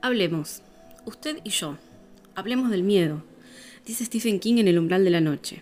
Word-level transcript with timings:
Hablemos, 0.00 0.62
usted 1.06 1.38
y 1.42 1.50
yo. 1.50 1.76
Hablemos 2.36 2.70
del 2.70 2.84
miedo, 2.84 3.24
dice 3.84 4.04
Stephen 4.04 4.38
King 4.38 4.58
en 4.58 4.68
El 4.68 4.78
umbral 4.78 5.02
de 5.02 5.10
la 5.10 5.20
noche. 5.20 5.60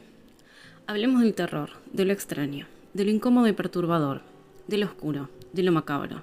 Hablemos 0.87 1.23
del 1.23 1.33
terror, 1.33 1.71
de 1.95 2.05
lo 2.05 2.13
extraño, 2.13 2.67
de 2.93 3.07
lo 3.07 3.11
incómodo 3.11 3.49
y 3.49 3.53
perturbador, 3.53 4.21
de 4.69 4.77
lo 4.77 4.85
oscuro, 4.85 5.31
de 5.55 5.63
lo 5.63 5.73
macabro. 5.73 6.21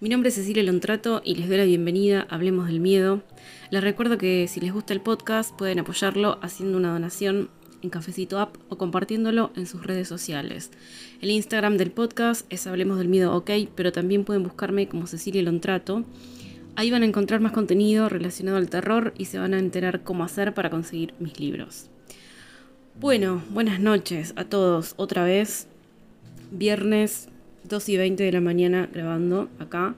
Mi 0.00 0.08
nombre 0.08 0.30
es 0.30 0.36
Cecilia 0.36 0.62
Lontrato 0.62 1.20
y 1.22 1.34
les 1.34 1.46
doy 1.48 1.58
la 1.58 1.64
bienvenida 1.64 2.26
a 2.30 2.36
Hablemos 2.36 2.68
del 2.68 2.80
Miedo. 2.80 3.22
Les 3.70 3.84
recuerdo 3.84 4.16
que 4.16 4.48
si 4.48 4.60
les 4.60 4.72
gusta 4.72 4.94
el 4.94 5.02
podcast 5.02 5.54
pueden 5.54 5.78
apoyarlo 5.78 6.38
haciendo 6.40 6.78
una 6.78 6.90
donación 6.90 7.50
en 7.82 7.90
Cafecito 7.90 8.38
App 8.38 8.56
o 8.70 8.78
compartiéndolo 8.78 9.52
en 9.56 9.66
sus 9.66 9.84
redes 9.84 10.08
sociales. 10.08 10.70
El 11.20 11.30
Instagram 11.30 11.76
del 11.76 11.90
podcast 11.90 12.50
es 12.50 12.66
Hablemos 12.66 12.96
del 12.96 13.08
Miedo 13.08 13.36
OK, 13.36 13.50
pero 13.74 13.92
también 13.92 14.24
pueden 14.24 14.42
buscarme 14.42 14.88
como 14.88 15.06
Cecilia 15.06 15.42
Lontrato. 15.42 16.06
Ahí 16.76 16.90
van 16.90 17.02
a 17.02 17.06
encontrar 17.06 17.40
más 17.40 17.52
contenido 17.52 18.08
relacionado 18.08 18.56
al 18.56 18.70
terror 18.70 19.12
y 19.18 19.26
se 19.26 19.38
van 19.38 19.54
a 19.54 19.58
enterar 19.58 20.02
cómo 20.02 20.24
hacer 20.24 20.54
para 20.54 20.70
conseguir 20.70 21.14
mis 21.18 21.38
libros. 21.38 21.90
Bueno, 23.00 23.42
buenas 23.50 23.80
noches 23.80 24.32
a 24.36 24.44
todos 24.44 24.94
otra 24.96 25.24
vez. 25.24 25.68
Viernes 26.50 27.28
2 27.64 27.88
y 27.88 27.96
20 27.96 28.22
de 28.24 28.32
la 28.32 28.40
mañana 28.40 28.88
grabando 28.92 29.48
acá. 29.58 29.94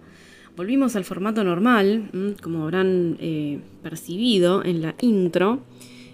Volvimos 0.56 0.96
al 0.96 1.04
formato 1.04 1.44
normal, 1.44 2.10
como 2.42 2.64
habrán 2.64 3.16
eh, 3.20 3.60
percibido 3.82 4.64
en 4.64 4.82
la 4.82 4.94
intro 5.00 5.60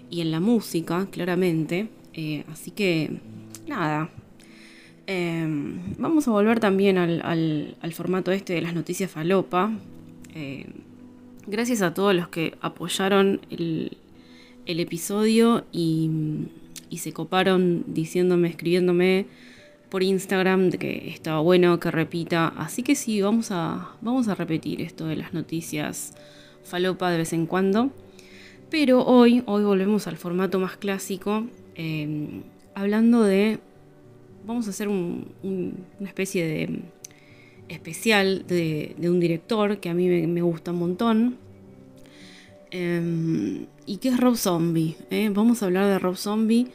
y 0.09 0.21
en 0.21 0.31
la 0.31 0.39
música, 0.39 1.07
claramente. 1.11 1.89
Eh, 2.13 2.45
así 2.49 2.71
que, 2.71 3.19
nada. 3.67 4.09
Em, 5.07 5.95
vamos 5.97 6.27
a 6.27 6.31
volver 6.31 6.59
también 6.59 6.97
al, 6.97 7.93
formato 7.93 8.31
este 8.31 8.53
de 8.53 8.61
las 8.61 8.73
noticias 8.73 9.11
falopa. 9.11 9.71
Eh, 10.35 10.65
gracias 11.47 11.81
a 11.81 11.93
todos 11.93 12.15
los 12.15 12.27
que 12.29 12.55
apoyaron 12.61 13.41
el, 13.49 13.97
episodio 14.65 15.65
y, 15.71 16.09
se 16.95 17.11
coparon 17.13 17.85
diciéndome, 17.87 18.49
escribiéndome 18.49 19.25
por 19.89 20.03
Instagram 20.03 20.69
de 20.69 20.77
que 20.77 21.09
estaba 21.09 21.39
bueno 21.39 21.79
que 21.79 21.91
repita. 21.91 22.47
Así 22.49 22.83
que 22.83 22.95
sí, 22.95 23.21
vamos 23.21 23.51
a, 23.51 23.95
vamos 24.01 24.27
a 24.27 24.35
repetir 24.35 24.81
esto 24.81 25.07
de 25.07 25.15
las 25.15 25.33
noticias 25.33 26.13
falopa 26.63 27.09
de 27.09 27.17
vez 27.17 27.33
en 27.33 27.45
cuando. 27.47 27.89
Pero 28.69 29.03
hoy, 29.03 29.43
hoy 29.47 29.63
volvemos 29.63 30.05
al 30.07 30.17
formato 30.17 30.59
más 30.59 30.77
clásico, 30.77 31.47
em, 31.75 32.43
hablando 32.75 33.23
de... 33.23 33.59
Vamos 34.45 34.67
a 34.67 34.69
hacer 34.69 34.87
una 34.87 36.07
especie 36.07 36.45
de 36.45 36.81
especial 37.69 38.45
de, 38.47 38.95
un 38.99 39.19
director 39.19 39.79
que 39.79 39.89
a 39.89 39.93
mí 39.93 40.07
me, 40.07 40.41
gusta 40.41 40.71
un 40.71 40.79
montón. 40.79 41.37
Em, 42.71 43.65
y 43.85 43.97
que 43.97 44.09
es 44.09 44.19
Rob 44.19 44.35
Zombie. 44.35 44.95
¿eh? 45.09 45.29
Vamos 45.31 45.61
a 45.61 45.65
hablar 45.65 45.87
de 45.87 45.99
Rob 45.99 46.17
Zombie. 46.17 46.67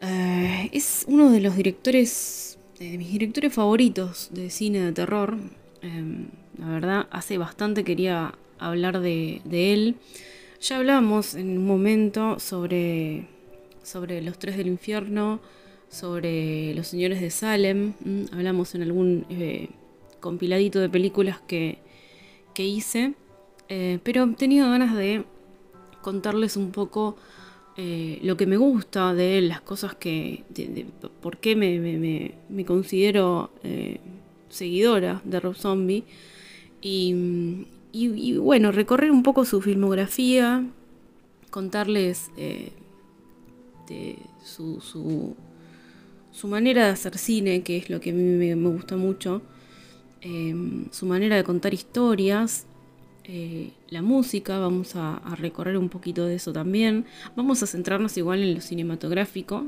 Eh, 0.00 0.68
es 0.72 1.04
uno 1.08 1.30
de 1.30 1.40
los 1.40 1.56
directores, 1.56 2.58
de 2.78 2.98
mis 2.98 3.10
directores 3.10 3.52
favoritos 3.52 4.28
de 4.32 4.50
cine 4.50 4.80
de 4.80 4.92
terror. 4.92 5.36
Em, 5.82 6.26
la 6.58 6.68
verdad, 6.68 7.06
hace 7.10 7.38
bastante 7.38 7.84
quería 7.84 8.34
hablar 8.58 9.00
de, 9.00 9.40
de 9.44 9.72
él. 9.72 9.96
Ya 10.60 10.76
hablamos 10.78 11.34
en 11.34 11.58
un 11.58 11.66
momento 11.66 12.38
sobre, 12.38 13.26
sobre 13.82 14.22
los 14.22 14.38
tres 14.38 14.56
del 14.56 14.66
infierno, 14.68 15.40
sobre 15.96 16.74
los 16.74 16.86
señores 16.86 17.20
de 17.20 17.30
Salem. 17.30 17.94
Hablamos 18.32 18.74
en 18.74 18.82
algún 18.82 19.24
eh, 19.30 19.70
compiladito 20.20 20.78
de 20.78 20.90
películas 20.90 21.40
que, 21.46 21.78
hice. 22.56 23.14
Eh, 23.68 23.98
pero 24.02 24.24
he 24.24 24.34
tenido 24.34 24.68
ganas 24.70 24.94
de 24.94 25.24
contarles 26.02 26.56
un 26.56 26.70
poco 26.70 27.16
eh, 27.76 28.18
lo 28.22 28.36
que 28.36 28.46
me 28.46 28.56
gusta 28.56 29.14
de 29.14 29.38
él, 29.38 29.48
las 29.48 29.62
cosas 29.62 29.94
que. 29.94 30.44
por 31.22 31.38
qué 31.38 31.56
me, 31.56 32.64
considero 32.64 33.50
seguidora 34.50 35.22
de 35.24 35.40
Rob 35.40 35.54
Zombie. 35.54 36.04
Y, 36.82 37.66
y, 37.92 38.36
bueno, 38.36 38.70
recorrer 38.70 39.10
un 39.10 39.22
poco 39.22 39.46
su 39.46 39.62
filmografía, 39.62 40.66
contarles 41.50 42.30
de 42.36 44.18
su, 44.44 44.80
su, 44.80 45.34
manera 46.44 46.84
de 46.84 46.90
hacer 46.90 47.16
cine, 47.18 47.62
que 47.62 47.78
es 47.78 47.90
lo 47.90 48.00
que 48.00 48.10
a 48.10 48.12
mí 48.12 48.22
me, 48.22 48.54
gusta 48.54 48.96
mucho, 48.96 49.42
em, 50.20 50.86
su 50.92 51.06
manera 51.06 51.36
de 51.36 51.44
contar 51.44 51.72
historias, 51.72 52.66
eh, 53.24 53.72
la 53.88 54.02
música, 54.02 54.58
vamos 54.58 54.94
a, 54.96 55.20
recorrer 55.36 55.76
un 55.78 55.88
poquito 55.88 56.26
de 56.26 56.36
eso 56.36 56.52
también, 56.52 57.06
vamos 57.34 57.62
a 57.62 57.66
centrarnos 57.66 58.16
igual 58.16 58.40
en 58.42 58.54
lo 58.54 58.60
cinematográfico, 58.60 59.64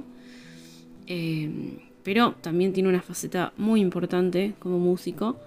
em, 1.06 1.78
pero 2.04 2.34
también 2.40 2.72
tiene 2.72 2.88
una 2.88 3.02
faceta 3.02 3.52
muy 3.56 3.80
importante 3.80 4.54
como 4.60 4.78
músico 4.78 5.38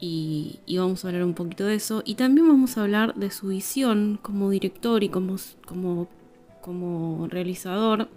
y, 0.00 0.60
vamos 0.76 1.04
a 1.04 1.08
hablar 1.08 1.24
un 1.24 1.34
poquito 1.34 1.64
de 1.64 1.76
eso. 1.76 2.02
Y 2.04 2.14
también 2.16 2.48
vamos 2.48 2.76
a 2.76 2.82
hablar 2.82 3.14
de 3.14 3.30
su 3.30 3.48
visión 3.48 4.18
como 4.22 4.50
director 4.50 5.02
y 5.02 5.08
como, 5.08 5.36
como, 5.66 6.08
como 6.60 7.28
realizador 7.28 8.08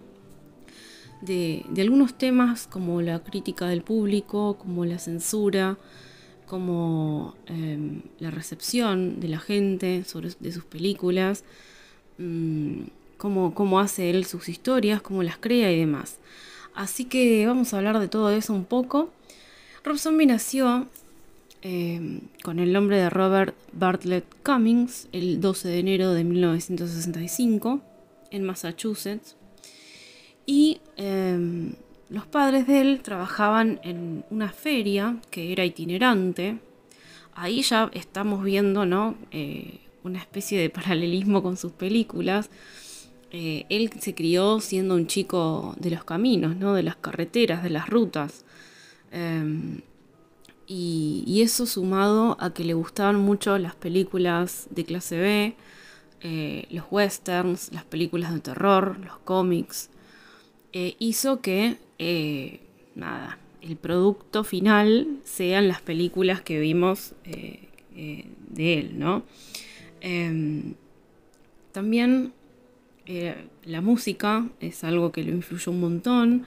de, 1.22 1.66
algunos 1.78 2.18
temas 2.18 2.68
como 2.68 3.02
la 3.02 3.20
crítica 3.24 3.68
del 3.68 3.82
público, 3.82 4.58
como 4.58 4.86
la 4.86 5.00
censura, 5.00 5.78
como 6.46 7.36
em, 7.48 8.02
la 8.20 8.32
recepción 8.32 9.20
de 9.20 9.28
la 9.28 9.40
gente 9.40 10.04
sobre, 10.06 10.30
de 10.40 10.52
sus 10.52 10.64
películas, 10.64 11.44
mm, 12.18 12.84
cómo, 13.18 13.54
cómo 13.54 13.80
hace 13.80 14.10
él 14.10 14.26
sus 14.26 14.50
historias, 14.50 15.02
cómo 15.02 15.24
las 15.24 15.38
crea 15.38 15.72
y 15.72 15.80
demás. 15.80 16.18
Así 16.76 17.06
que 17.06 17.46
vamos 17.48 17.74
a 17.74 17.78
hablar 17.78 18.00
de 18.00 18.08
todo 18.08 18.30
eso 18.32 18.54
un 18.54 18.66
poco. 18.66 19.12
Rob 19.84 19.98
Zombie 19.98 20.28
nació 20.28 20.88
Em, 21.70 22.22
con 22.44 22.60
el 22.60 22.72
nombre 22.72 22.98
de 22.98 23.10
Robert 23.10 23.56
Bartlett 23.74 24.26
Cummings 24.44 25.08
el 25.12 25.42
12 25.42 25.68
de 25.70 25.80
enero 25.80 26.14
de 26.14 26.24
1965 26.24 27.82
en 28.30 28.44
Massachusetts. 28.44 29.36
Y 30.48 30.80
em, 30.96 31.74
los 32.10 32.26
padres 32.26 32.66
de 32.68 32.82
él 32.82 33.02
trabajaban 33.04 33.80
en 33.84 34.24
una 34.30 34.50
feria 34.50 35.18
que 35.30 35.52
era 35.52 35.66
itinerante. 35.66 36.60
Ahí 37.36 37.62
ya 37.62 37.92
estamos 37.94 38.44
viendo 38.44 38.86
¿no? 38.86 39.16
Eh, 39.32 39.82
una 40.04 40.20
especie 40.20 40.60
de 40.60 40.70
paralelismo 40.70 41.44
con 41.44 41.58
sus 41.58 41.74
películas. 41.74 42.50
Eh, 43.32 43.66
él 43.70 43.92
se 44.00 44.16
crió 44.16 44.62
siendo 44.62 44.96
un 44.96 45.08
chico 45.08 45.76
de 45.78 45.92
los 45.92 46.06
caminos, 46.06 46.56
¿no? 46.56 46.74
de 46.74 46.84
las 46.84 46.96
carreteras, 46.96 47.62
de 47.62 47.70
las 47.70 47.90
rutas. 47.90 48.46
Em, 49.12 49.82
y, 50.66 51.42
eso 51.42 51.66
sumado 51.66 52.38
a 52.40 52.54
que 52.54 52.64
le 52.64 52.74
gustaban 52.74 53.18
mucho 53.18 53.58
las 53.58 53.76
películas 53.76 54.68
de 54.70 54.86
clase 54.86 55.18
B, 55.18 55.56
eh, 56.22 56.68
los 56.72 56.86
westerns, 56.90 57.72
las 57.74 57.84
películas 57.86 58.34
de 58.34 58.40
terror, 58.40 58.98
los 59.00 59.18
cómics, 59.20 59.90
eh, 60.74 60.96
hizo 61.00 61.42
que, 61.42 61.78
eh, 62.00 62.60
nada, 62.96 63.40
el 63.62 63.76
producto 63.76 64.44
final 64.44 65.08
sean 65.24 65.68
las 65.68 65.82
películas 65.82 66.42
que 66.42 66.60
vimos 66.60 67.14
de 67.26 68.80
él, 68.80 69.00
¿no? 69.00 69.24
Em, 70.02 70.76
también 71.72 72.34
la 73.66 73.82
música 73.82 74.48
es 74.60 74.84
algo 74.84 75.12
que 75.12 75.24
lo 75.24 75.32
influyó 75.32 75.72
un 75.72 75.80
montón. 75.80 76.46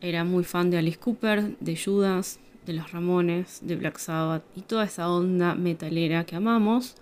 Era 0.00 0.24
muy 0.24 0.44
fan 0.44 0.70
de 0.70 0.78
Alice 0.78 0.98
Cooper, 0.98 1.56
de 1.58 1.76
Judas, 1.76 2.38
de 2.66 2.74
los 2.74 2.92
Ramones, 2.92 3.60
de 3.62 3.76
Black 3.76 3.98
Sabbath 3.98 4.44
y 4.56 4.62
toda 4.62 4.84
esa 4.84 5.10
onda 5.10 5.54
metalera 5.54 6.24
que 6.24 6.36
amamos. 6.36 6.96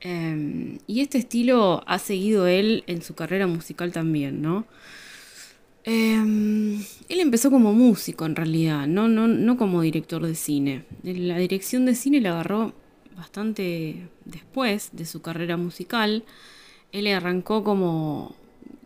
Em, 0.00 0.78
y 0.86 1.00
este 1.00 1.18
estilo 1.18 1.82
ha 1.86 1.98
seguido 1.98 2.46
él 2.46 2.84
en 2.86 3.02
su 3.02 3.14
carrera 3.14 3.46
musical 3.46 3.92
también, 3.92 4.42
¿no? 4.42 4.66
Em, 5.86 6.80
él 7.08 7.20
empezó 7.20 7.50
como 7.50 7.72
músico 7.72 8.26
en 8.26 8.34
realidad, 8.34 8.88
¿no? 8.88 9.06
No, 9.06 9.28
no 9.28 9.56
como 9.56 9.82
director 9.82 10.26
de 10.26 10.34
cine. 10.34 10.84
La 11.04 11.38
dirección 11.38 11.86
de 11.86 11.94
cine 11.94 12.20
la 12.20 12.30
agarró 12.30 12.74
bastante 13.16 14.08
después 14.24 14.90
de 14.92 15.06
su 15.06 15.22
carrera 15.22 15.56
musical. 15.56 16.24
Él 16.90 17.06
arrancó 17.06 17.62
como, 17.62 18.34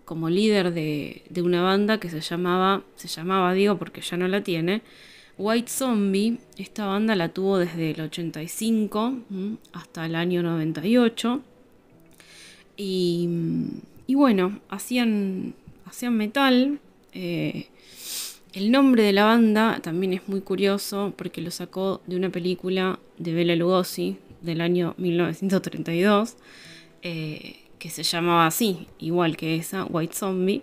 como 0.04 0.28
líder 0.28 0.74
de, 0.74 1.22
de 1.30 1.40
una 1.42 1.62
banda 1.62 1.98
que 1.98 2.10
se 2.10 2.20
llamaba, 2.20 2.84
se 2.96 3.08
llamaba, 3.08 3.54
digo 3.54 3.78
porque 3.78 4.02
ya 4.02 4.18
no 4.18 4.28
la 4.28 4.42
tiene, 4.42 4.82
White 5.38 5.70
Zombie, 5.70 6.38
esta 6.58 6.84
banda 6.84 7.16
la 7.16 7.30
tuvo 7.30 7.56
desde 7.56 7.92
el 7.92 8.02
85 8.02 9.14
hasta 9.72 10.04
el 10.04 10.16
año 10.16 10.42
98. 10.42 11.40
Y, 12.76 13.26
y 14.06 14.14
bueno, 14.16 14.60
hacían, 14.68 15.54
hacían 15.86 16.14
metal. 16.14 16.78
Eh, 17.12 17.68
el 18.52 18.72
nombre 18.72 19.04
de 19.04 19.12
la 19.12 19.24
banda 19.24 19.78
también 19.80 20.12
es 20.12 20.28
muy 20.28 20.40
curioso 20.40 21.12
porque 21.16 21.40
lo 21.40 21.52
sacó 21.52 22.00
de 22.06 22.16
una 22.16 22.30
película 22.30 22.98
de 23.16 23.32
Bela 23.32 23.54
Lugosi, 23.54 24.16
del 24.40 24.60
año 24.60 24.94
1932, 24.98 26.36
eh, 27.02 27.56
que 27.78 27.90
se 27.90 28.02
llamaba 28.02 28.46
así, 28.46 28.88
igual 28.98 29.36
que 29.36 29.56
esa, 29.56 29.84
White 29.84 30.14
Zombie. 30.14 30.62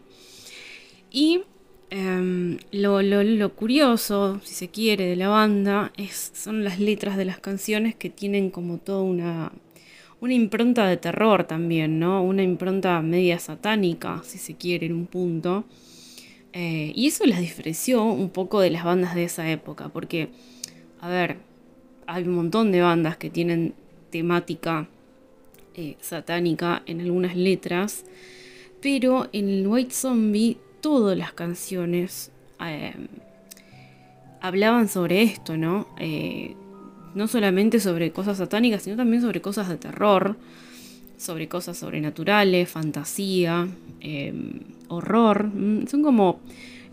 Y 1.12 1.42
em, 1.90 2.58
lo, 2.72 3.56
curioso, 3.56 4.42
si 4.44 4.54
se 4.54 4.68
quiere, 4.70 5.06
de 5.06 5.16
la 5.16 5.30
banda 5.30 5.94
es, 5.98 6.32
son 6.36 6.64
las 6.64 6.80
letras 6.80 7.16
de 7.16 7.26
las 7.26 7.40
canciones 7.40 7.96
que 7.96 8.10
tienen 8.10 8.50
como 8.50 8.78
toda 8.80 9.02
una, 9.02 9.52
una 10.20 10.34
impronta 10.34 10.88
de 10.88 10.98
terror 10.98 11.46
también, 11.46 12.00
¿no? 12.00 12.22
Una 12.24 12.44
impronta 12.44 13.02
media 13.02 13.40
satánica, 13.40 14.22
si 14.26 14.38
se 14.38 14.56
quiere, 14.56 14.88
en 14.88 14.94
un 14.94 15.08
punto. 15.08 15.66
Eh, 16.60 16.92
y 16.96 17.06
eso 17.06 17.24
las 17.28 17.40
diferenció 17.40 18.04
un 18.04 18.32
poco 18.32 18.62
de 18.62 18.72
las 18.72 18.84
bandas 18.84 19.14
de 19.14 19.26
esa 19.26 19.48
época, 19.48 19.90
porque, 19.90 20.30
a 21.00 21.08
ver, 21.08 21.38
hay 22.08 22.24
un 22.24 22.34
montón 22.34 22.72
de 22.72 22.82
bandas 22.82 23.16
que 23.16 23.30
tienen 23.30 23.76
temática 24.10 24.88
eh, 25.76 25.98
satánica 26.02 26.82
en 26.88 27.02
algunas 27.02 27.36
letras, 27.36 28.06
pero 28.82 29.30
en 29.34 29.50
el 29.50 29.68
White 29.68 29.94
Zombie 29.94 30.58
todas 30.82 31.16
las 31.16 31.32
canciones 31.32 32.32
eh, 32.66 32.96
hablaban 34.42 34.88
sobre 34.88 35.22
esto, 35.22 35.58
¿no? 35.58 35.88
no 37.14 37.28
solamente 37.28 37.80
sobre 37.80 38.12
cosas 38.12 38.40
satánicas, 38.40 38.82
sino 38.82 38.96
también 38.96 39.22
sobre 39.22 39.42
cosas 39.42 39.70
de 39.70 39.78
terror, 39.78 40.36
sobre 41.18 41.48
cosas 41.48 41.78
sobrenaturales, 41.78 42.70
fantasía, 42.70 43.68
em, 44.00 44.60
horror. 44.88 45.52
Son 45.90 46.04
como. 46.04 46.40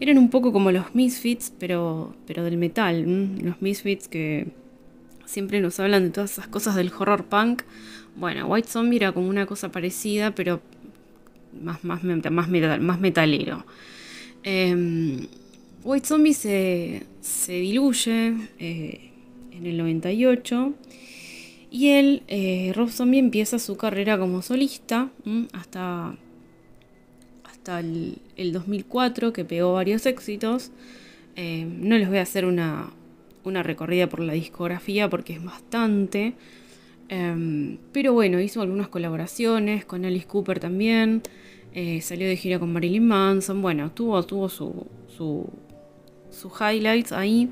Eran 0.00 0.18
un 0.18 0.28
poco 0.30 0.52
como 0.52 0.72
los 0.72 0.94
Misfits, 0.94 1.52
pero, 1.58 2.16
pero 2.26 2.42
del 2.44 2.56
metal. 2.56 3.38
Los 3.42 3.62
Misfits 3.62 4.08
que 4.08 4.48
siempre 5.24 5.60
nos 5.60 5.78
hablan 5.78 6.04
de 6.04 6.10
todas 6.10 6.32
esas 6.32 6.48
cosas 6.48 6.74
del 6.74 6.90
horror 6.98 7.26
punk. 7.26 7.62
Bueno, 8.16 8.46
White 8.46 8.68
Zombie 8.68 8.96
era 8.96 9.12
como 9.12 9.28
una 9.28 9.46
cosa 9.46 9.70
parecida, 9.70 10.34
pero 10.34 10.60
más, 11.62 11.84
más, 11.84 12.02
más, 12.02 12.48
más 12.80 13.00
metalero. 13.00 13.64
Em, 14.42 15.26
White 15.84 16.06
Zombie 16.06 16.34
se, 16.34 17.04
se 17.20 17.52
diluye 17.52 18.34
eh, 18.58 19.10
en 19.52 19.66
el 19.66 19.78
98 19.78 20.74
y 21.74 21.88
él, 21.88 22.22
eh, 22.28 22.70
Rob 22.76 22.88
Zombie, 22.88 23.18
empieza 23.18 23.58
su 23.58 23.76
carrera 23.76 24.16
como 24.16 24.42
solista 24.42 25.10
hasta, 25.52 26.14
hasta 27.42 27.80
el, 27.80 28.20
2004, 28.52 29.32
que 29.32 29.44
pegó 29.44 29.72
varios 29.72 30.06
éxitos. 30.06 30.70
Eh, 31.34 31.66
no 31.68 31.98
les 31.98 32.08
voy 32.08 32.18
a 32.18 32.22
hacer 32.22 32.44
una, 32.44 32.92
recorrida 33.44 34.08
por 34.08 34.20
la 34.20 34.34
discografía 34.34 35.10
porque 35.10 35.32
es 35.32 35.44
bastante. 35.44 36.34
Em, 37.08 37.78
pero 37.90 38.12
bueno, 38.12 38.38
hizo 38.38 38.62
algunas 38.62 38.86
colaboraciones 38.86 39.84
con 39.84 40.04
Alice 40.04 40.28
Cooper 40.28 40.60
también. 40.60 41.22
Eh, 41.72 42.00
salió 42.02 42.28
de 42.28 42.36
gira 42.36 42.60
con 42.60 42.72
Marilyn 42.72 43.04
Manson. 43.04 43.60
Bueno, 43.60 43.90
tuvo, 43.90 44.22
tuvo 44.22 44.48
su, 44.48 44.86
su, 45.08 45.50
highlights 46.60 47.10
ahí. 47.10 47.48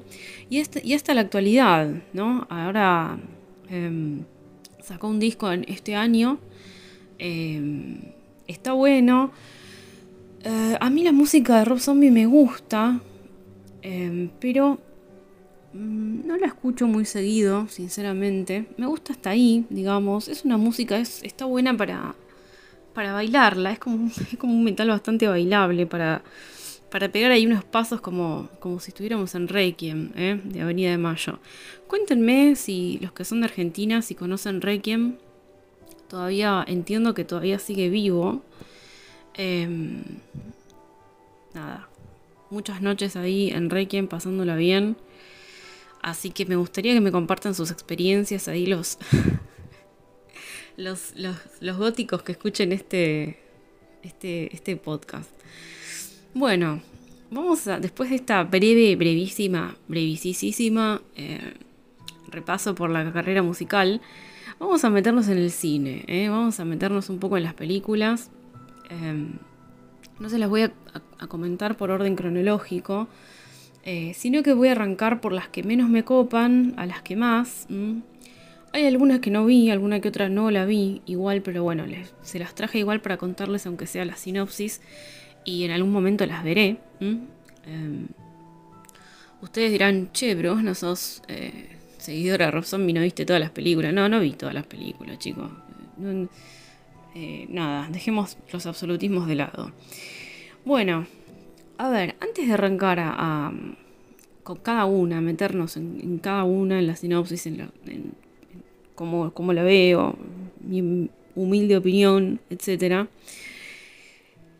Y, 0.48 0.58
este, 0.58 0.80
y 0.84 0.94
hasta 0.94 1.12
la 1.12 1.22
actualidad, 1.22 1.90
¿no? 2.12 2.46
Ahora 2.48 3.18
Em, 3.72 4.24
sacó 4.82 5.08
un 5.08 5.18
disco 5.18 5.50
en 5.50 5.64
este 5.66 5.94
año. 5.94 6.38
Em, 7.18 8.02
está 8.46 8.74
bueno. 8.74 9.32
Eh, 10.44 10.76
a 10.78 10.90
mí 10.90 11.02
la 11.02 11.12
música 11.12 11.58
de 11.58 11.64
Rob 11.64 11.78
Zombie 11.78 12.10
me 12.10 12.26
gusta, 12.26 13.00
em, 13.80 14.28
pero 14.40 14.78
mm, 15.72 16.26
no 16.26 16.36
la 16.36 16.48
escucho 16.48 16.86
muy 16.86 17.06
seguido, 17.06 17.66
sinceramente. 17.68 18.66
Me 18.76 18.86
gusta 18.86 19.14
hasta 19.14 19.30
ahí, 19.30 19.64
digamos. 19.70 20.28
Es 20.28 20.44
una 20.44 20.58
música, 20.58 20.98
es, 20.98 21.22
está 21.22 21.46
buena 21.46 21.74
para, 21.74 22.14
para 22.92 23.14
bailarla. 23.14 23.72
Es 23.72 23.78
como, 23.78 24.08
es 24.32 24.36
como 24.36 24.52
un 24.52 24.64
metal 24.64 24.88
bastante 24.88 25.26
bailable 25.28 25.86
para 25.86 26.22
para 26.92 27.10
pegar 27.10 27.32
ahí 27.32 27.46
unos 27.46 27.64
pasos 27.64 28.02
como, 28.02 28.50
como 28.60 28.78
si 28.78 28.90
estuviéramos 28.90 29.34
en 29.34 29.48
Requiem, 29.48 30.12
¿eh? 30.14 30.38
de 30.44 30.60
Avenida 30.60 30.90
de 30.90 30.98
Mayo. 30.98 31.38
Cuéntenme 31.86 32.54
si 32.54 32.98
los 33.00 33.12
que 33.12 33.24
son 33.24 33.40
de 33.40 33.46
Argentina, 33.46 34.02
si 34.02 34.14
conocen 34.14 34.60
Requiem, 34.60 35.16
todavía 36.06 36.62
entiendo 36.68 37.14
que 37.14 37.24
todavía 37.24 37.58
sigue 37.58 37.88
vivo. 37.88 38.42
Em, 39.32 40.02
nada, 41.54 41.88
muchas 42.50 42.82
noches 42.82 43.16
ahí 43.16 43.48
en 43.48 43.70
Requiem 43.70 44.06
pasándola 44.06 44.54
bien. 44.56 44.98
Así 46.02 46.28
que 46.28 46.44
me 46.44 46.56
gustaría 46.56 46.92
que 46.92 47.00
me 47.00 47.10
compartan 47.10 47.54
sus 47.54 47.70
experiencias 47.70 48.48
ahí 48.48 48.66
los, 48.66 48.98
los, 50.76 51.14
los, 51.16 51.76
góticos 51.78 52.22
que 52.22 52.32
escuchen 52.32 52.70
este, 52.70 53.38
este, 54.02 54.54
este 54.54 54.76
podcast. 54.76 55.30
Bueno, 56.34 56.80
vamos 57.30 57.68
a, 57.68 57.78
después 57.78 58.08
de 58.08 58.16
esta 58.16 58.42
breve, 58.42 58.96
brevísima, 58.96 59.76
brevísima 59.86 61.02
eh, 61.14 61.52
repaso 62.26 62.74
por 62.74 62.88
la 62.88 63.12
carrera 63.12 63.42
musical, 63.42 64.00
vamos 64.58 64.82
a 64.84 64.88
meternos 64.88 65.28
en 65.28 65.36
el 65.36 65.50
cine, 65.50 66.04
eh, 66.06 66.30
vamos 66.30 66.58
a 66.58 66.64
meternos 66.64 67.10
un 67.10 67.18
poco 67.18 67.36
en 67.36 67.42
las 67.42 67.52
películas. 67.52 68.30
Em, 68.88 69.32
no 70.20 70.30
se 70.30 70.38
las 70.38 70.48
voy 70.48 70.62
a, 70.62 70.72
comentar 71.28 71.76
por 71.76 71.90
orden 71.90 72.16
cronológico, 72.16 73.08
eh, 73.84 74.12
sino 74.14 74.42
que 74.42 74.54
voy 74.54 74.68
a 74.68 74.72
arrancar 74.72 75.20
por 75.20 75.32
las 75.32 75.48
que 75.48 75.62
menos 75.62 75.90
me 75.90 76.02
copan, 76.02 76.72
a 76.78 76.86
las 76.86 77.02
que 77.02 77.14
más. 77.14 77.66
Hay 78.72 78.86
algunas 78.86 79.20
que 79.20 79.30
no 79.30 79.44
vi, 79.44 79.70
alguna 79.70 80.00
que 80.00 80.08
otra 80.08 80.30
no 80.30 80.50
la 80.50 80.64
vi, 80.64 81.02
igual, 81.04 81.42
pero 81.42 81.62
bueno, 81.62 81.84
se 82.22 82.38
las 82.38 82.54
traje 82.54 82.78
igual 82.78 83.02
para 83.02 83.18
contarles, 83.18 83.66
aunque 83.66 83.86
sea 83.86 84.06
la 84.06 84.16
sinopsis 84.16 84.80
y 85.44 85.64
en 85.64 85.70
algún 85.70 85.92
momento 85.92 86.26
las 86.26 86.44
veré. 86.44 86.78
Em, 87.00 88.08
ustedes 89.40 89.72
dirán, 89.72 90.10
che, 90.12 90.34
bro, 90.34 90.56
no 90.56 90.74
sos 90.74 91.22
eh, 91.28 91.68
seguidora 91.98 92.46
de 92.46 92.50
Rob 92.52 92.64
Zombie, 92.64 92.92
no 92.92 93.00
viste 93.00 93.24
todas 93.24 93.40
las 93.40 93.50
películas. 93.50 93.92
No, 93.92 94.08
no 94.08 94.20
vi 94.20 94.32
todas 94.32 94.54
las 94.54 94.66
películas, 94.66 95.18
chicos. 95.18 95.50
Eh, 97.14 97.46
nada, 97.48 97.88
dejemos 97.90 98.36
los 98.52 98.66
absolutismos 98.66 99.26
de 99.26 99.34
lado. 99.34 99.72
Bueno, 100.64 101.06
a 101.78 101.90
ver, 101.90 102.16
antes 102.20 102.46
de 102.46 102.54
arrancar 102.54 102.98
a, 103.00 103.52
con 104.42 104.56
cada 104.58 104.84
una, 104.86 105.20
meternos 105.20 105.76
en, 105.76 106.18
cada 106.18 106.44
una, 106.44 106.78
en 106.78 106.86
la 106.86 106.96
sinopsis, 106.96 107.46
en, 107.46 107.70
cómo, 108.94 109.32
cómo, 109.34 109.52
la 109.52 109.62
veo, 109.62 110.16
mi 110.60 111.10
humilde 111.34 111.76
opinión, 111.76 112.40
etcétera 112.50 113.08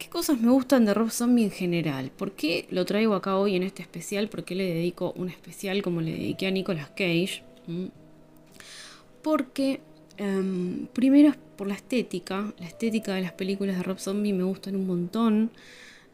cosas 0.09 0.41
me 0.41 0.51
gustan 0.51 0.85
de 0.85 0.95
Rob 0.95 1.11
Zombie 1.11 1.45
en 1.45 1.51
general? 1.51 2.11
¿Por 2.11 2.33
qué 2.33 2.67
lo 2.71 2.85
traigo 2.85 3.15
acá 3.15 3.37
hoy 3.37 3.57
en 3.57 3.63
este 3.63 3.83
especial? 3.83 4.29
¿Por 4.29 4.45
qué 4.45 4.55
le 4.55 4.65
dedico 4.65 5.13
un 5.17 5.29
especial 5.29 5.83
como 5.83 6.01
le 6.01 6.13
dediqué 6.13 6.47
a 6.47 6.51
Nicolas 6.51 6.89
Cage? 6.89 7.43
¿Mm? 7.67 7.87
Porque 9.23 9.81
em, 10.17 10.87
primero 10.93 11.31
es 11.31 11.37
por 11.57 11.69
la 11.69 11.75
estética. 11.75 12.53
La 12.59 12.67
estética 12.67 13.15
de 13.15 13.23
las 13.23 13.33
películas 13.33 13.77
de 13.77 13.83
Rob 13.83 13.99
Zombie 13.99 14.33
me 14.33 14.45
gustan 14.45 14.77
un 14.77 14.87
montón. 14.87 15.51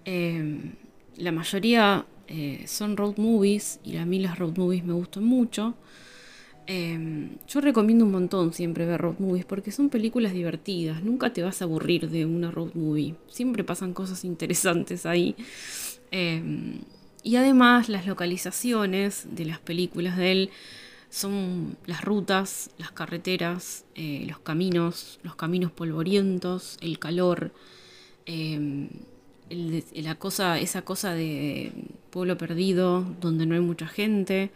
Em, 0.04 0.72
la 1.16 1.32
mayoría 1.32 2.06
eh, 2.28 2.64
son 2.66 2.96
road 2.96 3.16
movies 3.16 3.80
y 3.84 3.96
a 3.96 4.04
mí 4.04 4.18
las 4.18 4.38
road 4.38 4.56
movies 4.56 4.84
me 4.84 4.92
gustan 4.92 5.24
mucho. 5.24 5.74
Em, 6.70 7.38
yo 7.48 7.62
recomiendo 7.62 8.04
un 8.04 8.12
montón 8.12 8.52
siempre 8.52 8.84
ver 8.84 9.00
road 9.00 9.18
movies 9.20 9.46
porque 9.46 9.72
son 9.72 9.88
películas 9.88 10.34
divertidas. 10.34 11.02
Nunca 11.02 11.32
te 11.32 11.42
vas 11.42 11.62
a 11.62 11.64
aburrir 11.64 12.10
de 12.10 12.26
una 12.26 12.50
road 12.50 12.74
movie. 12.74 13.14
Siempre 13.26 13.64
pasan 13.64 13.94
cosas 13.94 14.22
interesantes 14.22 15.06
ahí. 15.06 15.34
Em, 16.10 16.80
y 17.22 17.36
además 17.36 17.88
las 17.88 18.06
localizaciones 18.06 19.26
de 19.30 19.46
las 19.46 19.58
películas 19.58 20.18
de 20.18 20.32
él 20.32 20.50
son 21.08 21.78
las 21.86 22.04
rutas, 22.04 22.70
las 22.76 22.92
carreteras, 22.92 23.86
eh, 23.94 24.26
los 24.28 24.38
caminos, 24.40 25.20
los 25.22 25.36
caminos 25.36 25.72
polvorientos, 25.72 26.76
el 26.82 26.98
calor, 26.98 27.50
em, 28.26 28.90
la 29.94 30.16
cosa, 30.16 30.58
esa 30.60 30.82
cosa 30.82 31.14
de 31.14 31.72
pueblo 32.10 32.36
perdido 32.36 33.06
donde 33.20 33.46
no 33.46 33.54
hay 33.54 33.60
mucha 33.62 33.86
gente. 33.86 34.50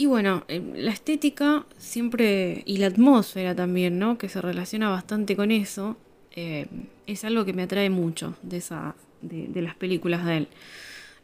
Y 0.00 0.06
bueno, 0.06 0.44
em, 0.46 0.74
la 0.76 0.92
estética 0.92 1.66
siempre, 1.76 2.62
y 2.66 2.78
la 2.78 2.86
atmósfera 2.86 3.56
también, 3.56 3.98
¿no? 3.98 4.16
Que 4.16 4.28
se 4.28 4.40
relaciona 4.40 4.88
bastante 4.90 5.34
con 5.34 5.50
eso, 5.50 5.96
em, 6.30 6.86
es 7.08 7.24
algo 7.24 7.44
que 7.44 7.52
me 7.52 7.64
atrae 7.64 7.90
mucho 7.90 8.36
de, 8.42 8.58
esa, 8.58 8.94
de, 9.22 9.60
las 9.60 9.74
películas 9.74 10.24
de 10.24 10.36
él. 10.36 10.48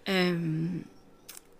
Em, 0.06 0.82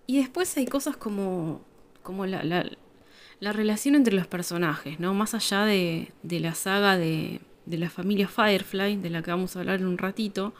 y 0.07 0.17
después 0.17 0.57
hay 0.57 0.65
cosas 0.65 0.97
como, 0.97 1.61
como 2.03 2.25
la, 2.25 2.43
la, 2.43 3.53
relación 3.53 3.95
entre 3.95 4.13
los 4.13 4.27
personajes, 4.27 4.99
¿no? 4.99 5.13
Más 5.13 5.33
allá 5.35 5.63
de, 5.65 6.11
de 6.23 6.39
la 6.41 6.53
saga 6.53 6.97
de, 6.97 7.39
de, 7.65 7.77
la 7.77 7.89
familia 7.89 8.27
Firefly, 8.27 8.97
de 8.97 9.09
la 9.09 9.21
que 9.21 9.31
vamos 9.31 9.55
a 9.55 9.59
hablar 9.61 9.79
en 9.79 9.87
un 9.87 9.97
ratito, 9.97 10.53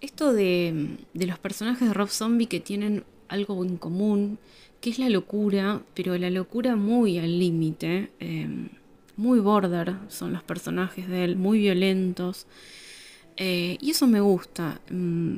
esto 0.00 0.32
de, 0.32 0.96
de 1.12 1.26
los 1.26 1.38
personajes 1.38 1.88
de 1.88 1.94
Rob 1.94 2.08
Zombie 2.08 2.46
que 2.46 2.60
tienen 2.60 3.04
algo 3.28 3.62
en 3.64 3.76
común, 3.76 4.38
que 4.84 4.90
es 4.90 4.98
la 4.98 5.08
locura, 5.08 5.80
pero 5.94 6.14
la 6.18 6.28
locura 6.28 6.76
muy 6.76 7.18
al 7.18 7.38
límite, 7.38 8.10
em, 8.20 8.68
muy 9.16 9.40
border 9.40 9.94
son 10.08 10.34
los 10.34 10.42
personajes 10.42 11.08
de 11.08 11.24
él, 11.24 11.36
muy 11.36 11.58
violentos, 11.58 12.46
eh, 13.38 13.78
y 13.80 13.92
eso 13.92 14.06
me 14.06 14.20
gusta. 14.20 14.82
Mm, 14.90 15.36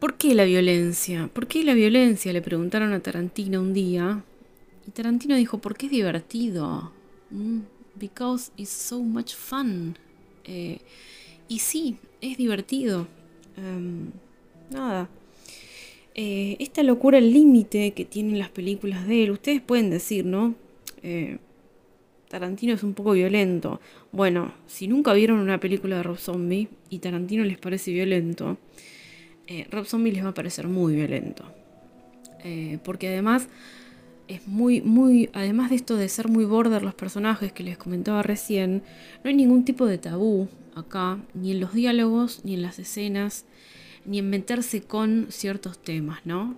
¿Por 0.00 0.14
qué 0.14 0.34
la 0.34 0.44
violencia? 0.44 1.28
¿Por 1.30 1.46
qué 1.46 1.62
la 1.62 1.74
violencia? 1.74 2.32
Le 2.32 2.40
preguntaron 2.40 2.94
a 2.94 3.00
Tarantino 3.00 3.60
un 3.60 3.74
día, 3.74 4.24
y 4.88 4.92
Tarantino 4.92 5.36
dijo, 5.36 5.58
porque 5.58 5.84
es 5.84 5.92
divertido. 5.92 6.92
Mm, 7.30 7.60
because 7.96 8.50
it's 8.56 8.70
so 8.70 9.00
much 9.02 9.34
fun. 9.34 9.98
Eh, 10.44 10.78
y 11.48 11.58
sí, 11.58 11.98
es 12.22 12.38
divertido. 12.38 13.08
Em, 13.58 14.10
nada. 14.70 15.06
Eh, 16.18 16.56
esta 16.60 16.82
locura 16.82 17.20
límite 17.20 17.92
que 17.92 18.06
tienen 18.06 18.38
las 18.38 18.48
películas 18.48 19.06
de 19.06 19.24
él, 19.24 19.30
ustedes 19.32 19.60
pueden 19.60 19.90
decir, 19.90 20.24
¿no? 20.24 20.54
Eh, 21.02 21.36
Tarantino 22.28 22.72
es 22.72 22.82
un 22.82 22.94
poco 22.94 23.12
violento. 23.12 23.80
Bueno, 24.12 24.54
si 24.66 24.88
nunca 24.88 25.12
vieron 25.12 25.38
una 25.38 25.60
película 25.60 25.98
de 25.98 26.02
Rob 26.02 26.16
Zombie 26.16 26.68
y 26.88 27.00
Tarantino 27.00 27.44
les 27.44 27.58
parece 27.58 27.92
violento, 27.92 28.56
Rob 29.70 29.84
Zombie 29.84 30.10
les 30.10 30.24
va 30.24 30.30
a 30.30 30.34
parecer 30.34 30.66
muy 30.66 30.96
violento. 30.96 31.44
porque 32.82 33.08
además 33.08 33.48
es 34.28 34.46
muy, 34.46 34.80
muy, 34.80 35.30
además 35.32 35.70
de 35.70 35.76
esto 35.76 35.96
de 35.96 36.08
ser 36.08 36.28
muy 36.28 36.44
border 36.44 36.82
los 36.82 36.94
personajes 36.94 37.52
que 37.52 37.62
les 37.62 37.78
comentaba 37.78 38.22
recién, 38.22 38.82
no 39.22 39.28
hay 39.28 39.34
ningún 39.34 39.64
tipo 39.64 39.86
de 39.86 39.98
tabú 39.98 40.48
acá, 40.74 41.18
ni 41.34 41.52
en 41.52 41.60
los 41.60 41.74
diálogos, 41.74 42.44
ni 42.44 42.54
en 42.54 42.62
las 42.62 42.78
escenas, 42.78 43.44
ni 44.06 44.18
en 44.18 44.30
meterse 44.30 44.82
con 44.82 45.26
ciertos 45.30 45.78
temas, 45.78 46.20
¿no? 46.24 46.56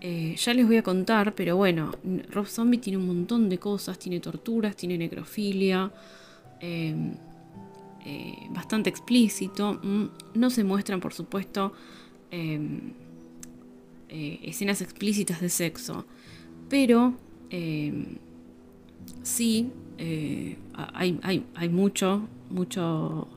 Eh, 0.00 0.34
ya 0.36 0.52
les 0.54 0.66
voy 0.66 0.76
a 0.78 0.82
contar, 0.82 1.34
pero 1.34 1.56
bueno, 1.56 1.92
Rob 2.30 2.46
Zombie 2.46 2.78
tiene 2.78 2.98
un 2.98 3.06
montón 3.06 3.48
de 3.48 3.58
cosas, 3.58 3.98
tiene 3.98 4.20
torturas, 4.20 4.74
tiene 4.76 4.98
necrofilia, 4.98 5.92
em, 6.60 7.14
eh, 8.04 8.34
bastante 8.50 8.90
explícito, 8.90 9.74
mm, 9.82 10.04
no 10.34 10.50
se 10.50 10.64
muestran, 10.64 11.00
por 11.00 11.12
supuesto, 11.12 11.72
em, 12.30 12.92
eh, 14.08 14.40
escenas 14.42 14.80
explícitas 14.82 15.40
de 15.40 15.48
sexo 15.48 16.04
pero 16.72 17.12
em, 17.50 18.16
sí, 19.22 19.70
eh, 19.98 20.56
hay, 20.94 21.44
hay, 21.54 21.68
mucho, 21.68 22.26
mucho, 22.48 23.28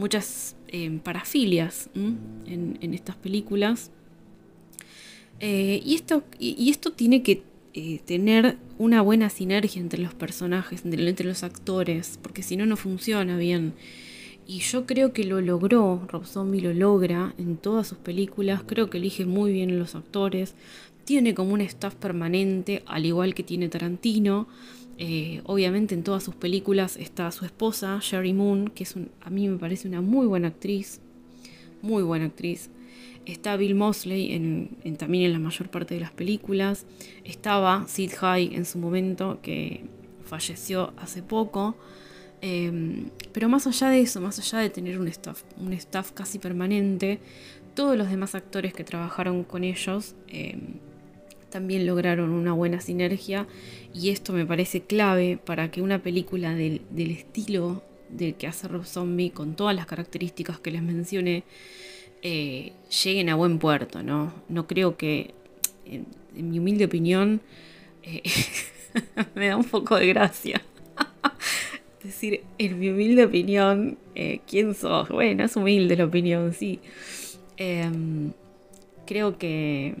muchas 0.00 0.56
em, 0.68 0.98
parafilias 0.98 1.90
en, 1.94 2.78
estas 2.94 3.16
películas. 3.16 3.90
Eh, 5.38 5.80
y, 5.84 5.94
esto, 5.94 6.24
y, 6.38 6.70
esto 6.70 6.92
tiene 6.92 7.22
que 7.22 7.42
eh, 7.72 8.00
tener 8.04 8.56
una 8.78 9.00
buena 9.02 9.30
sinergia 9.30 9.80
entre 9.80 10.02
los 10.02 10.14
personajes, 10.14 10.84
entre, 10.84 11.24
los 11.24 11.44
actores, 11.44 12.18
porque 12.20 12.42
si 12.42 12.56
no, 12.56 12.66
no 12.66 12.76
funciona 12.76 13.36
bien. 13.36 13.74
Y 14.46 14.58
yo 14.60 14.86
creo 14.86 15.12
que 15.12 15.24
lo 15.24 15.40
logró, 15.40 16.02
Rob 16.08 16.24
Zombie 16.24 16.60
lo 16.60 16.74
logra 16.74 17.34
en 17.38 17.56
todas 17.56 17.86
sus 17.86 17.98
películas, 17.98 18.62
creo 18.66 18.90
que 18.90 18.98
elige 18.98 19.24
muy 19.24 19.52
bien 19.52 19.78
los 19.78 19.94
actores, 19.94 20.54
tiene 21.04 21.34
como 21.34 21.54
un 21.54 21.60
staff 21.60 21.94
permanente, 21.94 22.82
al 22.86 23.06
igual 23.06 23.34
que 23.34 23.42
tiene 23.42 23.68
Tarantino. 23.68 24.48
Eh, 25.02 25.40
obviamente 25.46 25.94
en 25.94 26.04
todas 26.04 26.22
sus 26.22 26.34
películas 26.34 26.98
está 26.98 27.32
su 27.32 27.46
esposa, 27.46 27.98
Sherry 28.02 28.34
Moon, 28.34 28.68
que 28.68 28.84
es 28.84 28.94
a 29.22 29.30
mí 29.30 29.48
me 29.48 29.56
parece 29.56 29.88
una 29.88 30.02
muy 30.02 30.26
buena 30.26 30.48
actriz. 30.48 31.00
Muy 31.80 32.02
buena 32.02 32.26
actriz. 32.26 32.68
Está 33.24 33.56
Bill 33.56 33.74
Mosley 33.74 34.34
en, 34.34 34.96
también 34.98 35.24
en 35.24 35.32
la 35.32 35.38
mayor 35.38 35.70
parte 35.70 35.94
de 35.94 36.00
las 36.00 36.10
películas. 36.10 36.84
Estaba 37.24 37.86
Sid 37.88 38.12
High 38.20 38.54
en 38.54 38.66
su 38.66 38.76
momento, 38.76 39.38
que 39.40 39.84
falleció 40.26 40.92
hace 40.98 41.22
poco. 41.22 41.76
Em, 42.42 43.08
pero 43.32 43.48
más 43.48 43.66
allá 43.66 43.88
de 43.88 44.02
eso, 44.02 44.20
más 44.20 44.38
allá 44.38 44.58
de 44.58 44.68
tener 44.68 44.98
un 45.00 45.08
staff, 45.08 45.44
un 45.58 45.72
staff 45.72 46.12
casi 46.12 46.38
permanente, 46.38 47.20
todos 47.74 47.96
los 47.96 48.10
demás 48.10 48.34
actores 48.34 48.74
que 48.74 48.84
trabajaron 48.84 49.44
con 49.44 49.64
ellos 49.64 50.14
em, 50.28 50.74
también 51.50 51.86
lograron 51.86 52.30
una 52.30 52.52
buena 52.52 52.80
sinergia 52.80 53.46
y 53.92 54.10
esto 54.10 54.32
me 54.32 54.46
parece 54.46 54.82
clave 54.82 55.38
para 55.44 55.70
que 55.70 55.82
una 55.82 56.02
película 56.02 56.54
del, 56.54 56.82
estilo 56.96 57.82
del 58.08 58.34
que 58.34 58.46
hace 58.46 58.68
Rob 58.68 58.84
Zombie, 58.84 59.30
con 59.30 59.54
todas 59.54 59.74
las 59.74 59.86
características 59.86 60.58
que 60.60 60.70
les 60.70 60.82
mencioné, 60.82 61.44
eh, 62.22 62.72
lleguen 63.04 63.28
a 63.28 63.34
buen 63.34 63.58
puerto, 63.58 64.02
¿no? 64.02 64.32
No 64.48 64.66
creo 64.66 64.96
que, 64.96 65.34
en, 65.84 66.06
mi 66.50 66.58
humilde 66.58 66.86
opinión, 66.86 67.40
eh, 68.02 68.22
me 69.34 69.48
da 69.48 69.56
un 69.56 69.64
poco 69.64 69.96
de 69.96 70.06
gracia. 70.06 70.62
es 71.98 72.04
decir, 72.04 72.42
en 72.58 72.78
mi 72.78 72.90
humilde 72.90 73.24
opinión, 73.24 73.98
eh, 74.14 74.40
¿quién 74.46 74.74
sos? 74.74 75.08
Bueno, 75.08 75.44
es 75.44 75.56
humilde 75.56 75.96
la 75.96 76.04
opinión, 76.04 76.52
sí. 76.52 76.80
Em, 77.56 78.32
creo 79.06 79.36
que 79.38 79.94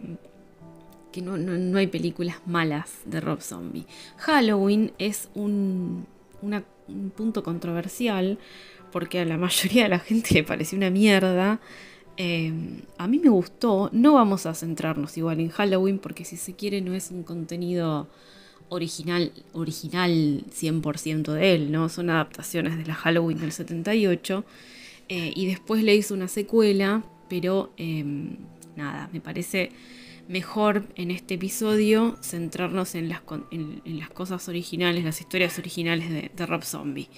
que 1.10 1.22
no, 1.22 1.78
hay 1.78 1.86
películas 1.86 2.36
malas 2.46 3.00
de 3.04 3.20
Rob 3.20 3.40
Zombie. 3.40 3.86
Halloween 4.16 4.92
es 4.98 5.28
un, 5.34 6.06
punto 7.16 7.42
controversial 7.42 8.38
porque 8.92 9.20
a 9.20 9.24
la 9.24 9.36
mayoría 9.36 9.84
de 9.84 9.88
la 9.90 9.98
gente 9.98 10.34
le 10.34 10.44
pareció 10.44 10.78
una 10.78 10.90
mierda. 10.90 11.60
Em, 12.16 12.82
a 12.98 13.06
mí 13.06 13.18
me 13.18 13.30
gustó, 13.30 13.88
no 13.92 14.14
vamos 14.14 14.46
a 14.46 14.54
centrarnos 14.54 15.16
igual 15.16 15.40
en 15.40 15.48
Halloween 15.48 15.98
porque 15.98 16.24
si 16.24 16.36
se 16.36 16.54
quiere 16.54 16.80
no 16.80 16.94
es 16.94 17.10
un 17.10 17.22
contenido 17.22 18.08
original, 18.68 19.32
original 19.52 20.44
100% 20.50 21.32
de 21.32 21.54
él, 21.54 21.72
¿no? 21.72 21.88
Son 21.88 22.10
adaptaciones 22.10 22.76
de 22.76 22.84
la 22.86 22.94
Halloween 22.94 23.38
del 23.38 23.52
78 23.52 24.44
eh, 25.08 25.32
y 25.34 25.46
después 25.46 25.82
le 25.82 25.94
hizo 25.94 26.14
una 26.14 26.28
secuela, 26.28 27.04
pero 27.28 27.72
em, 27.76 28.36
nada, 28.76 29.08
me 29.12 29.20
parece 29.20 29.70
mejor 30.30 30.84
en 30.94 31.10
este 31.10 31.34
episodio 31.34 32.16
centrarnos 32.22 32.94
en 32.94 33.08
las, 33.08 33.20
en, 33.50 33.82
las 33.98 34.10
cosas 34.10 34.48
originales, 34.48 35.04
las 35.04 35.20
historias 35.20 35.58
originales 35.58 36.08
de, 36.08 36.46
Rob 36.46 36.62
Zombie. 36.62 37.08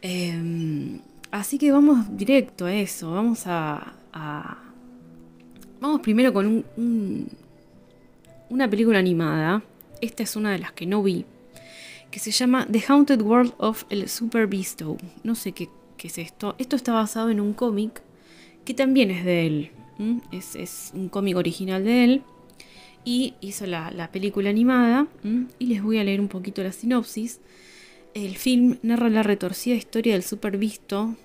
Em, 0.00 1.00
así 1.32 1.58
que 1.58 1.72
vamos 1.72 2.16
directo 2.16 2.66
a 2.66 2.74
eso, 2.74 3.10
vamos 3.10 3.42
a... 3.46 3.94
vamos 5.80 6.00
primero 6.00 6.32
con 6.32 6.64
una 8.48 8.70
película 8.70 9.00
animada. 9.00 9.62
Esta 10.00 10.22
es 10.22 10.36
una 10.36 10.52
de 10.52 10.60
las 10.60 10.72
que 10.72 10.86
no 10.86 11.02
vi, 11.02 11.24
que 12.12 12.20
se 12.20 12.30
llama 12.30 12.66
The 12.70 12.84
Haunted 12.86 13.22
World 13.22 13.54
of 13.58 13.84
El 13.90 14.08
Super 14.08 14.46
Beasto. 14.46 14.96
No 15.24 15.34
sé 15.34 15.50
qué, 15.50 15.68
qué 15.96 16.06
es 16.06 16.18
esto. 16.18 16.54
Esto 16.58 16.76
está 16.76 16.92
basado 16.92 17.30
en 17.30 17.40
un 17.40 17.54
cómic 17.54 18.02
que 18.64 18.72
también 18.72 19.10
es 19.10 19.24
de 19.24 19.46
él. 19.46 19.70
Es, 20.32 20.92
un 20.94 21.08
cómic 21.08 21.36
original 21.36 21.84
de 21.84 22.04
él. 22.04 22.22
Y 23.04 23.34
hizo 23.40 23.66
la, 23.66 24.10
película 24.12 24.50
animada. 24.50 25.06
Y 25.58 25.66
les 25.66 25.82
voy 25.82 25.98
a 25.98 26.04
leer 26.04 26.20
un 26.20 26.28
poquito 26.28 26.62
la 26.62 26.72
sinopsis. 26.72 27.40
El 28.14 28.36
film 28.36 28.78
narra 28.82 29.10
la 29.10 29.22
retorcida 29.22 29.74
historia 29.74 30.12
del 30.12 30.22
super 30.22 30.56
visto, 30.56 31.16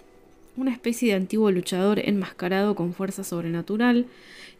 una 0.57 0.71
especie 0.71 1.09
de 1.09 1.15
antiguo 1.15 1.51
luchador 1.51 1.99
enmascarado 1.99 2.73
con 2.75 2.93
fuerza 2.93 3.23
sobrenatural, 3.23 4.07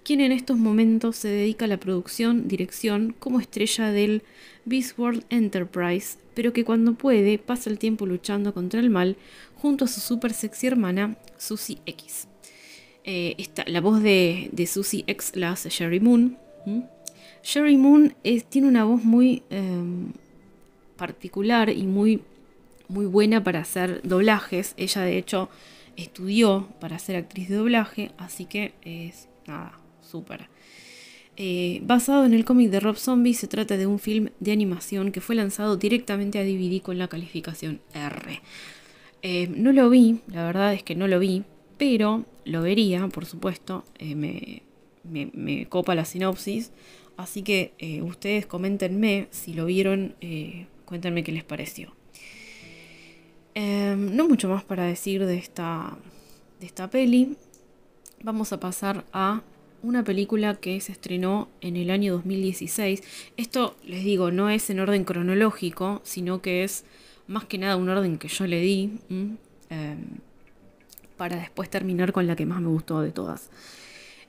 quien 0.03 0.21
en 0.21 0.31
estos 0.31 0.57
momentos 0.57 1.15
se 1.17 1.27
dedica 1.27 1.65
a 1.65 1.67
la 1.67 1.79
producción, 1.79 2.47
dirección 2.47 3.15
como 3.19 3.39
estrella 3.39 3.91
del 3.91 4.23
Beast 4.65 4.97
World 4.97 5.25
Enterprise, 5.29 6.17
pero 6.35 6.53
que 6.53 6.63
cuando 6.63 6.93
puede 6.93 7.37
pasa 7.37 7.69
el 7.69 7.79
tiempo 7.79 8.05
luchando 8.05 8.53
contra 8.53 8.79
el 8.79 8.89
mal 8.89 9.17
junto 9.55 9.85
a 9.85 9.87
su 9.87 9.99
super 9.99 10.31
sexy 10.33 10.67
hermana 10.67 11.17
Susie 11.37 11.79
X. 11.85 12.28
Eh, 13.11 13.35
la 13.65 13.81
voz 13.81 14.03
de, 14.03 14.51
Susie 14.71 15.03
X 15.07 15.31
la 15.33 15.55
Sherry 15.55 15.99
Moon. 15.99 16.37
Sherry 17.41 17.75
Moon 17.75 18.13
tiene 18.49 18.67
una 18.67 18.83
voz 18.83 19.03
muy 19.03 19.41
em, 19.49 20.11
particular 20.95 21.71
y 21.71 21.87
muy, 21.87 22.21
muy 22.87 23.07
buena 23.07 23.43
para 23.43 23.61
hacer 23.61 24.01
doblajes. 24.03 24.75
Ella 24.77 25.01
de 25.01 25.17
hecho 25.17 25.49
estudió 25.97 26.67
para 26.79 26.99
ser 26.99 27.15
actriz 27.15 27.49
de 27.49 27.55
doblaje, 27.55 28.11
así 28.19 28.45
que 28.45 28.73
es 28.83 29.27
nada, 29.47 29.71
súper. 30.07 30.47
Eh, 31.35 31.81
basado 31.81 32.25
en 32.25 32.35
el 32.35 32.45
cómic 32.45 32.69
de 32.69 32.79
Rob 32.79 32.97
Zombie, 32.97 33.33
se 33.33 33.47
trata 33.47 33.75
de 33.75 33.87
un 33.87 33.97
film 33.97 34.29
de 34.39 34.51
animación 34.51 35.11
que 35.11 35.19
fue 35.19 35.33
lanzado 35.33 35.77
directamente 35.77 36.37
a 36.37 36.43
DVD 36.43 36.79
con 36.79 36.99
la 36.99 37.07
calificación 37.07 37.81
R. 37.91 38.39
Eh, 39.23 39.47
no 39.47 39.71
lo 39.71 39.89
vi, 39.89 40.19
la 40.27 40.45
verdad 40.45 40.75
es 40.75 40.83
que 40.83 40.93
no 40.93 41.07
lo 41.07 41.17
vi, 41.17 41.43
pero 41.79 42.25
lo 42.49 42.61
vería, 42.61 43.07
por 43.07 43.25
supuesto, 43.25 43.83
eh, 43.99 44.15
me, 44.15 45.65
copa 45.67 45.95
la 45.95 46.05
sinopsis, 46.05 46.71
así 47.17 47.41
que 47.41 47.73
eh, 47.77 48.01
ustedes 48.01 48.45
coméntenme 48.45 49.27
si 49.31 49.53
lo 49.53 49.65
vieron, 49.65 50.15
eh, 50.21 50.65
cuéntenme 50.85 51.23
qué 51.23 51.31
les 51.31 51.43
pareció. 51.43 51.93
Em, 53.55 54.15
no 54.15 54.27
mucho 54.27 54.49
más 54.49 54.63
para 54.63 54.85
decir 54.85 55.25
de 55.25 55.37
esta, 55.37 55.97
de 56.59 56.65
esta 56.65 56.89
peli, 56.89 57.35
vamos 58.23 58.53
a 58.53 58.59
pasar 58.59 59.05
a 59.13 59.41
una 59.81 60.03
película 60.03 60.55
que 60.55 60.79
se 60.81 60.91
estrenó 60.91 61.47
en 61.61 61.77
el 61.77 61.89
año 61.89 62.13
2016. 62.13 63.01
Esto, 63.37 63.75
les 63.85 64.03
digo, 64.03 64.31
no 64.31 64.49
es 64.49 64.69
en 64.69 64.79
orden 64.79 65.05
cronológico, 65.05 66.01
sino 66.03 66.41
que 66.41 66.63
es 66.63 66.83
más 67.27 67.45
que 67.45 67.57
nada 67.57 67.77
un 67.77 67.89
orden 67.89 68.17
que 68.17 68.27
yo 68.27 68.45
le 68.47 68.59
di 68.59 68.91
para 71.19 71.35
después 71.35 71.69
terminar 71.69 72.13
con 72.13 72.25
la 72.25 72.35
que 72.37 72.45
más 72.45 72.61
me 72.61 72.69
gustó 72.69 73.01
de 73.01 73.11
todas. 73.11 73.49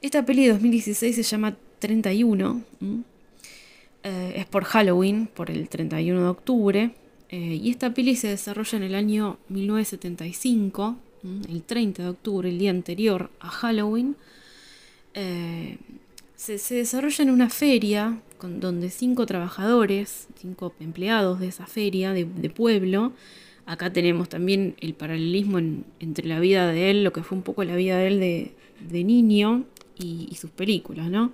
Esta 0.03 0.27
peli 0.27 0.43
de 0.47 0.55
2016 0.55 1.15
se 1.15 1.23
llama 1.23 1.57
31. 1.79 2.63
Eh, 4.03 4.33
es 4.35 4.47
por 4.47 4.65
Halloween, 4.65 5.29
por 5.33 5.51
el 5.51 5.69
31 5.69 6.21
de 6.21 6.27
octubre. 6.27 6.91
Eh, 7.29 7.61
y 7.63 7.71
esta 7.71 7.95
peli 7.95 8.17
se 8.17 8.27
desarrolla 8.27 8.77
en 8.77 8.83
el 8.83 8.97
año 8.97 9.39
1975, 9.51 10.97
el 11.49 11.63
30 11.63 12.03
de 12.03 12.09
octubre, 12.09 12.49
el 12.49 12.59
día 12.59 12.71
anterior 12.71 13.31
a 13.39 13.51
Halloween. 13.51 14.17
Eh, 15.15 15.79
se, 16.35 16.75
desarrolla 16.75 17.23
en 17.23 17.31
una 17.31 17.51
feria 17.51 18.21
donde 18.43 18.91
cinco 18.91 19.27
trabajadores, 19.27 20.27
cinco 20.41 20.75
empleados 20.81 21.39
de 21.39 21.49
esa 21.49 21.67
feria 21.67 22.13
de, 22.13 22.25
pueblo, 22.51 23.13
acá 23.71 23.93
tenemos 23.93 24.29
también 24.29 24.75
el 24.81 24.95
paralelismo 24.95 25.59
entre 26.01 26.27
la 26.27 26.41
vida 26.41 26.67
de 26.67 26.91
él, 26.91 27.05
lo 27.05 27.13
que 27.13 27.23
fue 27.23 27.39
un 27.39 27.45
poco 27.45 27.63
la 27.63 27.77
vida 27.77 27.99
de 27.99 28.07
él 28.09 28.21
de, 28.21 29.05
niño 29.05 29.65
y, 29.97 30.35
sus 30.35 30.51
películas, 30.51 31.09
¿no? 31.09 31.33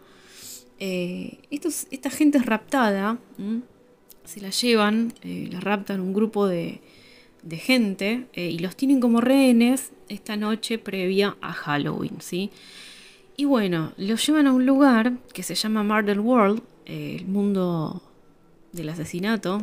Eh, 0.79 1.39
esta 1.51 2.11
gente 2.11 2.37
es 2.37 2.45
raptada, 2.45 3.19
se 4.25 4.41
la 4.43 4.51
llevan, 4.51 5.15
eh, 5.23 5.49
la 5.51 5.61
raptan 5.61 6.01
un 6.01 6.13
grupo 6.13 6.47
de, 6.47 6.83
gente 7.53 8.27
eh, 8.35 8.51
y 8.51 8.59
los 8.59 8.77
tienen 8.77 9.01
como 9.01 9.21
rehenes 9.21 9.93
esta 10.09 10.37
noche 10.37 10.79
previa 10.79 11.37
a 11.41 11.53
Halloween, 11.53 12.21
¿sí? 12.21 12.51
Y 13.39 13.47
bueno, 13.47 13.93
los 13.97 14.27
llevan 14.27 14.47
a 14.47 14.53
un 14.53 14.67
lugar 14.67 15.19
que 15.33 15.43
se 15.43 15.55
llama 15.55 15.83
Murder 15.83 16.21
World, 16.21 16.63
el 16.85 17.27
mundo 17.27 18.03
del 18.73 18.91
asesinato. 18.91 19.63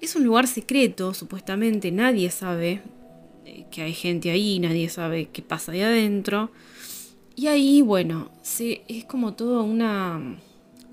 Es 0.00 0.16
un 0.16 0.24
lugar 0.24 0.46
secreto, 0.46 1.12
supuestamente 1.14 1.92
nadie 1.92 2.30
sabe 2.30 2.82
que 3.70 3.82
hay 3.82 3.94
gente 3.94 4.30
ahí, 4.30 4.58
nadie 4.58 4.88
sabe 4.88 5.28
qué 5.32 5.42
pasa 5.42 5.72
ahí 5.72 5.82
adentro. 5.82 6.50
Y 7.36 7.46
ahí, 7.46 7.80
bueno, 7.82 8.30
es 8.88 9.04
como 9.04 9.34
toda 9.34 9.62
una 9.62 10.38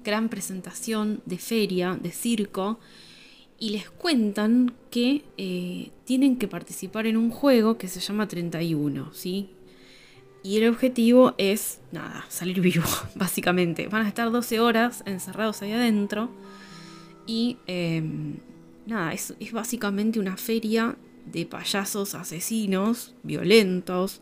gran 0.04 0.30
presentación 0.30 1.22
de 1.26 1.38
feria, 1.38 1.98
de 2.02 2.12
circo, 2.12 2.80
y 3.60 3.72
les 3.72 3.90
cuentan 3.90 4.74
que 4.92 5.24
eh, 5.38 5.90
tienen 6.06 6.38
que 6.38 6.48
participar 6.48 7.08
en 7.08 7.18
un 7.18 7.32
juego 7.32 7.78
que 7.78 7.88
se 7.88 8.00
llama 8.00 8.28
31, 8.28 9.14
¿sí? 9.14 9.50
Y 10.44 10.58
el 10.58 10.70
objetivo 10.70 11.34
es, 11.38 11.80
nada, 11.92 12.26
salir 12.30 12.62
vivo, 12.62 12.86
básicamente. 13.16 13.88
Van 13.88 14.06
a 14.06 14.08
estar 14.08 14.32
12 14.32 14.60
horas 14.60 15.04
encerrados 15.06 15.62
ahí 15.62 15.72
adentro. 15.72 16.30
Y 17.26 17.58
em, 17.66 18.38
nada, 18.88 19.14
es, 19.14 19.36
básicamente 19.52 20.20
una 20.20 20.38
feria 20.38 20.96
de 21.26 21.46
payasos 21.46 22.16
asesinos, 22.16 23.14
violentos, 23.22 24.22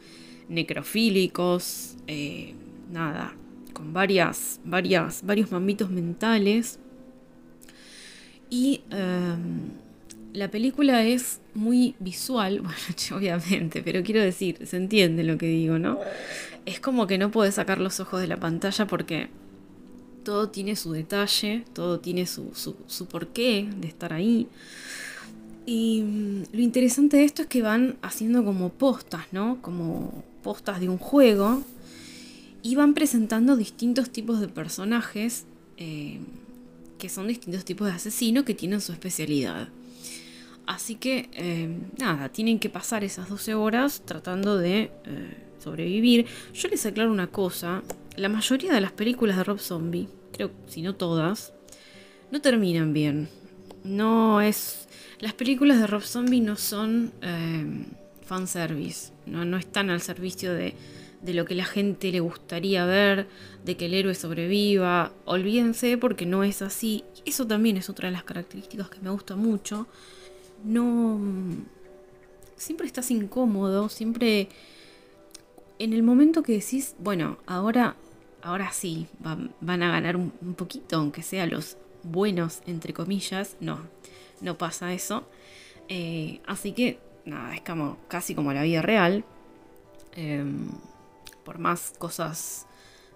necrofílicos, 0.50 1.96
eh, 2.08 2.56
nada, 2.92 3.36
con 3.74 3.94
varias, 3.94 4.60
varias, 4.66 5.24
varios 5.24 5.52
mamitos 5.52 5.92
mentales. 5.92 6.80
Y 8.50 8.82
em, 8.90 9.70
la 10.34 10.50
película 10.50 11.04
es 11.04 11.42
muy 11.54 11.96
visual, 12.00 12.62
bueno, 12.62 12.78
obviamente, 13.16 13.84
pero 13.84 14.04
quiero 14.04 14.22
decir, 14.22 14.66
se 14.66 14.78
entiende 14.78 15.24
lo 15.24 15.38
que 15.38 15.48
digo, 15.48 15.78
¿no? 15.78 16.00
Es 16.66 16.80
como 16.80 17.06
que 17.06 17.20
no 17.20 17.30
puedes 17.30 17.56
sacar 17.56 17.80
los 17.80 18.00
ojos 18.00 18.20
de 18.20 18.28
la 18.28 18.38
pantalla 18.38 18.88
porque 18.88 19.30
todo 20.26 20.50
tiene 20.50 20.76
su 20.76 20.92
detalle, 20.92 21.64
todo 21.72 22.02
tiene 22.02 22.26
su, 22.26 22.52
su, 22.54 22.76
su 22.88 23.06
porqué 23.06 23.70
de 23.80 23.88
estar 23.88 24.12
ahí. 24.12 24.50
Y 25.66 26.02
mm, 26.02 26.44
lo 26.52 26.62
interesante 26.62 27.18
de 27.18 27.24
esto 27.24 27.44
es 27.44 27.48
que 27.48 27.62
van 27.62 27.96
haciendo 28.02 28.44
como 28.44 28.70
postas, 28.70 29.26
¿no? 29.32 29.60
Como 29.62 30.24
postas 30.44 30.82
de 30.82 30.90
un 30.90 30.98
juego. 30.98 31.64
Y 32.62 32.76
van 32.76 32.94
presentando 32.94 33.56
distintos 33.56 34.10
tipos 34.10 34.42
de 34.42 34.48
personajes 34.48 35.46
eh, 35.78 36.20
que 36.98 37.10
son 37.10 37.28
distintos 37.28 37.64
tipos 37.64 37.88
de 37.88 37.94
asesinos 37.94 38.44
que 38.44 38.54
tienen 38.54 38.82
su 38.82 38.92
especialidad. 38.92 39.70
Así 40.66 40.96
que, 40.96 41.30
eh, 41.34 41.78
nada, 42.00 42.30
tienen 42.30 42.58
que 42.60 42.70
pasar 42.70 43.04
esas 43.04 43.30
12 43.30 43.54
horas 43.54 44.02
tratando 44.04 44.58
de 44.58 44.92
eh, 45.06 45.38
sobrevivir. 45.64 46.26
Yo 46.54 46.68
les 46.70 46.86
aclaro 46.86 47.12
una 47.12 47.28
cosa. 47.28 47.84
La 48.18 48.30
mayoría 48.30 48.74
de 48.74 48.82
las 48.82 48.92
películas 48.92 49.38
de 49.38 49.44
Rob 49.44 49.60
Zombie, 49.60 50.08
creo, 50.32 50.52
si 50.68 50.82
no 50.82 50.96
todas, 50.96 51.54
no 52.32 52.42
terminan 52.42 52.94
bien. 52.94 53.30
No 53.84 54.42
es 54.42 54.86
las 55.20 55.34
películas 55.34 55.80
de 55.80 55.88
Rob 55.88 56.04
Zombie 56.04 56.42
no 56.42 56.58
son 56.58 57.14
eh, 57.22 57.86
fanservice, 58.22 59.12
no, 59.26 59.46
no 59.46 59.58
están 59.58 59.90
al 59.90 60.02
servicio 60.02 60.54
de, 60.54 60.76
de 61.22 61.34
lo 61.34 61.46
que 61.46 61.56
la 61.56 61.66
gente 61.66 62.12
le 62.12 62.20
gustaría 62.20 62.86
ver, 62.86 63.28
de 63.64 63.78
que 63.78 63.86
el 63.86 63.94
héroe 63.94 64.14
sobreviva. 64.14 65.14
Olvídense 65.26 65.98
porque 65.98 66.26
no 66.26 66.44
es 66.44 66.62
así. 66.62 67.04
Eso 67.26 67.48
también 67.48 67.78
es 67.78 67.90
otra 67.90 68.10
de 68.10 68.14
las 68.14 68.24
características 68.24 68.90
que 68.90 69.00
me 69.00 69.10
gusta 69.10 69.36
mucho. 69.36 69.88
No. 70.64 71.20
Siempre 72.58 72.88
estás 72.88 73.10
incómodo, 73.12 73.90
siempre. 73.90 74.50
En 75.80 75.94
el 75.94 76.04
momento 76.04 76.44
que 76.44 76.54
decís, 76.54 76.96
bueno, 77.00 77.38
ahora, 77.46 77.96
ahora 78.46 78.72
sí, 78.72 79.08
van, 79.20 79.82
a 79.82 79.92
ganar 79.92 80.16
un, 80.16 80.32
poquito, 80.56 80.98
aunque 80.98 81.24
sea 81.24 81.48
los 81.48 81.78
buenos, 82.04 82.62
entre 82.68 82.94
comillas, 82.94 83.58
no, 83.60 83.80
no 84.40 84.56
pasa 84.58 84.94
eso. 84.94 85.28
Eh, 85.90 86.42
así 86.46 86.72
que, 86.72 87.00
nada, 87.26 87.56
es 87.56 87.62
como, 87.62 87.98
casi 88.08 88.36
como 88.36 88.54
la 88.54 88.62
vida 88.62 88.84
real. 88.84 89.26
Em, 90.16 90.70
por 91.44 91.58
más 91.58 91.96
cosas 91.98 92.68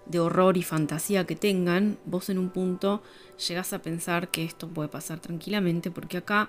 de 0.06 0.18
horror 0.18 0.56
y 0.56 0.64
fantasía 0.64 1.24
que 1.26 1.36
tengan, 1.36 1.96
vos 2.04 2.28
en 2.28 2.38
un 2.38 2.50
punto 2.50 3.02
llegás 3.48 3.72
a 3.72 3.82
pensar 3.82 4.28
que 4.28 4.44
esto 4.44 4.68
puede 4.68 4.88
pasar 4.88 5.20
tranquilamente, 5.20 5.92
porque 5.92 6.16
acá, 6.16 6.48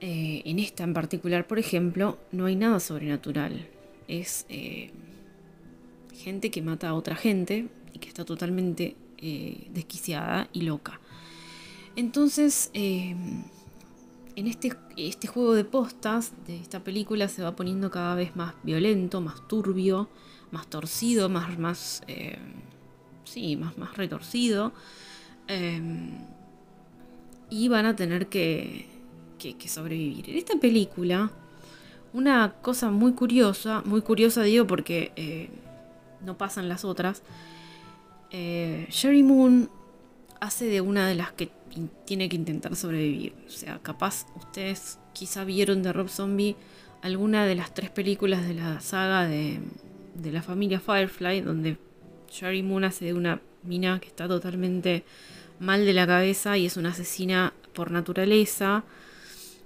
eh, 0.00 0.42
en 0.44 0.58
esta 0.58 0.82
en 0.82 0.94
particular, 0.94 1.46
por 1.46 1.60
ejemplo, 1.60 2.18
no 2.32 2.46
hay 2.46 2.56
nada 2.56 2.80
sobrenatural. 2.80 3.68
Es 4.08 4.46
eh, 4.48 4.90
gente 6.14 6.50
que 6.50 6.62
mata 6.62 6.88
a 6.88 6.94
otra 6.94 7.16
gente 7.16 7.68
y 7.92 7.98
que 7.98 8.08
está 8.08 8.24
totalmente 8.24 8.96
desquiciada 9.72 10.48
y 10.52 10.62
loca. 10.62 11.00
Entonces, 11.94 12.70
em, 12.72 13.44
en 14.34 14.46
este, 14.46 14.72
este 14.96 15.26
juego 15.26 15.54
de 15.54 15.64
postas 15.64 16.32
de 16.46 16.56
esta 16.56 16.80
película 16.80 17.28
se 17.28 17.42
va 17.42 17.54
poniendo 17.54 17.90
cada 17.90 18.14
vez 18.14 18.34
más 18.34 18.54
violento, 18.62 19.20
más 19.20 19.46
turbio, 19.46 20.08
más 20.50 20.66
torcido, 20.68 21.28
más, 21.28 21.58
más, 21.58 22.02
em, 22.06 22.40
sí, 23.24 23.56
más, 23.56 23.76
más 23.76 23.96
retorcido. 23.96 24.72
Em, 25.48 26.18
y 27.50 27.68
van 27.68 27.84
a 27.84 27.94
tener 27.94 28.28
que, 28.28 28.86
que, 29.38 29.68
sobrevivir. 29.68 30.30
En 30.30 30.36
esta 30.36 30.56
película, 30.58 31.30
una 32.14 32.54
cosa 32.62 32.90
muy 32.90 33.12
curiosa, 33.12 33.82
muy 33.84 34.00
curiosa 34.00 34.42
digo 34.42 34.66
porque 34.66 35.12
eh, 35.16 35.50
no 36.24 36.36
pasan 36.38 36.68
las 36.68 36.84
otras, 36.84 37.22
eh, 38.30 38.86
Sherry 38.90 39.22
Moon 39.22 39.68
hace 40.40 40.64
de 40.66 40.80
una 40.80 41.06
de 41.06 41.14
las 41.14 41.32
que 41.32 41.50
tiene 42.04 42.28
que 42.28 42.36
intentar 42.36 42.74
sobrevivir. 42.76 43.34
O 43.46 43.50
sea, 43.50 43.78
capaz 43.82 44.26
ustedes 44.36 44.98
quizá 45.12 45.44
vieron 45.44 45.82
de 45.82 45.92
Rob 45.92 46.08
Zombie 46.08 46.56
alguna 47.02 47.46
de 47.46 47.54
las 47.54 47.74
tres 47.74 47.90
películas 47.90 48.46
de 48.46 48.54
la 48.54 48.80
saga 48.80 49.26
de, 49.26 49.60
de 50.14 50.32
la 50.32 50.42
familia 50.42 50.80
Firefly, 50.80 51.40
donde 51.40 51.76
Sherry 52.30 52.62
Moon 52.62 52.84
hace 52.84 53.06
de 53.06 53.14
una 53.14 53.40
mina 53.62 54.00
que 54.00 54.08
está 54.08 54.26
totalmente 54.28 55.04
mal 55.58 55.84
de 55.84 55.92
la 55.92 56.06
cabeza 56.06 56.56
y 56.56 56.66
es 56.66 56.76
una 56.76 56.90
asesina 56.90 57.52
por 57.72 57.90
naturaleza. 57.90 58.84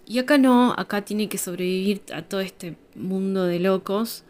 Y 0.06 0.18
acá 0.18 0.38
no, 0.38 0.74
acá 0.76 1.02
tiene 1.02 1.28
que 1.28 1.38
sobrevivir 1.38 2.02
a 2.14 2.22
todo 2.22 2.40
este 2.40 2.76
mundo 2.94 3.44
de 3.44 3.58
locos. 3.58 4.24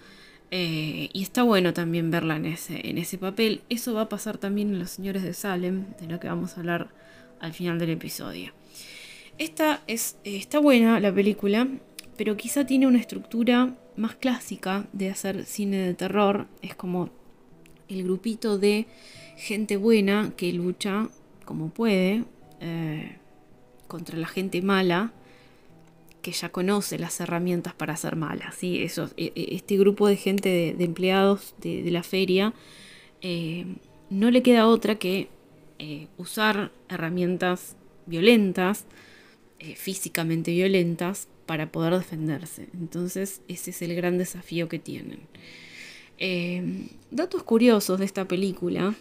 Eh, 0.51 1.11
y 1.13 1.23
está 1.23 1.43
bueno 1.43 1.73
también 1.73 2.11
verla 2.11 2.37
en 2.37 2.47
ese, 2.47 2.89
en 2.89 2.99
ese 2.99 3.19
papel. 3.19 3.63
Eso 3.69 3.95
va 3.95 4.03
a 4.03 4.09
pasar 4.09 4.39
también 4.39 4.69
en 4.69 4.79
Los 4.79 4.91
Señores 4.91 5.23
de 5.23 5.35
Salem, 5.35 5.87
de 6.01 6.07
lo 6.07 6.21
que 6.21 6.29
vamos 6.29 6.57
a 6.57 6.61
hablar 6.61 6.89
al 7.41 7.53
final 7.53 7.79
del 7.79 7.91
episodio. 7.91 8.53
Esta 9.39 9.83
es, 9.87 10.17
eh, 10.25 10.37
está 10.37 10.59
buena 10.59 11.01
la 11.01 11.13
película, 11.13 11.69
pero 12.17 12.37
quizá 12.37 12.65
tiene 12.65 12.87
una 12.87 12.99
estructura 12.99 13.75
más 13.97 14.15
clásica 14.17 14.87
de 14.93 15.11
hacer 15.11 15.45
cine 15.45 15.79
de 15.79 15.95
terror. 15.95 16.47
Es 16.63 16.75
como 16.75 17.11
el 17.89 18.05
grupito 18.05 18.59
de 18.59 18.87
gente 19.37 19.77
buena 19.77 20.33
que 20.37 20.53
lucha 20.53 21.09
como 21.45 21.69
puede 21.69 22.25
eh, 22.61 23.19
contra 23.87 24.19
la 24.19 24.27
gente 24.27 24.63
mala 24.63 25.13
que 26.27 26.33
ya 26.33 26.49
conoce 26.49 26.99
las 26.99 27.21
herramientas 27.21 27.73
para 27.73 27.97
ser 27.97 28.17
mala. 28.17 28.51
¿sí? 28.51 28.83
Eso, 28.83 29.09
e, 29.17 29.31
e, 29.37 29.55
este 29.55 29.77
grupo 29.77 30.09
de 30.09 30.17
gente 30.17 30.75
de, 30.77 30.85
empleados 30.85 31.55
de, 31.61 31.89
la 31.93 32.03
feria 32.03 32.53
eh, 33.21 33.65
no 34.11 34.33
le 34.33 34.43
queda 34.43 34.67
otra 34.67 34.97
que 34.97 35.29
eh, 35.79 36.09
usar 36.17 36.73
herramientas 36.89 37.77
violentas, 38.07 38.87
físicamente 39.77 40.51
violentas, 40.51 41.29
para 41.47 41.71
poder 41.71 41.95
defenderse. 41.95 42.69
Entonces 42.75 43.41
ese 43.47 43.71
es 43.71 43.83
el 43.83 43.95
gran 43.95 44.19
desafío 44.19 44.69
que 44.69 44.81
tienen. 44.81 45.21
datos 47.13 47.45
curiosos 47.45 48.01
de 48.01 48.05
esta 48.05 48.27
película. 48.27 48.97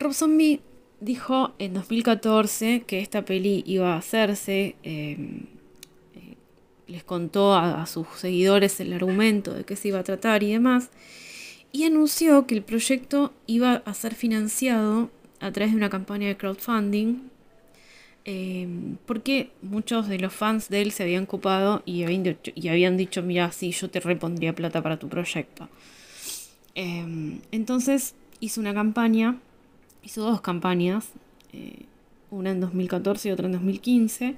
Rob 0.00 0.14
Zombie 0.14 0.60
dijo 1.02 1.52
en 1.58 1.74
2014 1.74 2.84
que 2.86 3.00
esta 3.00 3.24
peli 3.24 3.62
iba 3.66 3.94
a 3.94 3.98
hacerse 3.98 4.76
les 6.92 7.04
contó 7.04 7.54
a, 7.54 7.86
sus 7.86 8.06
seguidores 8.16 8.78
el 8.80 8.92
argumento 8.92 9.54
de 9.54 9.64
qué 9.64 9.76
se 9.76 9.88
iba 9.88 9.98
a 9.98 10.04
tratar 10.04 10.42
y 10.42 10.52
demás, 10.52 10.90
y 11.72 11.84
anunció 11.84 12.46
que 12.46 12.54
el 12.54 12.62
proyecto 12.62 13.32
iba 13.46 13.82
a 13.86 13.94
ser 13.94 14.14
financiado 14.14 15.10
a 15.40 15.50
través 15.52 15.72
de 15.72 15.78
una 15.78 15.88
campaña 15.88 16.28
de 16.28 16.36
crowdfunding, 16.36 17.30
eh, 18.26 18.68
porque 19.06 19.50
muchos 19.62 20.06
de 20.06 20.18
los 20.18 20.34
fans 20.34 20.68
de 20.68 20.82
él 20.82 20.92
se 20.92 21.02
habían 21.02 21.24
ocupado 21.24 21.82
y 21.86 22.04
habían, 22.04 22.96
dicho, 22.96 23.22
mira, 23.22 23.50
sí, 23.52 23.72
yo 23.72 23.88
te 23.90 23.98
repondría 23.98 24.54
plata 24.54 24.82
para 24.82 24.98
tu 24.98 25.08
proyecto. 25.08 25.68
Eh, 26.74 27.40
entonces 27.52 28.14
hizo 28.38 28.60
una 28.60 28.74
campaña, 28.74 29.38
hizo 30.04 30.22
dos 30.22 30.40
campañas, 30.40 31.10
eh, 31.52 31.86
una 32.30 32.50
en 32.50 32.60
2014 32.60 33.28
y 33.28 33.32
otra 33.32 33.46
en 33.46 33.52
2015, 33.52 34.36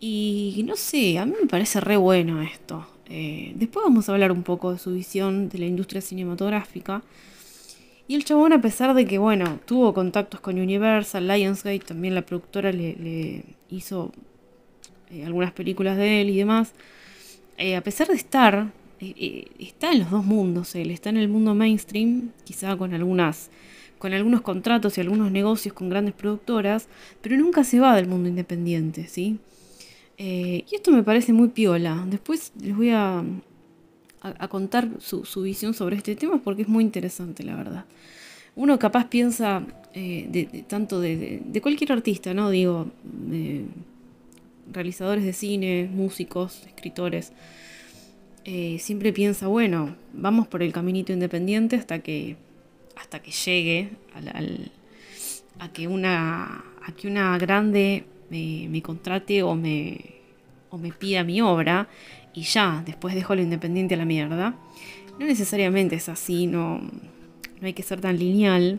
y 0.00 0.64
no 0.66 0.76
sé, 0.76 1.18
a 1.18 1.26
mí 1.26 1.34
me 1.40 1.48
parece 1.48 1.80
re 1.80 1.96
bueno 1.96 2.40
esto. 2.42 2.86
Eh, 3.10 3.52
después 3.56 3.84
vamos 3.84 4.08
a 4.08 4.12
hablar 4.12 4.32
un 4.32 4.42
poco 4.42 4.72
de 4.72 4.78
su 4.78 4.92
visión 4.92 5.48
de 5.48 5.58
la 5.58 5.66
industria 5.66 6.00
cinematográfica. 6.00 7.02
Y 8.06 8.14
el 8.14 8.24
chabón, 8.24 8.52
a 8.52 8.60
pesar 8.60 8.94
de 8.94 9.06
que, 9.06 9.18
bueno, 9.18 9.60
tuvo 9.66 9.92
contactos 9.92 10.40
con 10.40 10.58
Universal, 10.58 11.26
Lionsgate, 11.26 11.80
también 11.80 12.14
la 12.14 12.22
productora 12.22 12.72
le, 12.72 13.44
hizo 13.70 14.12
eh, 15.10 15.24
algunas 15.24 15.52
películas 15.52 15.96
de 15.96 16.22
él 16.22 16.30
y 16.30 16.38
demás. 16.38 16.72
A 17.76 17.80
pesar 17.80 18.06
de 18.06 18.14
estar, 18.14 18.70
está 19.00 19.90
en 19.92 19.98
los 19.98 20.10
dos 20.10 20.24
mundos 20.24 20.76
él, 20.76 20.92
está 20.92 21.10
en 21.10 21.16
el 21.16 21.28
mundo 21.28 21.56
mainstream, 21.56 22.30
quizá 22.44 22.76
con 22.76 22.94
algunas 22.94 23.50
con 23.98 24.12
algunos 24.12 24.40
contratos 24.42 24.96
y 24.96 25.00
algunos 25.00 25.30
negocios 25.30 25.74
con 25.74 25.88
grandes 25.88 26.14
productoras, 26.14 26.88
pero 27.20 27.36
nunca 27.36 27.64
se 27.64 27.80
va 27.80 27.96
del 27.96 28.06
mundo 28.06 28.28
independiente, 28.28 29.06
¿sí? 29.06 29.38
Eh, 30.16 30.64
y 30.70 30.74
esto 30.74 30.90
me 30.90 31.02
parece 31.02 31.32
muy 31.32 31.48
piola. 31.48 32.04
Después 32.08 32.52
les 32.60 32.76
voy 32.76 32.90
a, 32.90 33.22
a, 34.20 34.48
contar 34.48 34.88
su, 34.98 35.42
visión 35.42 35.74
sobre 35.74 35.96
este 35.96 36.16
tema 36.16 36.42
porque 36.42 36.62
es 36.62 36.68
muy 36.68 36.84
interesante, 36.84 37.42
la 37.44 37.56
verdad. 37.56 37.84
Uno 38.56 38.78
capaz 38.78 39.08
piensa 39.08 39.64
eh, 39.94 40.26
de, 40.28 40.64
tanto 40.66 41.00
de, 41.00 41.60
cualquier 41.62 41.92
artista, 41.92 42.34
¿no? 42.34 42.50
Digo, 42.50 42.88
realizadores 44.72 45.24
de 45.24 45.32
cine, 45.32 45.88
músicos, 45.92 46.64
escritores. 46.66 47.32
Eh, 48.44 48.78
siempre 48.80 49.12
piensa, 49.12 49.46
bueno, 49.46 49.94
vamos 50.12 50.48
por 50.48 50.62
el 50.62 50.72
caminito 50.72 51.12
independiente 51.12 51.76
hasta 51.76 52.00
que, 52.00 52.36
hasta 52.98 53.20
que 53.20 53.30
llegue 53.30 53.90
a 55.58 55.72
que 55.72 55.88
una, 55.88 56.64
a 56.82 56.92
que 56.96 57.08
una 57.08 57.38
grande 57.38 58.04
me, 58.30 58.82
contrate 58.82 59.42
o 59.42 59.54
me, 59.54 59.98
o 60.70 60.78
me 60.78 60.92
pida 60.92 61.24
mi 61.24 61.40
obra 61.40 61.88
y 62.34 62.42
ya, 62.42 62.82
después 62.86 63.14
dejo 63.14 63.34
lo 63.34 63.42
independiente 63.42 63.94
a 63.94 63.98
la 63.98 64.04
mierda. 64.04 64.54
No 65.18 65.26
necesariamente 65.26 65.96
es 65.96 66.08
así, 66.08 66.46
no, 66.46 66.80
no 67.60 67.66
hay 67.66 67.72
que 67.72 67.82
ser 67.82 68.00
tan 68.00 68.18
lineal. 68.18 68.78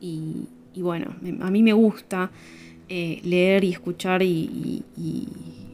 Y, 0.00 0.48
bueno, 0.76 1.14
a 1.40 1.50
mí 1.50 1.62
me 1.62 1.72
gusta 1.72 2.30
eh, 2.88 3.20
leer 3.22 3.64
y 3.64 3.70
escuchar 3.70 4.22
y, 4.22 4.82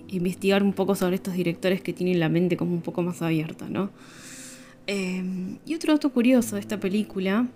investigar 0.09 0.62
un 0.62 0.73
poco 0.73 0.94
sobre 0.94 1.14
estos 1.14 1.35
directores 1.35 1.81
que 1.81 1.92
tienen 1.92 2.18
la 2.18 2.29
mente 2.29 2.57
como 2.57 2.75
un 2.75 2.83
poco 2.83 3.01
más 3.03 3.23
abierta, 3.23 3.68
¿no? 3.68 3.90
Eh, 4.92 5.22
y 5.64 5.74
otro 5.76 5.92
dato 5.92 6.11
curioso 6.11 6.57
de 6.57 6.61
esta 6.62 6.81
película 6.81 7.46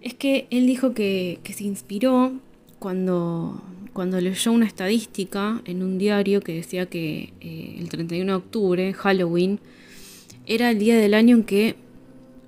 es 0.00 0.14
que 0.14 0.46
él 0.50 0.64
dijo 0.64 0.94
que, 0.94 1.40
se 1.42 1.64
inspiró 1.64 2.34
cuando 2.78 3.60
cuando 3.92 4.20
leyó 4.20 4.52
una 4.52 4.64
estadística 4.64 5.60
en 5.64 5.82
un 5.82 5.98
diario 5.98 6.40
que 6.40 6.54
decía 6.54 6.86
que 6.86 7.32
eh, 7.40 7.74
el 7.80 7.88
31 7.88 8.30
de 8.30 8.36
octubre, 8.36 8.92
Halloween, 8.92 9.58
era 10.46 10.70
el 10.70 10.78
día 10.78 10.96
del 10.96 11.14
año 11.14 11.34
en 11.34 11.42
que 11.42 11.74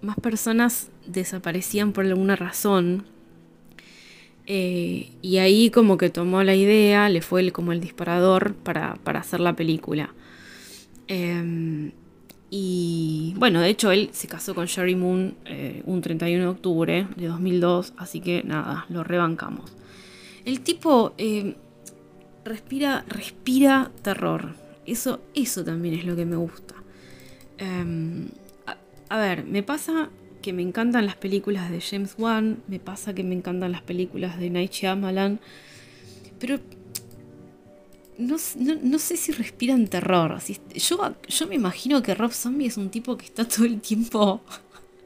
más 0.01 0.15
personas 0.15 0.89
desaparecían 1.09 1.93
por 1.93 2.07
alguna 2.07 2.37
razón. 2.37 3.05
Eh, 4.47 5.11
y 5.23 5.39
ahí 5.39 5.71
como 5.71 5.99
que 5.99 6.09
tomó 6.09 6.45
la 6.45 6.55
idea, 6.55 7.09
le 7.09 7.21
fue 7.21 7.51
como 7.51 7.73
el 7.73 7.81
disparador 7.81 8.55
para, 8.55 9.01
hacer 9.07 9.41
la 9.41 9.57
película. 9.57 10.15
Em, 11.09 11.91
y 12.55 13.33
bueno, 13.39 13.63
de 13.63 13.71
hecho 13.71 13.91
él 13.93 14.11
se 14.13 14.29
casó 14.29 14.55
con 14.55 14.67
Sherry 14.67 14.95
Moon 14.95 15.37
eh, 15.47 15.83
un 15.87 16.03
31 16.03 16.43
de 16.43 16.51
octubre 16.51 17.09
de 17.17 17.29
2002, 17.29 17.95
así 17.97 18.21
que 18.21 18.43
nada, 18.45 18.85
lo 18.91 19.03
rebancamos. 19.03 19.73
El 20.45 20.61
tipo 20.61 21.15
eh, 21.17 21.57
respira, 22.45 23.07
respira 23.09 23.91
terror. 24.03 24.51
Eso, 24.85 25.23
eso 25.35 25.65
también 25.65 25.95
es 25.95 26.05
lo 26.05 26.15
que 26.15 26.27
me 26.27 26.37
gusta. 26.37 26.75
Em, 27.57 28.29
a, 29.09 29.17
ver, 29.17 29.47
me 29.47 29.63
pasa 29.63 30.11
que 30.43 30.53
me 30.53 30.61
encantan 30.61 31.07
las 31.07 31.17
películas 31.17 31.71
de 31.71 31.81
James 31.81 32.17
Wan, 32.19 32.59
me 32.69 32.79
pasa 32.79 33.15
que 33.15 33.25
me 33.25 33.35
encantan 33.35 33.73
las 33.73 33.81
películas 33.81 34.39
de 34.39 34.51
Night 34.51 34.73
Shyamalan, 34.73 35.41
pero 36.39 36.61
no, 38.19 38.39
sé 38.99 39.17
si 39.17 39.33
respiran 39.33 39.87
terror. 39.89 40.39
yo, 40.75 41.15
yo 41.29 41.47
me 41.47 41.55
imagino 41.55 42.03
que 42.03 42.15
Rob 42.15 42.33
Zombie 42.33 42.67
es 42.67 42.77
un 42.77 42.91
tipo 42.91 43.17
que 43.17 43.27
está 43.27 43.47
todo 43.47 43.65
el 43.65 43.81
tiempo 43.81 44.43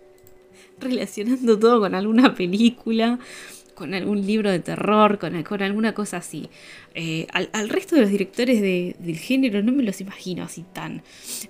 relacionando 0.81 1.59
todo 1.59 1.81
con 1.81 1.95
alguna 1.95 2.35
película 2.35 3.19
con 3.77 3.95
algún 3.95 4.27
libro 4.27 4.51
de 4.51 4.59
terror, 4.59 5.19
con, 5.19 5.41
con 5.45 5.63
alguna 5.63 5.95
cosa 5.95 6.17
así. 6.17 6.49
Eh, 6.95 7.29
al, 7.33 7.69
resto 7.69 7.95
de 7.95 8.01
los 8.01 8.11
directores 8.11 8.61
del 8.61 9.19
género 9.19 9.63
no 9.63 9.71
me 9.71 9.85
los 9.85 10.01
imagino 10.01 10.43
así 10.43 10.65
tan. 10.73 11.03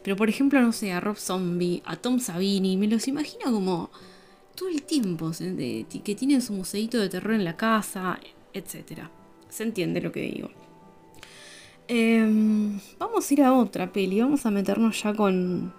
Pero 0.03 0.17
por 0.17 0.29
ejemplo, 0.29 0.61
no 0.61 0.73
sé, 0.73 0.93
a 0.93 1.01
Rob 1.01 1.17
Zombie, 1.17 1.83
a 1.87 1.97
Tom 1.97 2.19
Savini, 2.19 2.77
me 2.77 2.89
los 2.89 3.09
imagino 3.09 3.51
como 3.53 3.91
todo 4.55 4.69
el 4.69 4.83
tiempo, 4.83 5.31
que 5.39 6.15
tienen 6.15 6.43
su 6.43 6.53
museito 6.53 6.99
de 6.99 7.09
terror 7.09 7.35
en 7.35 7.45
la 7.45 7.57
casa, 7.57 8.19
etc. 8.53 9.05
Se 9.49 9.63
entiende 9.63 10.01
lo 10.01 10.13
que 10.13 10.23
digo. 10.23 10.66
Em, 11.89 12.81
vamos 12.99 13.31
a 13.31 13.35
ir 13.35 13.43
a 13.43 13.53
otra 13.53 13.93
peli, 13.93 14.21
vamos 14.21 14.45
a 14.45 14.51
meternos 14.51 15.01
ya 15.03 15.15
con, 15.15 15.73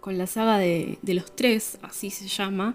con 0.00 0.18
la 0.18 0.26
saga 0.26 0.58
de, 0.58 0.98
de 1.02 1.14
los 1.14 1.34
tres, 1.36 1.78
así 1.82 2.10
se 2.10 2.26
llama. 2.26 2.74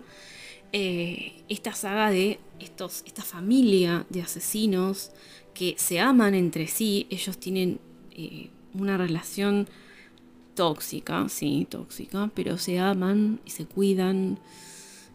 Eh, 0.72 1.44
esta 1.50 1.74
saga 1.74 2.12
de 2.12 2.40
estos, 2.60 3.04
esta 3.06 3.24
familia 3.24 4.06
de 4.10 4.22
asesinos 4.22 5.12
que 5.54 5.76
se 5.78 6.00
aman 6.00 6.36
entre 6.36 6.68
sí, 6.68 7.08
ellos 7.10 7.40
tienen 7.40 7.80
eh, 8.12 8.50
una 8.74 8.98
relación 8.98 9.68
tóxica, 10.54 11.28
sí, 11.28 11.66
tóxica, 11.70 12.30
pero 12.36 12.58
se 12.58 12.80
aman 12.80 13.42
y 13.46 13.50
se 13.50 13.66
cuidan. 13.66 14.40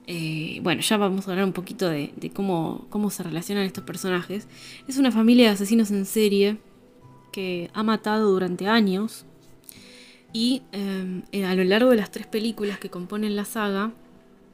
Eh, 0.06 0.58
bueno, 0.62 0.82
ya 0.82 0.96
vamos 0.98 1.26
a 1.26 1.30
hablar 1.30 1.46
un 1.46 1.52
poquito 1.52 1.88
de, 1.88 2.12
cómo, 2.34 2.86
cómo, 2.90 3.10
se 3.10 3.22
relacionan 3.22 3.64
estos 3.64 3.84
personajes. 3.84 4.46
Es 4.88 4.98
una 4.98 5.12
familia 5.12 5.46
de 5.46 5.54
asesinos 5.54 5.90
en 5.90 6.04
serie 6.04 6.58
que 7.34 7.68
ha 7.74 7.82
matado 7.82 8.30
durante 8.30 8.68
años 8.68 9.24
y 10.32 10.62
a 10.72 11.54
lo 11.56 11.64
largo 11.64 11.90
de 11.90 11.96
las 11.96 12.12
tres 12.12 12.28
películas 12.28 12.78
que 12.78 12.90
componen 12.90 13.34
la 13.34 13.44
saga, 13.44 13.92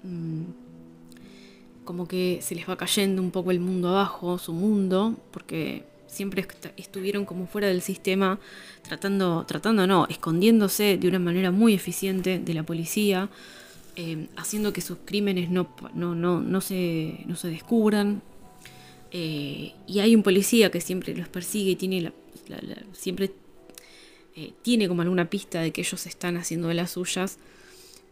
mm, 0.03 0.45
como 1.85 2.09
que 2.09 2.39
se 2.41 2.55
les 2.55 2.67
va 2.67 2.77
cayendo 2.79 3.21
un 3.21 3.31
poco 3.31 3.51
el 3.51 3.61
mundo 3.61 3.91
abajo, 3.91 4.39
su 4.39 4.55
mundo, 4.55 5.17
porque 5.31 5.85
siempre 6.07 6.47
estuvieron 6.79 7.27
como 7.27 7.47
fuera 7.47 7.69
del 7.69 7.83
sistema, 7.83 8.39
tratando, 8.83 9.45
tratando 9.47 9.87
no, 9.87 10.07
escondiéndose 10.09 10.97
de 10.97 11.09
una 11.09 11.19
manera 11.19 11.51
muy 11.51 11.75
eficiente 11.75 12.39
de 12.39 12.55
la 12.55 12.63
policía, 12.63 13.29
eh, 13.97 14.27
haciendo 14.37 14.73
que 14.73 14.81
sus 14.81 14.99
crímenes 15.05 15.51
no, 15.51 15.69
no, 15.95 16.15
no, 16.15 16.41
no, 16.41 16.61
se, 16.63 17.27
se 17.35 17.49
descubran. 17.49 18.23
Eh, 19.13 19.75
y 19.87 19.99
hay 19.99 20.15
un 20.15 20.23
policía 20.23 20.71
que 20.71 20.81
siempre 20.81 21.15
los 21.15 21.29
persigue 21.29 21.73
y 21.73 21.77
tiene 21.77 22.13
siempre 22.93 23.33
eh, 24.37 24.53
tiene 24.63 24.89
como 24.89 25.03
alguna 25.03 25.31
pista 25.31 25.61
de 25.61 25.73
que 25.73 25.81
ellos 25.81 26.07
están 26.07 26.37
haciendo 26.37 26.69
de 26.69 26.75
las 26.75 26.93
suyas 26.93 27.39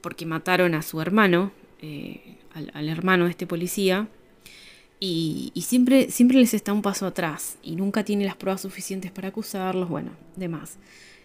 porque 0.01 0.27
mataron 0.27 0.75
a 0.75 0.83
su 0.83 1.01
hermano 1.01 1.53
al, 2.55 2.89
hermano 2.89 3.25
de 3.25 3.31
este 3.31 3.47
policía, 3.47 4.09
y, 5.01 5.53
siempre, 5.65 6.11
siempre 6.11 6.39
les 6.39 6.55
está 6.55 6.73
un 6.73 6.83
paso 6.83 7.07
atrás 7.07 7.57
y 7.63 7.77
nunca 7.77 8.05
tiene 8.05 8.25
las 8.25 8.35
pruebas 8.35 8.63
suficientes 8.63 9.13
para 9.13 9.29
acusarlos, 9.29 9.89
bueno, 9.89 10.11
demás. 10.35 10.79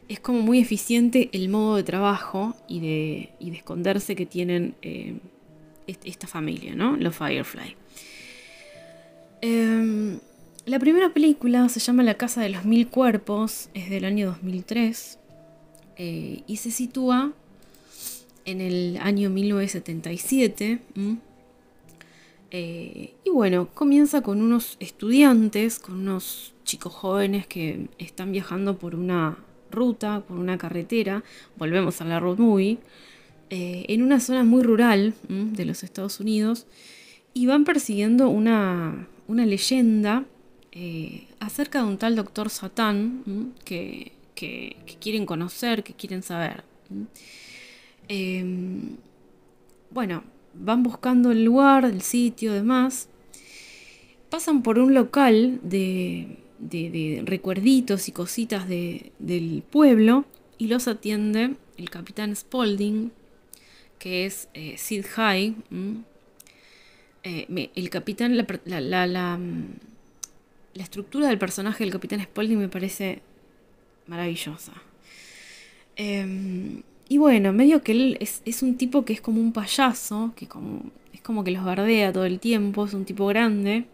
Es 0.07 0.19
como 0.19 0.41
muy 0.41 0.59
eficiente 0.59 1.29
el 1.31 1.49
modo 1.49 1.77
de 1.77 1.83
trabajo 1.83 2.55
y 2.67 2.81
de, 2.81 3.29
y 3.39 3.49
de 3.49 3.57
esconderse 3.57 4.15
que 4.15 4.27
tienen 4.27 4.75
eh, 4.83 5.15
esta 5.87 6.27
familia, 6.27 6.75
¿no? 6.75 6.97
Los 6.97 7.15
Firefly. 7.15 7.75
Em, 9.41 10.19
la 10.65 10.79
primera 10.79 11.13
película 11.13 11.67
se 11.67 11.79
llama 11.81 12.03
La 12.03 12.15
Casa 12.15 12.41
de 12.41 12.49
los 12.49 12.63
Mil 12.63 12.87
Cuerpos, 12.87 13.69
es 13.73 13.89
del 13.89 14.05
año 14.05 14.27
2003 14.27 15.19
eh, 15.97 16.43
y 16.47 16.57
se 16.57 16.71
sitúa 16.71 17.33
en 18.45 18.61
el 18.61 18.97
año 19.01 19.29
1977. 19.29 20.79
Eh, 22.51 23.13
y 23.25 23.29
bueno, 23.29 23.67
comienza 23.73 24.21
con 24.21 24.41
unos 24.41 24.77
estudiantes, 24.79 25.79
con 25.79 25.95
unos 25.95 26.53
chicos 26.63 26.93
jóvenes 26.93 27.45
que 27.45 27.87
están 27.97 28.31
viajando 28.31 28.77
por 28.77 28.95
una 28.95 29.37
ruta, 29.69 30.21
por 30.25 30.37
una 30.37 30.57
carretera, 30.57 31.23
volvemos 31.57 31.99
a 31.99 32.05
la 32.05 32.19
road 32.19 32.37
movie, 32.37 32.77
eh, 33.49 33.85
en 33.89 34.01
una 34.01 34.21
zona 34.21 34.43
muy 34.43 34.63
rural 34.63 35.13
de 35.27 35.65
los 35.65 35.83
Estados 35.83 36.21
Unidos 36.21 36.67
y 37.33 37.47
van 37.47 37.65
persiguiendo 37.65 38.29
una, 38.29 39.07
una 39.27 39.45
leyenda 39.45 40.25
eh, 40.75 41.27
acerca 41.39 41.79
de 41.79 41.85
un 41.85 41.99
tal 41.99 42.15
doctor 42.15 42.49
Satán 42.49 43.53
que, 43.63 44.11
quieren 44.99 45.27
conocer, 45.27 45.83
que 45.83 45.93
quieren 45.93 46.23
saber. 46.23 46.63
Em, 48.07 48.97
bueno, 49.91 50.23
van 50.55 50.81
buscando 50.81 51.31
el 51.31 51.45
lugar, 51.45 51.85
el 51.85 52.01
sitio, 52.01 52.53
demás. 52.53 53.07
Pasan 54.31 54.63
por 54.63 54.79
un 54.79 54.95
local 54.95 55.59
de, 55.61 56.39
recuerditos 57.25 58.07
y 58.07 58.11
cositas 58.11 58.67
del 58.67 59.63
pueblo 59.69 60.25
y 60.57 60.67
los 60.67 60.87
atiende 60.87 61.55
el 61.77 61.91
capitán 61.91 62.35
Spaulding, 62.35 63.11
que 63.99 64.25
es 64.25 64.49
eh, 64.55 64.75
Sid 64.79 65.05
High. 65.05 65.55
Eh, 67.23 67.69
el 67.75 67.89
capitán, 67.91 68.35
la, 68.35 69.37
mm, 69.37 69.92
estructura 70.81 71.27
del 71.27 71.37
personaje 71.37 71.83
del 71.83 71.93
capitán 71.93 72.21
Spaulding 72.21 72.59
me 72.59 72.69
parece 72.69 73.21
maravillosa. 74.07 74.73
Em, 75.95 76.81
y 77.09 77.17
bueno, 77.17 77.53
medio 77.53 77.83
que 77.83 77.91
él 77.91 78.17
es, 78.19 78.63
un 78.63 78.77
tipo 78.77 79.05
que 79.05 79.13
es 79.13 79.21
como 79.21 79.39
un 79.39 79.53
payaso, 79.53 80.33
que 80.35 80.47
como, 80.47 80.81
es 81.13 81.21
como 81.21 81.43
que 81.43 81.51
los 81.51 81.63
bardea 81.63 82.11
todo 82.11 82.25
el 82.25 82.39
tiempo, 82.39 82.85
es 82.85 82.93
un 82.93 83.05
tipo 83.05 83.27
grande, 83.27 83.85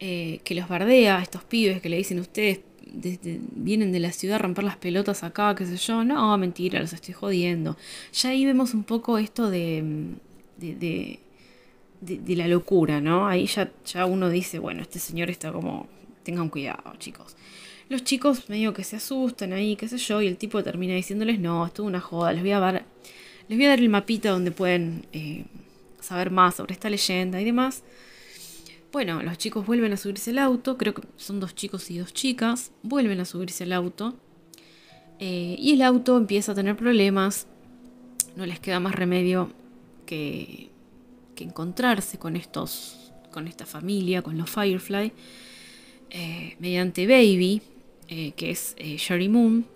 eh, 0.00 0.40
que 0.44 0.54
los 0.54 0.68
bardea 0.68 1.18
a 1.18 1.22
estos 1.22 1.44
pibes 1.44 1.80
que 1.80 1.88
le 1.88 1.96
dicen 1.96 2.20
ustedes 2.20 2.60
vienen 2.92 3.92
de 3.92 4.00
la 4.00 4.12
ciudad 4.12 4.36
a 4.36 4.38
romper 4.38 4.64
las 4.64 4.76
pelotas 4.76 5.22
acá, 5.24 5.54
qué 5.54 5.66
sé 5.66 5.76
yo. 5.76 6.04
No, 6.04 6.36
mentira, 6.38 6.80
los 6.80 6.92
estoy 6.92 7.14
jodiendo. 7.14 7.76
Ya 8.12 8.30
ahí 8.30 8.44
vemos 8.44 8.74
un 8.74 8.84
poco 8.84 9.18
esto 9.18 9.50
de, 9.50 9.82
de, 10.58 10.74
de, 10.74 11.20
la 12.00 12.48
locura, 12.48 13.00
¿no? 13.00 13.26
Ahí 13.26 13.46
ya, 13.46 13.70
ya 13.84 14.06
uno 14.06 14.28
dice, 14.28 14.58
bueno, 14.58 14.82
este 14.82 14.98
señor 14.98 15.30
está 15.30 15.52
como, 15.52 15.88
tengan 16.22 16.48
cuidado, 16.48 16.82
chicos. 16.98 17.36
Los 17.88 18.02
chicos 18.04 18.48
medio 18.48 18.74
que 18.74 18.84
se 18.84 18.96
asustan 18.96 19.52
ahí, 19.52 19.76
qué 19.76 19.88
sé 19.88 19.98
yo, 19.98 20.20
y 20.20 20.26
el 20.26 20.36
tipo 20.36 20.62
termina 20.62 20.94
diciéndoles, 20.94 21.38
no, 21.38 21.64
esto 21.64 21.82
es 21.82 21.86
una 21.86 22.00
joda, 22.00 22.32
les 22.32 22.42
voy 22.42 22.50
a 22.50 22.58
dar, 22.58 22.84
les 23.48 23.58
voy 23.58 23.66
a 23.66 23.70
dar 23.70 23.78
el 23.78 23.88
mapita 23.88 24.30
donde 24.30 24.50
pueden 24.50 25.06
eh, 25.12 25.44
saber 26.00 26.30
más 26.30 26.56
sobre 26.56 26.74
esta 26.74 26.90
leyenda 26.90 27.40
y 27.40 27.44
demás. 27.44 27.82
Bueno, 28.92 29.22
los 29.22 29.38
chicos 29.38 29.66
vuelven 29.66 29.92
a 29.92 29.96
subirse 29.96 30.30
al 30.30 30.38
auto, 30.38 30.76
creo 30.76 30.94
que 30.94 31.02
son 31.16 31.38
dos 31.38 31.54
chicos 31.54 31.90
y 31.90 31.98
dos 31.98 32.12
chicas, 32.12 32.72
vuelven 32.82 33.20
a 33.20 33.24
subirse 33.24 33.64
al 33.64 33.72
auto. 33.72 34.16
Eh, 35.18 35.56
y 35.58 35.72
el 35.72 35.82
auto 35.82 36.16
empieza 36.16 36.52
a 36.52 36.54
tener 36.54 36.76
problemas, 36.76 37.46
no 38.36 38.46
les 38.46 38.60
queda 38.60 38.80
más 38.80 38.94
remedio 38.94 39.50
que, 40.06 40.70
encontrarse 41.44 42.18
con 42.18 42.36
estos, 42.36 43.12
con 43.32 43.48
esta 43.48 43.66
familia, 43.66 44.22
con 44.22 44.36
los 44.38 44.50
Firefly, 44.50 45.12
eh, 46.10 46.56
mediante 46.58 47.06
Baby, 47.06 47.62
eh, 48.08 48.32
que 48.32 48.50
es 48.50 48.74
Sherry 48.76 49.28
Moon, 49.28 49.66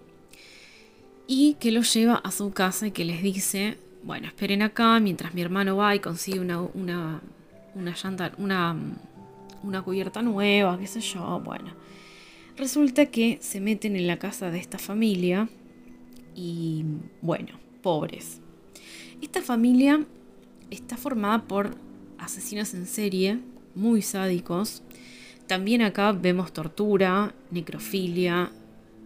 y 1.27 1.55
que 1.61 1.71
los 1.71 1.93
lleva 1.95 2.17
a 2.17 2.31
su 2.31 2.53
casa 2.53 2.89
y 2.89 2.91
que 2.91 3.05
les 3.05 3.23
dice, 3.23 3.79
bueno, 4.03 4.27
esperen 4.27 4.63
acá 4.63 4.99
mientras 5.01 5.35
mi 5.35 5.43
hermano 5.43 5.77
va 5.77 5.95
y 5.95 6.01
consigue 6.01 6.41
una, 6.41 6.61
una 6.61 7.21
una 7.75 7.95
llanta, 7.95 8.33
una, 8.39 8.77
una 9.63 9.83
cubierta 9.83 10.23
nueva, 10.23 10.79
qué 10.79 10.87
sé 10.87 11.01
yo, 11.01 11.41
bueno. 11.45 11.73
Resulta 12.57 13.07
que 13.07 13.39
se 13.41 13.61
meten 13.61 13.97
en 13.97 14.07
la 14.07 14.19
casa 14.19 14.51
de 14.51 14.59
esta 14.59 14.79
familia 14.79 15.49
y, 16.35 16.85
bueno, 17.23 17.59
pobres. 17.83 18.41
Esta 19.23 19.43
familia 19.43 20.05
está 20.71 20.97
formada 20.97 21.43
por 21.43 21.77
asesinos 22.19 22.75
en 22.75 22.87
serie, 22.87 23.39
muy 23.75 24.03
sádicos. 24.03 24.83
También 25.47 25.83
acá 25.83 26.13
vemos 26.13 26.53
tortura, 26.53 27.35
necrofilia, 27.51 28.53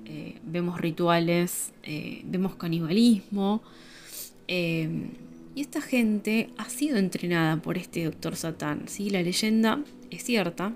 eh, 0.04 0.38
vemos 0.44 0.80
rituales, 0.80 1.72
eh, 1.82 2.22
vemos 2.24 2.56
canibalismo. 2.56 3.62
Eh, 4.46 5.08
y 5.54 5.60
esta 5.60 5.80
gente 5.80 6.50
ha 6.58 6.68
sido 6.68 6.98
entrenada 6.98 7.56
por 7.56 7.78
este 7.78 8.04
doctor 8.04 8.36
Satán. 8.36 8.88
¿sí? 8.88 9.08
La 9.08 9.22
leyenda 9.22 9.82
es 10.10 10.24
cierta. 10.24 10.72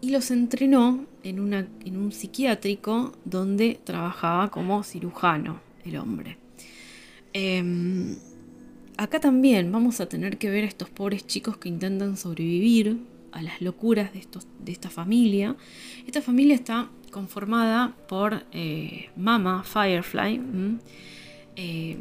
Y 0.00 0.10
los 0.10 0.30
entrenó 0.30 1.06
en, 1.22 1.54
en 1.54 1.96
un 1.96 2.12
psiquiátrico 2.12 3.12
donde 3.24 3.80
trabajaba 3.82 4.50
como 4.50 4.82
cirujano 4.82 5.60
el 5.86 5.96
hombre. 5.96 6.43
Em, 7.34 8.14
acá 8.96 9.18
también 9.18 9.72
vamos 9.72 10.00
a 10.00 10.06
tener 10.06 10.38
que 10.38 10.50
ver 10.50 10.64
a 10.64 10.68
estos 10.68 10.88
pobres 10.88 11.26
chicos 11.26 11.56
que 11.56 11.68
intentan 11.68 12.16
sobrevivir 12.16 12.98
a 13.32 13.42
las 13.42 13.60
locuras 13.60 14.12
de, 14.12 14.20
estos, 14.20 14.46
de 14.60 14.70
esta 14.70 14.88
familia. 14.88 15.56
Esta 16.06 16.22
familia 16.22 16.54
está 16.54 16.88
conformada 17.10 17.94
por 18.08 18.44
eh, 18.52 19.10
Mama 19.16 19.64
Firefly. 19.64 20.40
Eh, 21.56 21.96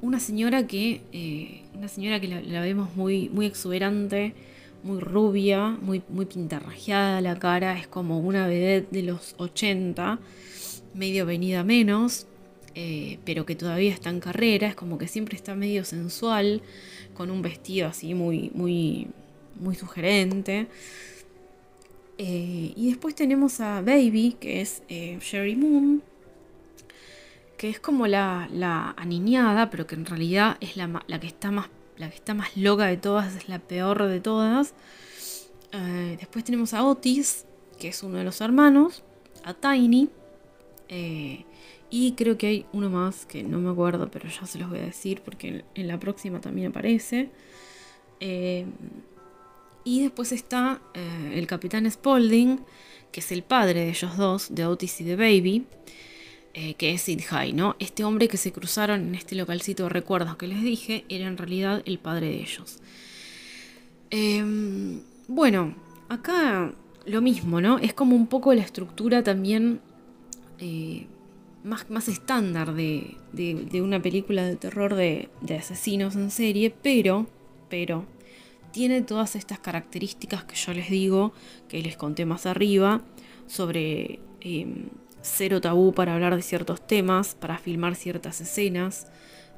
una 0.00 0.20
señora 0.20 0.66
que, 0.66 1.00
eh, 1.12 1.62
una 1.74 1.88
señora 1.88 2.20
que 2.20 2.28
la, 2.28 2.60
vemos 2.60 2.94
muy, 2.94 3.28
muy 3.30 3.46
exuberante, 3.46 4.34
muy 4.84 5.00
rubia, 5.00 5.70
muy, 5.80 6.02
muy 6.08 6.26
pintarrajeada 6.26 7.20
la 7.20 7.38
cara, 7.38 7.76
es 7.78 7.88
como 7.88 8.20
una 8.20 8.46
vedette 8.46 8.90
de 8.92 9.02
los 9.02 9.34
80, 9.38 10.20
medio 10.94 11.26
venida 11.26 11.64
menos, 11.64 12.26
eh, 12.74 13.18
pero 13.24 13.46
que 13.46 13.56
todavía 13.56 13.92
está 13.92 14.10
en 14.10 14.20
carrera, 14.20 14.68
es 14.68 14.74
como 14.74 14.98
que 14.98 15.08
siempre 15.08 15.36
está 15.36 15.54
medio 15.54 15.84
sensual, 15.84 16.62
con 17.14 17.30
un 17.30 17.42
vestido 17.42 17.88
así 17.88 18.14
muy, 18.14 18.50
muy, 18.54 19.08
muy 19.56 19.74
sugerente. 19.74 20.66
y 22.16 22.88
después 22.90 23.14
tenemos 23.14 23.60
a 23.60 23.80
Baby, 23.80 24.36
que 24.40 24.60
es 24.60 24.82
Sherry 24.88 25.56
Moon, 25.56 26.02
que 27.56 27.70
es 27.70 27.80
como 27.80 28.06
la, 28.06 28.48
la 28.52 28.94
aniñada, 28.96 29.70
pero 29.70 29.86
que 29.86 29.94
en 29.94 30.06
realidad 30.06 30.56
es 30.60 30.76
la, 30.76 31.02
la, 31.06 31.20
que 31.20 31.26
está 31.26 31.50
más, 31.50 31.68
la 31.96 32.10
que 32.10 32.16
está 32.16 32.34
más 32.34 32.56
loca 32.56 32.86
de 32.86 32.96
todas, 32.96 33.34
es 33.36 33.48
la 33.48 33.58
peor 33.58 34.06
de 34.06 34.20
todas. 34.20 34.74
Eh, 35.72 36.16
después 36.18 36.44
tenemos 36.44 36.74
a 36.74 36.84
Otis, 36.84 37.46
que 37.78 37.88
es 37.88 38.02
uno 38.02 38.18
de 38.18 38.24
los 38.24 38.40
hermanos, 38.40 39.02
a 39.44 39.54
Tiny, 39.54 40.08
eh, 40.88 41.44
y 41.96 42.12
creo 42.12 42.36
que 42.36 42.48
hay 42.48 42.66
uno 42.72 42.90
más 42.90 43.24
que 43.24 43.44
no 43.44 43.60
me 43.60 43.70
acuerdo, 43.70 44.10
pero 44.10 44.28
ya 44.28 44.46
se 44.46 44.58
los 44.58 44.68
voy 44.68 44.80
a 44.80 44.86
decir 44.86 45.20
porque 45.24 45.64
en, 45.76 45.86
la 45.86 46.00
próxima 46.00 46.40
también 46.40 46.72
aparece. 46.72 47.30
Eh, 48.18 48.66
y 49.84 50.02
después 50.02 50.32
está 50.32 50.80
el 51.32 51.46
capitán 51.46 51.88
Spaulding, 51.88 52.58
que 53.12 53.20
es 53.20 53.30
el 53.30 53.44
padre 53.44 53.84
de 53.84 53.90
ellos 53.90 54.16
dos, 54.16 54.52
de 54.52 54.66
Otis 54.66 55.02
y 55.02 55.04
de 55.04 55.14
Baby. 55.14 55.66
Eh, 56.56 56.74
que 56.74 56.92
es 56.92 57.02
Sid 57.02 57.20
High, 57.28 57.52
¿no? 57.52 57.76
Este 57.78 58.02
hombre 58.02 58.26
que 58.26 58.38
se 58.38 58.50
cruzaron 58.50 59.00
en 59.08 59.14
este 59.14 59.36
localcito 59.36 59.84
de 59.84 59.88
recuerdos 59.88 60.36
que 60.36 60.48
les 60.48 60.62
dije 60.62 61.04
era 61.08 61.26
en 61.26 61.36
realidad 61.36 61.82
el 61.84 62.00
padre 62.00 62.28
de 62.28 62.40
ellos. 62.42 62.78
Em, 64.10 65.00
bueno, 65.28 65.74
acá 66.08 66.72
lo 67.06 67.20
mismo, 67.22 67.60
¿no? 67.60 67.78
Es 67.78 67.94
como 67.94 68.16
un 68.16 68.26
poco 68.26 68.52
la 68.52 68.62
estructura 68.62 69.22
también 69.22 69.80
eh, 70.58 71.06
más, 71.64 71.90
más 71.90 72.08
estándar 72.08 72.74
de, 72.74 73.16
una 73.82 74.00
película 74.00 74.44
de 74.44 74.56
terror 74.56 74.94
de, 74.94 75.30
asesinos 75.58 76.14
en 76.14 76.30
serie, 76.30 76.72
pero, 76.82 77.26
pero 77.68 78.04
tiene 78.70 79.02
todas 79.02 79.34
estas 79.34 79.58
características 79.58 80.44
que 80.44 80.54
yo 80.54 80.72
les 80.74 80.90
digo, 80.90 81.32
que 81.68 81.80
les 81.80 81.96
conté 81.96 82.26
más 82.26 82.46
arriba, 82.46 83.00
sobre 83.46 84.20
em, 84.40 84.88
cero 85.22 85.60
tabú 85.60 85.92
para 85.94 86.14
hablar 86.14 86.36
de 86.36 86.42
ciertos 86.42 86.86
temas, 86.86 87.34
para 87.34 87.58
filmar 87.58 87.94
ciertas 87.94 88.40
escenas, 88.40 89.06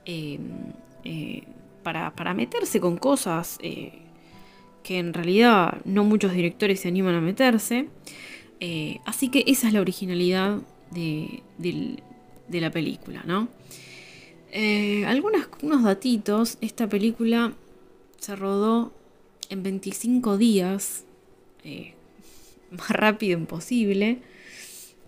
em, 0.04 0.72
eh, 1.04 1.42
para, 1.82 2.34
meterse 2.34 2.80
con 2.80 2.96
cosas 2.96 3.58
eh, 3.62 3.92
que 4.82 4.98
en 4.98 5.12
realidad 5.12 5.80
no 5.84 6.04
muchos 6.04 6.32
directores 6.32 6.80
se 6.80 6.88
animan 6.88 7.14
a 7.14 7.20
meterse. 7.20 7.88
Eh, 8.60 9.00
así 9.04 9.28
que 9.28 9.44
esa 9.46 9.68
es 9.68 9.74
la 9.74 9.80
originalidad 9.80 10.60
de, 10.96 12.60
la 12.60 12.70
película, 12.70 13.22
¿no? 13.24 13.48
Eh, 14.52 15.04
algunos 15.06 15.82
datitos. 15.82 16.58
Esta 16.60 16.88
película 16.88 17.52
se 18.18 18.36
rodó 18.36 18.92
en 19.50 19.62
25 19.62 20.38
días. 20.38 21.04
Eh, 21.64 21.94
más 22.70 22.90
rápido 22.90 23.38
imposible. 23.38 24.18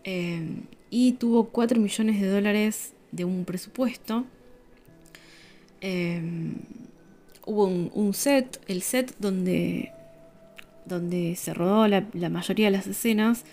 Eh, 0.05 0.43
y 0.91 1.13
tuvo 1.13 1.49
4 1.49 1.81
millones 1.81 2.21
de 2.21 2.29
dólares 2.29 2.93
de 3.13 3.25
un 3.25 3.45
presupuesto. 3.45 4.25
hubo 7.47 7.65
un, 7.65 8.15
set, 8.15 8.61
el 8.69 8.83
set 8.83 9.15
donde, 9.19 9.93
donde 10.85 11.35
se 11.37 11.55
rodó 11.55 11.87
la 11.89 12.29
mayoría 12.29 12.67
de 12.67 12.73
las 12.73 12.87
escenas 12.87 13.45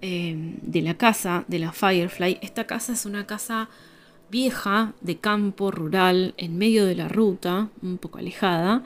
de 0.00 0.82
la 0.82 0.94
casa 0.94 1.44
de 1.46 1.58
la 1.58 1.72
Firefly. 1.72 2.38
Esta 2.40 2.66
casa 2.66 2.92
es 2.92 3.04
una 3.04 3.26
casa 3.26 3.68
vieja, 4.30 4.94
de 5.00 5.18
campo, 5.18 5.70
rural, 5.70 6.34
en 6.36 6.56
medio 6.56 6.86
de 6.86 6.94
la 6.94 7.08
ruta, 7.08 7.68
un 7.82 7.98
poco 7.98 8.18
alejada. 8.18 8.84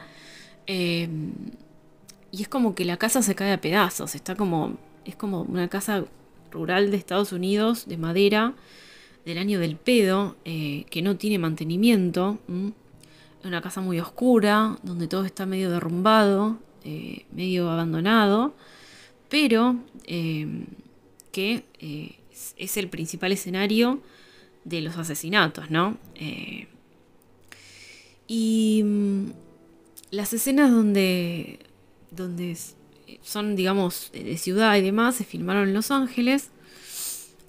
Eh, 0.66 1.09
y 2.31 2.42
es 2.42 2.48
como 2.48 2.74
que 2.74 2.85
la 2.85 2.96
casa 2.96 3.22
se 3.22 3.35
cae 3.35 3.53
a 3.53 3.61
pedazos, 3.61 4.14
está 4.14 4.35
como, 4.35 4.77
es 5.05 5.14
como 5.14 5.42
una 5.42 5.68
casa 5.68 6.05
rural 6.50 6.90
de 6.90 6.96
Estados 6.96 7.33
Unidos, 7.33 7.87
de 7.87 7.96
madera, 7.96 8.55
del 9.24 9.38
año 9.38 9.61
del 9.61 9.77
pedo, 9.77 10.37
eh, 10.44 10.85
que 10.90 11.03
no 11.03 11.16
tiene 11.16 11.38
mantenimiento. 11.38 12.38
Es 13.40 13.46
una 13.46 13.61
casa 13.61 13.81
muy 13.81 14.00
oscura, 14.00 14.79
donde 14.83 15.07
todo 15.07 15.24
está 15.24 15.46
medio 15.46 15.70
derrumbado, 15.70 16.59
eh, 16.85 17.24
medio 17.33 17.70
abandonado, 17.70 18.55
pero 19.29 19.77
que 21.35 21.64
es 22.57 22.77
el 22.77 22.88
principal 22.88 23.33
escenario 23.33 24.01
de 24.62 24.81
los 24.81 24.97
asesinatos, 24.97 25.68
¿no? 25.68 25.99
Eh, 26.14 26.68
y 28.29 28.83
mm, 28.85 29.27
las 30.12 30.33
escenas 30.33 30.70
donde, 30.70 31.59
donde 32.12 32.57
son, 33.23 33.57
digamos, 33.57 34.11
de 34.12 34.38
ciudad 34.38 34.77
y 34.77 34.83
demás, 34.83 35.16
se 35.16 35.25
filmaron 35.25 35.68
en 35.68 35.75
Los 35.75 35.90
Ángeles. 35.90 36.51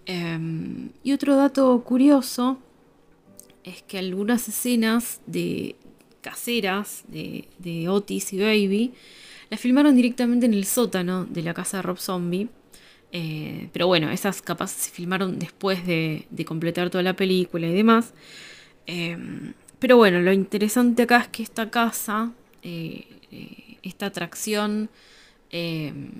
Em, 0.07 0.89
y 1.03 1.13
otro 1.13 1.35
dato 1.35 1.79
curioso 1.83 2.57
es 3.63 3.83
que 3.83 3.99
algunas 3.99 4.47
escenas 4.47 5.21
de 5.27 5.75
caseras 6.21 7.03
de, 7.07 7.47
de 7.59 7.87
Otis 7.87 8.33
y 8.33 8.39
Baby 8.39 8.93
las 9.51 9.59
filmaron 9.59 9.95
directamente 9.95 10.47
en 10.47 10.55
el 10.55 10.65
sótano 10.65 11.25
de 11.25 11.43
la 11.43 11.53
casa 11.53 11.77
de 11.77 11.83
Rob 11.83 11.99
Zombie. 11.99 12.49
Eh, 13.17 13.69
pero 13.71 13.87
bueno, 13.87 14.11
esas 14.11 14.41
capaz 14.41 14.71
se 14.71 14.91
filmaron 14.91 15.39
después 15.39 15.87
de, 15.87 16.27
completar 16.45 16.89
toda 16.89 17.01
la 17.01 17.15
película 17.15 17.65
y 17.65 17.73
demás. 17.73 18.13
Em, 18.87 19.53
pero 19.79 19.95
bueno, 19.95 20.19
lo 20.19 20.33
interesante 20.33 21.03
acá 21.03 21.19
es 21.21 21.27
que 21.29 21.43
esta 21.43 21.69
casa, 21.69 22.33
eh, 22.61 23.07
eh, 23.31 23.77
esta 23.83 24.07
atracción 24.07 24.89
em, 25.49 26.11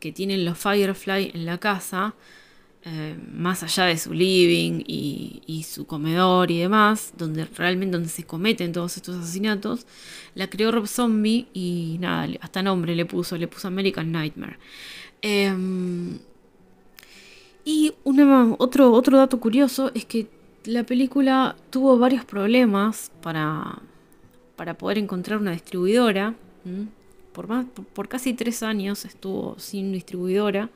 que 0.00 0.12
tienen 0.12 0.44
los 0.44 0.58
Firefly 0.58 1.32
en 1.34 1.44
la 1.44 1.58
casa, 1.58 2.14
más 3.32 3.62
allá 3.62 3.84
de 3.84 3.98
su 3.98 4.14
living 4.14 4.82
y, 4.86 5.64
su 5.68 5.86
comedor 5.86 6.50
y 6.50 6.58
demás, 6.58 7.12
donde 7.18 7.44
realmente 7.44 7.96
donde 7.96 8.08
se 8.08 8.24
cometen 8.24 8.72
todos 8.72 8.96
estos 8.96 9.16
asesinatos, 9.16 9.86
la 10.34 10.48
creó 10.48 10.70
Rob 10.70 10.86
Zombie 10.86 11.48
y 11.52 11.96
nada, 12.00 12.28
hasta 12.40 12.62
nombre 12.62 12.94
le 12.94 13.04
puso, 13.04 13.36
le 13.36 13.48
puso 13.48 13.68
American 13.68 14.12
Nightmare. 14.12 14.58
Em, 15.22 16.18
y 17.64 17.92
otro, 18.04 18.92
otro 18.92 19.18
dato 19.18 19.40
curioso 19.40 19.90
es 19.94 20.04
que 20.04 20.26
la 20.64 20.84
película 20.84 21.56
tuvo 21.70 21.98
varios 21.98 22.24
problemas 22.24 23.10
para, 23.22 23.82
para 24.56 24.74
poder 24.74 24.98
encontrar 24.98 25.38
una 25.38 25.52
distribuidora. 25.52 26.34
Por, 27.32 27.48
más, 27.48 27.66
por, 27.94 28.08
casi 28.08 28.34
tres 28.34 28.62
años 28.62 29.04
estuvo 29.04 29.58
sin 29.58 29.92
distribuidora 29.92 30.70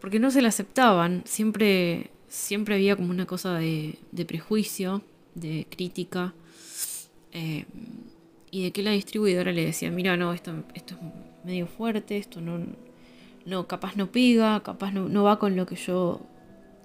porque 0.00 0.18
no 0.18 0.30
se 0.30 0.42
la 0.42 0.48
aceptaban. 0.48 1.22
Siempre, 1.24 2.10
siempre 2.28 2.74
había 2.74 2.96
como 2.96 3.10
una 3.10 3.26
cosa 3.26 3.54
de, 3.58 3.98
prejuicio, 4.26 5.02
de 5.34 5.66
crítica. 5.70 6.34
Em, 7.32 7.64
y 8.50 8.64
de 8.64 8.72
que 8.72 8.82
la 8.82 8.92
distribuidora 8.92 9.52
le 9.52 9.66
decía, 9.66 9.90
mira, 9.90 10.16
no, 10.16 10.32
esto, 10.32 10.64
esto 10.74 10.94
es 10.94 11.44
medio 11.44 11.66
fuerte, 11.66 12.16
esto 12.16 12.40
no, 12.40 12.64
no, 13.46 13.68
capaz 13.68 13.96
no 13.96 14.10
pega, 14.10 14.60
capaz 14.62 14.92
no, 14.92 15.22
va 15.22 15.38
con 15.38 15.56
lo 15.56 15.66
que 15.66 15.76
yo 15.76 16.20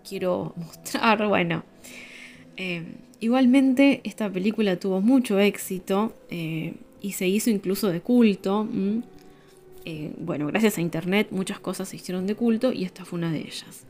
quiero 0.07 0.53
mostrar. 0.57 1.27
Bueno, 1.27 1.63
eh, 2.55 2.83
igualmente 3.19 4.01
esta 4.03 4.29
película 4.29 4.77
tuvo 4.77 5.01
mucho 5.01 5.39
éxito 5.39 6.13
eh, 6.29 6.75
y 7.01 7.13
se 7.13 7.27
hizo 7.27 7.49
incluso 7.49 7.89
de 7.89 8.01
culto. 8.01 8.67
Eh, 9.83 10.13
bueno, 10.19 10.45
gracias 10.45 10.77
a 10.77 10.81
internet 10.81 11.29
muchas 11.31 11.59
cosas 11.59 11.89
se 11.89 11.95
hicieron 11.95 12.27
de 12.27 12.35
culto 12.35 12.71
y 12.71 12.83
esta 12.83 13.03
fue 13.03 13.17
una 13.17 13.31
de 13.31 13.39
ellas. 13.39 13.85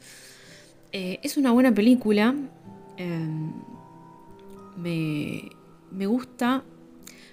es 0.94 1.38
una 1.38 1.52
buena 1.52 1.74
película. 1.74 2.34
Me, 4.78 5.50
me, 5.92 6.06
gusta. 6.06 6.64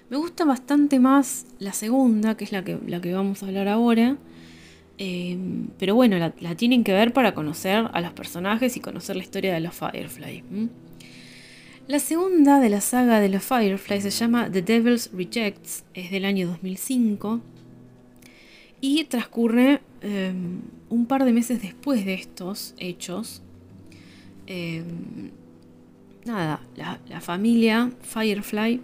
Me 0.09 0.17
gusta 0.17 0.43
bastante 0.43 0.99
más 0.99 1.45
la 1.59 1.71
segunda, 1.71 2.35
que 2.35 2.43
es 2.43 2.51
la 2.51 2.65
que, 2.65 2.77
la 2.85 2.99
que 2.99 3.13
vamos 3.13 3.41
a 3.41 3.47
hablar 3.47 3.69
ahora. 3.69 4.17
Em, 5.01 5.67
pero 5.79 5.95
bueno, 5.95 6.17
la, 6.17 6.55
tienen 6.55 6.83
que 6.83 6.91
ver 6.91 7.13
para 7.13 7.33
conocer 7.33 7.87
a 7.93 8.01
los 8.01 8.11
personajes 8.11 8.75
y 8.75 8.81
conocer 8.81 9.15
la 9.15 9.23
historia 9.23 9.53
de 9.53 9.61
los 9.61 9.73
Firefly. 9.73 10.43
La 11.87 11.99
segunda 11.99 12.59
de 12.59 12.69
la 12.69 12.81
saga 12.81 13.21
de 13.21 13.29
los 13.29 13.41
Firefly 13.41 14.01
se 14.01 14.09
llama 14.09 14.51
The 14.51 14.61
Devil's 14.61 15.09
Rejects, 15.13 15.85
es 15.93 16.11
del 16.11 16.25
año 16.25 16.47
2005 16.47 17.39
y 18.81 19.05
transcurre 19.05 19.79
em, 20.01 20.59
un 20.89 21.05
par 21.05 21.23
de 21.23 21.31
meses 21.31 21.61
después 21.61 22.05
de 22.05 22.15
estos 22.15 22.75
hechos. 22.77 23.41
Em, 24.47 25.31
nada, 26.25 26.59
la, 26.75 27.21
familia 27.21 27.89
Firefly 28.01 28.81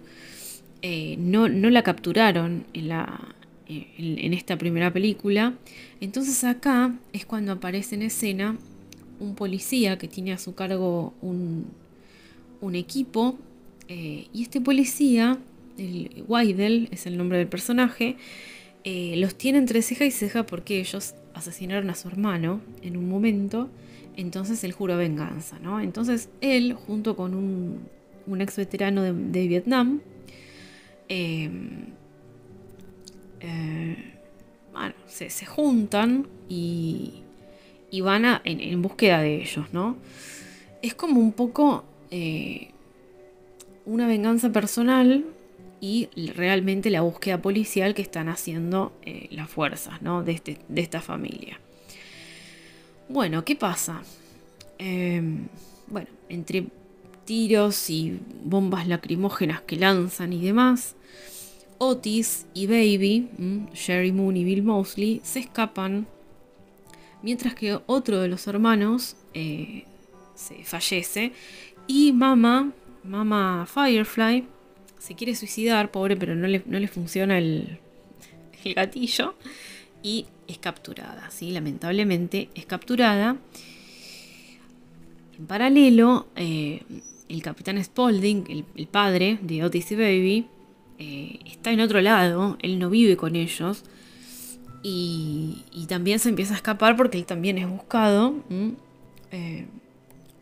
eh, 0.80 1.16
no, 1.18 1.50
no, 1.50 1.68
la 1.68 1.82
capturaron 1.82 2.64
en 2.72 2.88
la, 2.88 3.34
en, 3.68 4.34
esta 4.34 4.56
primera 4.56 4.92
película. 4.92 5.54
Entonces 6.00 6.44
acá 6.44 6.94
es 7.12 7.24
cuando 7.24 7.52
aparece 7.52 7.94
en 7.94 8.02
escena 8.02 8.56
un 9.18 9.34
policía 9.34 9.98
que 9.98 10.08
tiene 10.08 10.32
a 10.32 10.38
su 10.38 10.54
cargo 10.54 11.14
un, 11.22 11.66
equipo 12.74 13.38
eh, 13.86 14.26
y 14.32 14.42
este 14.42 14.60
policía, 14.60 15.38
el 15.78 16.24
Weidel 16.26 16.88
es 16.90 17.06
el 17.06 17.16
nombre 17.16 17.38
del 17.38 17.46
personaje, 17.46 18.16
eh, 18.82 19.14
los 19.18 19.36
tiene 19.36 19.58
entre 19.58 19.82
ceja 19.82 20.04
y 20.04 20.10
ceja 20.10 20.44
porque 20.44 20.80
ellos 20.80 21.14
asesinaron 21.32 21.88
a 21.90 21.94
su 21.94 22.08
hermano 22.08 22.60
en 22.82 22.96
un 22.96 23.08
momento, 23.08 23.70
entonces 24.16 24.64
él 24.64 24.72
juró 24.72 24.96
venganza, 24.96 25.60
¿no? 25.60 25.80
Entonces 25.80 26.28
él, 26.40 26.72
junto 26.72 27.14
con 27.14 27.34
un, 27.36 27.82
un 28.26 28.40
ex 28.40 28.56
veterano 28.56 29.02
de, 29.02 29.46
Vietnam, 29.46 30.00
eh, 31.08 31.48
se, 35.06 35.46
juntan 35.46 36.26
y, 36.48 37.22
van 38.02 38.40
en, 38.44 38.82
búsqueda 38.82 39.20
de 39.20 39.42
ellos, 39.42 39.66
¿no? 39.72 39.96
Es 40.82 40.94
como 40.94 41.20
un 41.20 41.32
poco 41.32 41.84
eh, 42.10 42.70
una 43.84 44.06
venganza 44.06 44.52
personal 44.52 45.24
y 45.80 46.08
realmente 46.34 46.90
la 46.90 47.02
búsqueda 47.02 47.40
policial 47.40 47.94
que 47.94 48.02
están 48.02 48.28
haciendo 48.28 48.92
eh, 49.02 49.28
las 49.30 49.48
fuerzas 49.48 50.02
¿no? 50.02 50.22
este, 50.22 50.58
de, 50.68 50.80
esta 50.80 51.00
familia. 51.00 51.60
Bueno, 53.08 53.44
¿qué 53.44 53.56
pasa? 53.56 54.02
bueno, 55.88 56.08
entre 56.28 56.66
tiros 57.24 57.90
y 57.90 58.20
bombas 58.44 58.88
lacrimógenas 58.88 59.60
que 59.62 59.76
lanzan 59.76 60.32
y 60.32 60.40
demás, 60.40 60.95
Otis 61.78 62.46
y 62.54 62.66
Baby, 62.66 63.28
Sherry 63.74 64.12
Moon 64.12 64.36
y 64.36 64.44
Bill 64.44 64.62
Mosley, 64.62 65.20
se 65.22 65.40
escapan, 65.40 66.06
mientras 67.22 67.54
que 67.54 67.78
otro 67.86 68.20
de 68.20 68.28
los 68.28 68.46
hermanos 68.46 69.16
eh, 69.34 69.84
se 70.34 70.64
fallece 70.64 71.32
y 71.86 72.12
Mama, 72.12 72.72
Mama 73.04 73.66
Firefly, 73.66 74.44
se 74.98 75.14
quiere 75.14 75.34
suicidar, 75.34 75.90
pobre, 75.90 76.16
pero 76.16 76.34
no 76.34 76.46
le, 76.46 76.88
funciona 76.88 77.38
el, 77.38 77.78
gatillo 78.74 79.34
y 80.02 80.26
es 80.48 80.58
capturada, 80.58 81.30
¿sí? 81.30 81.52
lamentablemente 81.52 82.48
es 82.54 82.66
capturada. 82.66 83.36
En 85.38 85.46
paralelo, 85.46 86.26
eh, 86.34 86.82
el 87.28 87.42
capitán 87.42 87.82
Spaulding, 87.82 88.64
el 88.74 88.86
padre 88.86 89.38
de 89.42 89.62
Otis 89.62 89.92
y 89.92 89.96
Baby, 89.96 90.46
eh, 90.98 91.40
está 91.44 91.72
en 91.72 91.80
otro 91.80 92.00
lado, 92.00 92.56
él 92.60 92.78
no 92.78 92.90
vive 92.90 93.16
con 93.16 93.36
ellos. 93.36 93.84
Y, 94.82 95.64
también 95.88 96.18
se 96.18 96.28
empieza 96.28 96.54
a 96.54 96.56
escapar 96.56 96.96
porque 96.96 97.18
él 97.18 97.26
también 97.26 97.58
es 97.58 97.68
buscado. 97.68 98.34
Eh, 99.32 99.66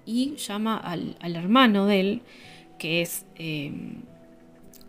y 0.07 0.37
llama 0.37 0.77
al, 0.77 1.17
hermano 1.23 1.87
de 1.87 2.01
él, 2.01 2.23
que 2.79 3.03
es 3.03 3.25
eh, 3.37 3.73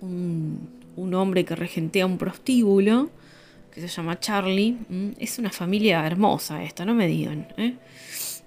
un, 0.01 1.13
hombre 1.13 1.45
que 1.45 1.55
regentea 1.55 2.05
un 2.05 2.18
prostíbulo, 2.18 3.09
que 3.72 3.82
se 3.82 3.88
llama 3.88 4.20
Charlie. 4.20 4.78
Es 5.20 5.39
una 5.39 5.51
familia 5.51 6.05
hermosa 6.05 6.63
esta, 6.63 6.86
no 6.86 6.93
me 6.93 7.07
digan. 7.07 7.47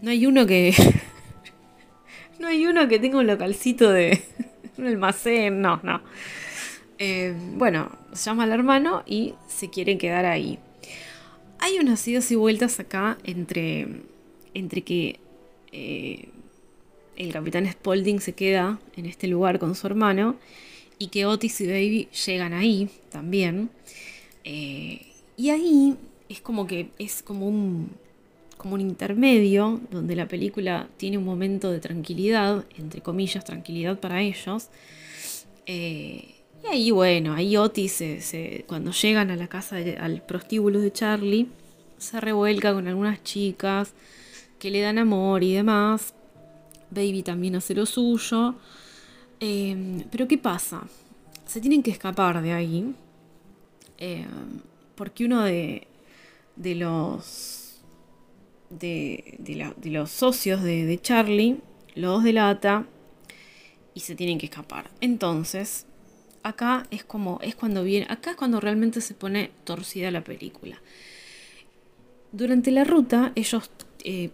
No 0.02 0.10
hay 0.10 0.26
uno 0.26 0.46
que... 0.46 0.74
no 2.38 2.48
hay 2.48 2.66
uno 2.66 2.86
que 2.86 2.98
tenga 2.98 3.18
un 3.18 3.26
localcito 3.26 3.90
de 3.90 4.22
un 4.76 4.86
almacén, 4.86 5.60
no, 5.60 5.80
no. 5.82 6.02
Eh, 6.98 7.34
bueno, 7.54 7.90
llama 8.12 8.44
al 8.44 8.52
hermano 8.52 9.04
y 9.06 9.34
se 9.46 9.70
quiere 9.70 9.98
quedar 9.98 10.26
ahí. 10.26 10.58
Hay 11.60 11.78
unas 11.78 12.06
idas 12.06 12.30
y 12.30 12.34
vueltas 12.34 12.80
acá 12.80 13.18
entre, 13.24 14.02
entre 14.54 14.82
que 14.82 15.20
eh, 15.72 16.28
el 17.16 17.32
capitán 17.32 17.70
Spaulding 17.70 18.20
se 18.20 18.32
queda 18.32 18.80
en 18.96 19.06
este 19.06 19.28
lugar 19.28 19.58
con 19.58 19.74
su 19.74 19.86
hermano 19.86 20.36
y 20.98 21.08
que 21.08 21.26
Otis 21.26 21.60
y 21.60 21.66
Baby 21.66 22.08
llegan 22.26 22.52
ahí 22.52 22.88
también. 23.10 23.70
Eh, 24.44 25.06
y 25.36 25.50
ahí 25.50 25.96
es 26.28 26.40
como 26.40 26.66
que 26.66 26.90
es 26.98 27.22
como 27.22 27.46
un, 27.48 27.90
como 28.56 28.74
un 28.74 28.80
intermedio 28.80 29.80
donde 29.90 30.16
la 30.16 30.26
película 30.26 30.88
tiene 30.96 31.18
un 31.18 31.24
momento 31.24 31.70
de 31.70 31.78
tranquilidad, 31.78 32.64
entre 32.76 33.02
comillas, 33.02 33.44
tranquilidad 33.44 34.00
para 34.00 34.20
ellos. 34.20 34.68
Y 36.62 36.66
ahí, 36.66 36.90
bueno, 36.90 37.34
ahí 37.34 37.56
Otis, 37.56 38.02
cuando 38.66 38.90
llegan 38.92 39.30
a 39.30 39.36
la 39.36 39.48
casa, 39.48 39.76
al 40.00 40.22
prostíbulo 40.22 40.80
de 40.80 40.92
Charlie, 40.92 41.48
se 41.98 42.20
revuelca 42.20 42.72
con 42.72 42.88
algunas 42.88 43.22
chicas 43.22 43.92
que 44.58 44.70
le 44.70 44.80
dan 44.80 44.98
amor 44.98 45.42
y 45.42 45.54
demás. 45.54 46.14
Baby 46.90 47.22
también 47.22 47.56
hace 47.56 47.74
lo 47.74 47.86
suyo. 47.86 48.54
Em, 49.40 50.04
pero 50.10 50.26
¿qué 50.26 50.38
pasa? 50.38 50.82
Se 51.46 51.60
tienen 51.60 51.82
que 51.82 51.90
escapar 51.90 52.42
de 52.42 52.52
ahí. 52.52 52.94
Em, 53.98 54.60
porque 54.94 55.24
uno 55.24 55.42
de, 55.44 55.86
de 56.56 56.74
los. 56.74 57.80
De, 58.70 59.36
de, 59.38 59.90
los 59.90 60.10
socios 60.10 60.62
de, 60.62 60.84
de 60.84 61.00
Charlie 61.00 61.56
los 61.94 62.22
delata 62.22 62.84
y 63.94 64.00
se 64.00 64.14
tienen 64.14 64.38
que 64.38 64.46
escapar. 64.46 64.90
Entonces, 65.00 65.86
acá 66.42 66.86
es 66.90 67.04
como, 67.04 67.38
es 67.42 67.54
cuando 67.54 67.84
viene, 67.84 68.06
acá 68.08 68.30
es 68.30 68.36
cuando 68.36 68.60
realmente 68.60 69.00
se 69.00 69.14
pone 69.14 69.50
torcida 69.64 70.10
la 70.10 70.22
película. 70.22 70.80
Durante 72.32 72.70
la 72.70 72.84
ruta, 72.84 73.32
ellos 73.34 73.70
eh, 74.04 74.30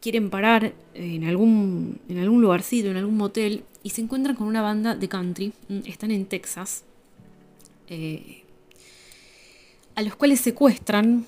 quieren 0.00 0.30
parar 0.30 0.72
en 0.94 1.24
algún, 1.24 2.00
en 2.08 2.18
algún 2.18 2.40
lugarcito, 2.40 2.90
en 2.90 2.96
algún 2.96 3.16
motel, 3.16 3.64
y 3.82 3.90
se 3.90 4.02
encuentran 4.02 4.36
con 4.36 4.46
una 4.46 4.62
banda 4.62 4.94
de 4.94 5.08
country. 5.08 5.52
Mm, 5.68 5.80
están 5.86 6.10
en 6.10 6.26
Texas. 6.26 6.84
Eh, 7.88 8.44
a 9.94 10.02
los 10.02 10.16
cuales 10.16 10.40
secuestran. 10.40 11.26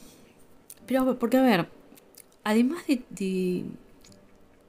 Pero, 0.86 1.18
porque 1.18 1.36
a 1.36 1.42
ver, 1.42 1.68
además 2.44 2.86
de, 2.86 3.02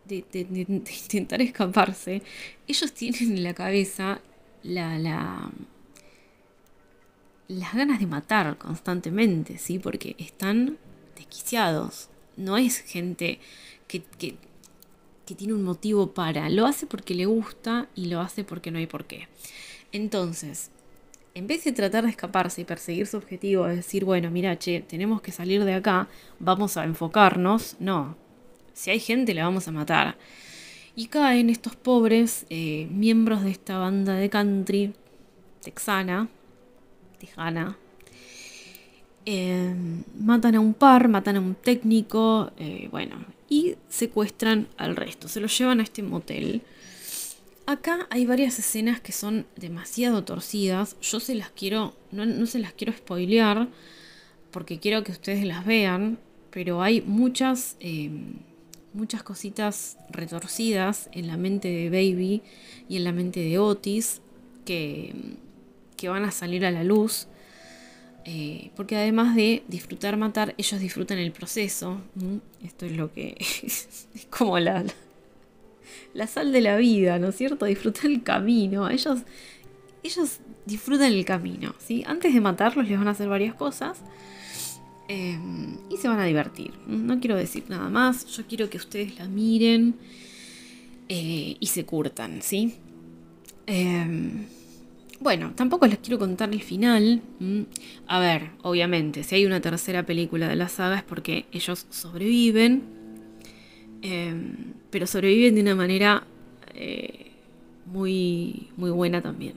de, 0.06 0.26
de, 0.32 0.48
intentar 0.50 1.42
escaparse, 1.42 2.22
ellos 2.68 2.94
tienen 2.94 3.38
en 3.38 3.44
la 3.44 3.54
cabeza 3.54 4.22
la, 4.64 4.98
la, 4.98 5.52
las 7.48 7.74
ganas 7.74 8.00
de 8.00 8.08
matar 8.08 8.58
constantemente, 8.58 9.58
¿sí? 9.58 9.80
Porque 9.80 10.16
están 10.18 10.78
desquiciados. 11.16 12.10
No 12.38 12.58
es 12.58 12.80
gente 12.80 13.40
que, 13.88 14.04
que, 14.18 14.36
tiene 15.36 15.54
un 15.54 15.64
motivo 15.64 16.14
para. 16.14 16.48
Lo 16.50 16.68
hace 16.68 16.86
porque 16.86 17.16
le 17.16 17.26
gusta 17.26 17.88
y 17.96 18.06
lo 18.06 18.20
hace 18.20 18.44
porque 18.44 18.70
no 18.70 18.78
hay 18.78 18.86
por 18.86 19.06
qué. 19.06 19.28
Entonces, 19.92 20.70
en 21.34 21.48
vez 21.48 21.64
de 21.64 21.72
tratar 21.72 22.04
de 22.04 22.12
escaparse 22.12 22.62
y 22.62 22.66
perseguir 22.66 23.08
su 23.08 23.18
objetivo, 23.18 23.68
es 23.68 23.78
decir, 23.78 24.06
bueno, 24.06 24.30
mira, 24.30 24.60
che, 24.60 24.82
tenemos 24.82 25.22
que 25.22 25.32
salir 25.32 25.64
de 25.64 25.74
acá, 25.74 26.08
vamos 26.40 26.78
a 26.78 26.84
enfocarnos, 26.84 27.78
no. 27.80 28.16
Si 28.74 28.92
hay 28.92 29.00
gente, 29.00 29.34
la 29.34 29.46
vamos 29.46 29.68
a 29.68 29.72
matar. 29.72 30.18
Y 30.96 31.08
caen 31.08 31.50
estos 31.50 31.76
pobres 31.76 32.46
eh, 32.50 32.88
miembros 32.92 33.44
de 33.44 33.52
esta 33.52 33.78
banda 33.78 34.16
de 34.16 34.30
country 34.30 34.94
texana, 35.62 36.28
tejana, 37.20 37.78
Em, 39.26 40.04
matan 40.20 40.56
a 40.56 40.60
un 40.60 40.74
par, 40.74 41.08
matan 41.08 41.38
a 41.38 41.40
un 41.40 41.56
técnico, 41.56 42.52
eh, 42.58 42.90
bueno, 42.92 43.26
y 43.48 43.76
secuestran 43.88 44.68
al 44.78 44.96
resto, 44.98 45.30
se 45.30 45.40
los 45.40 45.58
llevan 45.58 45.80
a 45.80 45.84
este 45.84 46.04
motel. 46.04 46.62
Acá 47.66 48.08
hay 48.10 48.26
varias 48.26 48.60
escenas 48.60 49.00
que 49.00 49.14
son 49.14 49.46
demasiado 49.56 50.26
torcidas, 50.26 50.98
yo 51.02 51.22
se 51.22 51.36
las 51.36 51.50
quiero, 51.52 51.94
no, 52.12 52.46
se 52.46 52.60
las 52.60 52.74
quiero 52.74 52.92
spoilear, 52.92 53.70
porque 54.52 54.80
quiero 54.80 55.04
que 55.04 55.14
ustedes 55.14 55.46
las 55.46 55.66
vean, 55.66 56.20
pero 56.52 56.82
hay 56.82 57.02
muchas, 57.02 57.78
em, 57.80 58.40
muchas 58.94 59.24
cositas 59.24 59.98
retorcidas 60.10 61.10
en 61.12 61.28
la 61.28 61.38
mente 61.38 61.68
de 61.68 61.90
Baby 61.90 62.42
y 62.88 62.98
en 62.98 63.04
la 63.04 63.12
mente 63.12 63.40
de 63.40 63.60
Otis 63.60 64.22
que, 64.66 65.14
que 65.98 66.10
van 66.10 66.26
a 66.26 66.32
salir 66.32 66.66
a 66.66 66.72
la 66.72 66.84
luz 66.84 67.28
eh, 68.26 68.72
porque 68.76 68.96
además 68.96 69.36
de 69.36 69.64
disfrutar 69.68 70.16
matar, 70.16 70.56
ellos 70.58 70.80
disfrutan 70.80 71.18
el 71.18 71.32
proceso. 71.32 72.02
Esto 72.64 72.86
es 72.86 72.94
lo 72.94 73.12
que 73.12 73.36
es 73.40 74.08
como 74.30 74.60
la, 74.60 74.86
la, 76.14 76.28
sal 76.28 76.52
de 76.52 76.62
la 76.62 76.78
vida, 76.78 77.20
¿no 77.20 77.30
es 77.30 77.36
cierto? 77.36 77.66
Disfrutar 77.66 78.06
el 78.06 78.24
camino. 78.24 78.90
Ellos, 78.90 79.20
ellos 80.04 80.40
disfrutan 80.66 81.12
el 81.12 81.26
camino. 81.26 81.76
¿sí? 81.80 82.04
Antes 82.08 82.34
de 82.34 82.40
matarlos 82.40 82.88
les 82.88 82.98
van 82.98 83.08
a 83.10 83.12
hacer 83.12 83.28
varias 83.28 83.56
cosas. 83.56 84.00
Eh, 85.08 85.38
y 85.90 85.98
se 85.98 86.08
van 86.08 86.20
a 86.20 86.26
divertir. 86.26 86.72
No 86.88 87.20
quiero 87.20 87.36
decir 87.36 87.64
nada 87.70 87.90
más. 87.90 88.26
Yo 88.28 88.46
quiero 88.48 88.70
que 88.70 88.78
ustedes 88.78 89.18
la 89.18 89.28
miren 89.28 89.96
eh, 91.10 91.58
y 91.60 91.66
se 91.68 91.86
curtan, 91.86 92.42
¿sí? 92.42 92.76
Bueno, 95.24 95.54
tampoco 95.56 95.88
les 95.88 96.00
quiero 96.00 96.20
contar 96.20 96.52
el 96.52 96.62
final. 96.62 97.22
A 98.08 98.20
ver, 98.20 98.50
obviamente, 98.62 99.24
si 99.24 99.36
hay 99.36 99.46
una 99.46 99.62
tercera 99.62 100.06
película 100.06 100.50
de 100.50 100.58
la 100.58 100.68
saga 100.68 100.98
es 100.98 101.04
porque 101.04 101.46
ellos 101.54 101.86
sobreviven, 101.90 102.84
em, 104.02 104.74
pero 104.90 105.08
sobreviven 105.08 105.56
de 105.56 105.62
una 105.62 105.76
manera 105.76 106.28
eh, 106.76 107.32
muy, 107.86 108.68
muy 108.76 108.92
buena 108.92 109.22
también. 109.22 109.54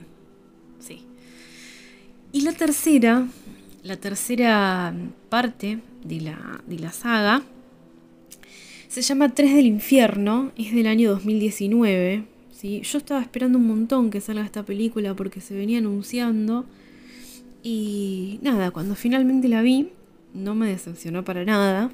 Sí. 0.79 1.01
Y 2.31 2.41
la 2.43 2.53
tercera, 2.53 3.27
la 3.87 3.97
tercera 3.97 4.93
parte 5.29 5.79
de 6.03 6.21
la, 6.21 6.61
de 6.67 6.79
la 6.79 6.91
saga 6.91 7.43
se 8.87 9.01
llama 9.01 9.33
Tres 9.33 9.55
del 9.55 9.65
Infierno, 9.65 10.51
es 10.55 10.73
del 10.73 10.87
año 10.87 11.09
2019 11.11 12.37
yo 12.63 12.97
estaba 12.97 13.21
esperando 13.21 13.57
un 13.57 13.67
montón 13.67 14.09
que 14.09 14.19
salga 14.21 14.43
esta 14.43 14.63
película 14.63 15.13
porque 15.13 15.41
se 15.41 15.55
venía 15.55 15.77
anunciando. 15.77 16.65
Y 17.63 18.39
nada, 18.41 18.71
cuando 18.71 18.95
finalmente 18.95 19.47
la 19.47 19.61
vi, 19.61 19.89
no 20.33 20.55
me 20.55 20.67
decepcionó 20.67 21.23
para 21.23 21.45
nada. 21.45 21.91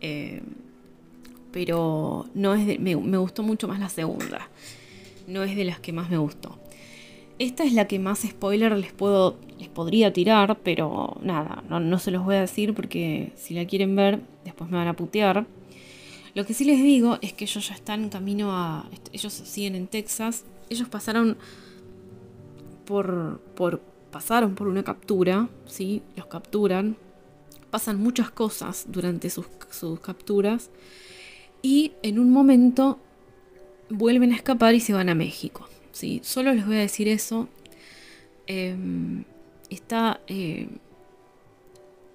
Eh, 0.00 0.42
pero 1.50 2.26
no 2.34 2.54
es 2.54 2.78
me, 2.80 2.94
gustó 2.94 3.42
mucho 3.42 3.66
más 3.66 3.80
la 3.80 3.88
segunda. 3.88 4.48
No 5.26 5.42
es 5.42 5.56
de 5.56 5.64
las 5.64 5.80
que 5.80 5.92
más 5.92 6.10
me 6.10 6.18
gustó. 6.18 6.58
Esta 7.38 7.64
es 7.64 7.72
la 7.72 7.88
que 7.88 7.98
más 7.98 8.20
spoiler 8.20 8.76
les 8.76 8.92
puedo. 8.92 9.36
Les 9.58 9.68
podría 9.68 10.12
tirar, 10.12 10.58
pero 10.62 11.16
nada, 11.22 11.62
no, 11.68 11.80
no 11.80 11.98
se 11.98 12.10
los 12.10 12.24
voy 12.24 12.36
a 12.36 12.40
decir 12.40 12.74
porque 12.74 13.32
si 13.36 13.54
la 13.54 13.66
quieren 13.66 13.94
ver, 13.94 14.20
después 14.44 14.70
me 14.70 14.76
van 14.76 14.88
a 14.88 14.96
putear. 14.96 15.46
Lo 16.34 16.44
que 16.44 16.52
sí 16.54 16.64
les 16.64 16.82
digo 16.82 17.18
es 17.22 17.32
que 17.32 17.44
ellos 17.44 17.68
ya 17.68 17.74
están 17.74 18.04
en 18.04 18.08
camino 18.08 18.50
a. 18.52 18.88
Ellos 19.12 19.32
siguen 19.32 19.76
en 19.76 19.86
Texas. 19.86 20.44
Ellos 20.68 20.88
pasaron 20.88 21.36
por. 22.84 23.40
por 23.54 23.80
pasaron 24.10 24.54
por 24.54 24.66
una 24.66 24.82
captura. 24.82 25.48
¿sí? 25.66 26.02
Los 26.16 26.26
capturan. 26.26 26.96
Pasan 27.70 28.00
muchas 28.00 28.30
cosas 28.30 28.86
durante 28.88 29.30
sus, 29.30 29.46
capturas. 30.02 30.70
Y 31.62 31.92
en 32.02 32.18
un 32.18 32.30
momento 32.30 32.98
vuelven 33.88 34.32
a 34.32 34.36
escapar 34.36 34.74
y 34.74 34.80
se 34.80 34.92
van 34.92 35.08
a 35.08 35.14
México. 35.14 35.68
¿sí? 35.92 36.20
Solo 36.24 36.52
les 36.52 36.66
voy 36.66 36.76
a 36.76 36.80
decir 36.80 37.06
eso. 37.06 37.48
Em, 38.46 39.24
está. 39.74 40.20
Eh, 40.26 40.68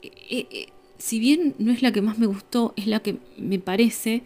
eh, 0.01 0.47
eh, 0.51 0.68
si 0.97 1.20
bien 1.20 1.55
no 1.60 1.72
es 1.72 1.82
la 1.82 1.91
que 1.91 2.01
más 2.01 2.18
me 2.18 2.26
gustó, 2.26 2.74
es 2.76 2.88
la 2.88 2.99
que 2.99 3.18
me 3.38 3.60
parece 3.60 4.24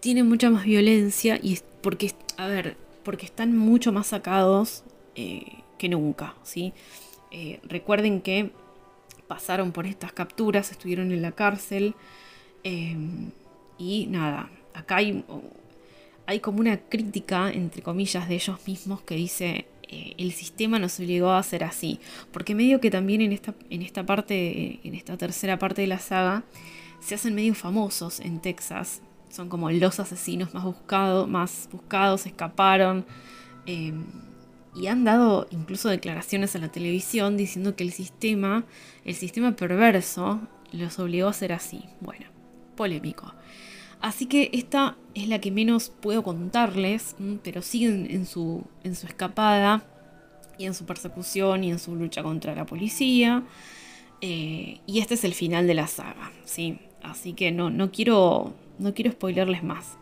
tiene 0.00 0.22
mucha 0.22 0.50
más 0.50 0.64
violencia 0.64 1.38
y 1.42 1.54
es 1.54 1.64
porque, 1.80 2.12
a 2.36 2.46
ver, 2.46 2.76
porque 3.04 3.24
están 3.24 3.56
mucho 3.56 3.92
más 3.92 4.08
sacados 4.08 4.84
que 5.14 5.88
nunca, 5.88 6.34
¿sí? 6.42 6.74
Recuerden 7.62 8.20
que 8.20 8.50
pasaron 9.28 9.72
por 9.72 9.86
estas 9.86 10.12
capturas, 10.12 10.72
estuvieron 10.72 11.10
en 11.12 11.22
la 11.22 11.32
cárcel 11.32 11.94
y 13.78 14.06
nada, 14.10 14.50
acá 14.74 14.96
hay, 14.96 15.24
hay 16.26 16.40
como 16.40 16.60
una 16.60 16.76
crítica, 16.76 17.50
entre 17.50 17.80
comillas, 17.80 18.28
de 18.28 18.34
ellos 18.34 18.58
mismos 18.66 19.00
que 19.02 19.14
dice, 19.14 19.66
eh, 19.94 20.14
el 20.18 20.32
sistema 20.32 20.80
nos 20.80 20.98
obligó 20.98 21.30
a 21.30 21.38
hacer 21.38 21.62
así. 21.62 22.00
Porque 22.32 22.54
medio 22.54 22.80
que 22.80 22.90
también 22.90 23.20
en 23.20 23.32
esta, 23.32 23.54
en 23.70 23.82
esta 23.82 24.04
parte, 24.04 24.80
en 24.82 24.94
esta 24.94 25.16
tercera 25.16 25.58
parte 25.58 25.82
de 25.82 25.86
la 25.86 26.00
saga, 26.00 26.42
se 27.00 27.14
hacen 27.14 27.34
medio 27.34 27.54
famosos 27.54 28.18
en 28.18 28.40
Texas. 28.40 29.02
Son 29.28 29.48
como 29.48 29.70
los 29.70 30.00
asesinos 30.00 30.52
más, 30.52 30.64
buscados 30.64 31.28
más 31.28 31.68
buscados, 31.70 32.26
escaparon. 32.26 33.06
Em, 33.66 34.04
y 34.74 34.88
han 34.88 35.04
dado 35.04 35.46
incluso 35.52 35.88
declaraciones 35.88 36.56
a 36.56 36.58
la 36.58 36.72
televisión 36.72 37.36
diciendo 37.36 37.76
que 37.76 37.84
el 37.84 37.92
sistema, 37.92 38.64
el 39.04 39.14
sistema 39.14 39.54
perverso, 39.54 40.40
los 40.72 40.98
obligó 40.98 41.28
a 41.28 41.30
hacer 41.30 41.52
así. 41.52 41.84
Bueno, 42.00 42.26
polémico. 42.74 43.32
Así 44.04 44.26
que 44.26 44.50
esta 44.52 44.98
es 45.14 45.28
la 45.28 45.40
que 45.40 45.50
menos 45.50 45.88
puedo 45.88 46.22
contarles, 46.22 47.16
pero 47.42 47.62
siguen 47.62 48.06
en 48.10 48.26
su, 48.26 48.62
escapada 48.82 49.82
y 50.58 50.66
en 50.66 50.74
su 50.74 50.84
persecución 50.84 51.64
y 51.64 51.70
en 51.70 51.78
su 51.78 51.96
lucha 51.96 52.22
contra 52.22 52.54
la 52.54 52.66
policía. 52.66 53.44
Eh, 54.20 54.78
y 54.86 54.98
este 54.98 55.14
es 55.14 55.24
el 55.24 55.32
final 55.32 55.66
de 55.66 55.72
la 55.72 55.86
saga, 55.86 56.32
¿sí? 56.44 56.80
Así 57.02 57.32
que 57.32 57.50
no, 57.50 57.70
no, 57.70 57.90
quiero, 57.90 58.52
no 58.78 58.92
quiero 58.92 59.10
spoilerles 59.10 59.62
más. 59.62 59.96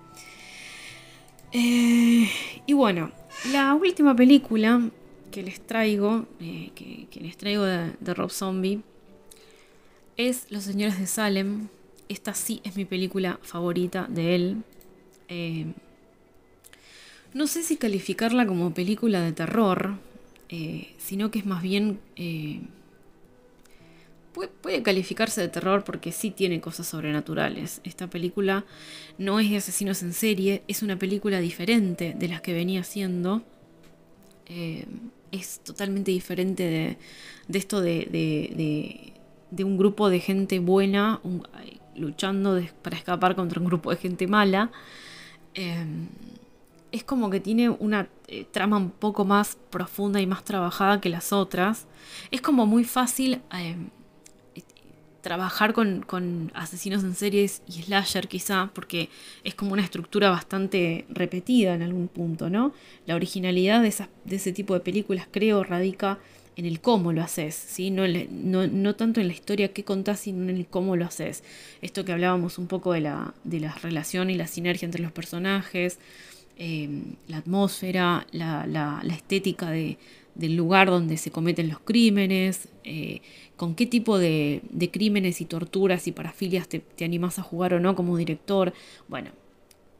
Eh, 1.52 2.28
y 2.66 2.72
bueno, 2.72 3.12
la 3.52 3.72
última 3.72 4.16
película 4.16 4.80
que 5.30 5.44
les 5.44 5.64
traigo, 5.64 6.26
eh, 6.40 6.72
que, 6.74 7.20
les 7.20 7.36
traigo 7.36 7.62
de 7.62 8.14
Rob 8.14 8.32
Zombie, 8.32 8.80
es 10.16 10.46
Los 10.50 10.64
Señores 10.64 10.98
de 10.98 11.06
Salem, 11.06 11.68
esta 12.08 12.34
sí 12.34 12.60
es 12.64 12.76
mi 12.76 12.84
película 12.84 13.38
favorita 13.42 14.06
de 14.08 14.34
él. 14.34 14.62
Eh, 15.28 15.66
no 17.32 17.46
sé 17.46 17.62
si 17.62 17.76
calificarla 17.76 18.46
como 18.46 18.74
película 18.74 19.22
de 19.22 19.32
terror, 19.32 19.94
eh, 20.48 20.94
sino 20.98 21.30
que 21.30 21.38
es 21.38 21.46
más 21.46 21.62
bien... 21.62 21.98
Eh, 22.16 22.60
puede, 24.34 24.82
calificarse 24.82 25.40
de 25.40 25.48
terror 25.48 25.84
porque 25.84 26.12
sí 26.12 26.30
tiene 26.30 26.60
cosas 26.60 26.86
sobrenaturales. 26.86 27.80
Esta 27.84 28.08
película 28.08 28.64
no 29.18 29.40
es 29.40 29.50
de 29.50 29.56
asesinos 29.56 30.02
en 30.02 30.12
serie, 30.12 30.62
es 30.68 30.82
una 30.82 30.98
película 30.98 31.40
diferente 31.40 32.14
de 32.18 32.28
las 32.28 32.40
que 32.40 32.52
venía 32.52 32.80
haciendo. 32.80 33.42
es 35.30 35.60
totalmente 35.60 36.10
diferente 36.10 36.98
de, 37.48 37.58
esto 37.58 37.80
de, 37.80 39.12
de, 39.50 39.64
un 39.64 39.78
grupo 39.78 40.10
de 40.10 40.20
gente 40.20 40.58
buena, 40.58 41.20
luchando 41.96 42.60
para 42.82 42.96
escapar 42.96 43.34
contra 43.34 43.60
un 43.60 43.66
grupo 43.66 43.90
de 43.90 43.96
gente 43.96 44.26
mala. 44.26 44.70
Em, 45.54 46.08
es 46.92 47.04
como 47.04 47.30
que 47.30 47.40
tiene 47.40 47.70
una 47.70 48.08
eh, 48.28 48.44
trama 48.50 48.76
un 48.76 48.90
poco 48.90 49.24
más 49.24 49.56
profunda 49.70 50.20
y 50.20 50.26
más 50.26 50.44
trabajada 50.44 51.00
que 51.00 51.08
las 51.08 51.32
otras. 51.32 51.86
Es 52.30 52.40
como 52.40 52.66
muy 52.66 52.84
fácil 52.84 53.40
em, 53.50 53.88
trabajar 55.22 55.72
con, 55.72 56.50
asesinos 56.52 57.04
en 57.04 57.14
series 57.14 57.62
y 57.66 57.82
slasher 57.82 58.28
quizá, 58.28 58.70
porque 58.74 59.08
es 59.44 59.54
como 59.54 59.72
una 59.72 59.82
estructura 59.82 60.30
bastante 60.30 61.06
repetida 61.08 61.74
en 61.74 61.82
algún 61.82 62.08
punto, 62.08 62.50
¿no? 62.50 62.74
La 63.06 63.14
originalidad 63.14 63.82
de, 63.82 63.94
de 64.24 64.36
ese 64.36 64.52
tipo 64.52 64.74
de 64.74 64.80
películas 64.80 65.28
creo 65.30 65.64
radica 65.64 66.18
en 66.56 66.66
el 66.66 66.80
cómo 66.80 67.12
lo 67.12 67.22
haces, 67.22 67.54
¿sí? 67.54 67.90
no, 67.90 68.06
no, 68.06 68.94
tanto 68.94 69.20
en 69.20 69.28
la 69.28 69.32
historia 69.32 69.72
que 69.72 69.84
contás, 69.84 70.20
sino 70.20 70.48
en 70.48 70.56
el 70.56 70.66
cómo 70.66 70.96
lo 70.96 71.06
haces. 71.06 71.42
Esto 71.80 72.04
que 72.04 72.12
hablábamos 72.12 72.58
un 72.58 72.66
poco 72.66 72.92
de 72.92 73.00
la, 73.00 73.34
de 73.44 73.60
la 73.60 73.74
relación 73.74 74.30
y 74.30 74.34
la 74.34 74.46
sinergia 74.46 74.86
entre 74.86 75.02
los 75.02 75.12
personajes, 75.12 75.98
em, 76.58 77.14
la 77.28 77.38
atmósfera, 77.38 78.26
la, 78.32 79.02
estética 79.10 79.70
de, 79.70 79.96
del 80.34 80.56
lugar 80.56 80.88
donde 80.88 81.16
se 81.16 81.30
cometen 81.30 81.68
los 81.68 81.80
crímenes, 81.80 82.68
eh, 82.84 83.22
con 83.56 83.74
qué 83.74 83.86
tipo 83.86 84.18
de, 84.18 84.62
crímenes 84.92 85.40
y 85.40 85.46
torturas 85.46 86.06
y 86.06 86.12
parafilias 86.12 86.68
te, 86.68 86.80
te, 86.80 87.04
animas 87.04 87.38
a 87.38 87.42
jugar 87.42 87.74
o 87.74 87.80
no 87.80 87.94
como 87.94 88.16
director. 88.16 88.74
Bueno, 89.08 89.30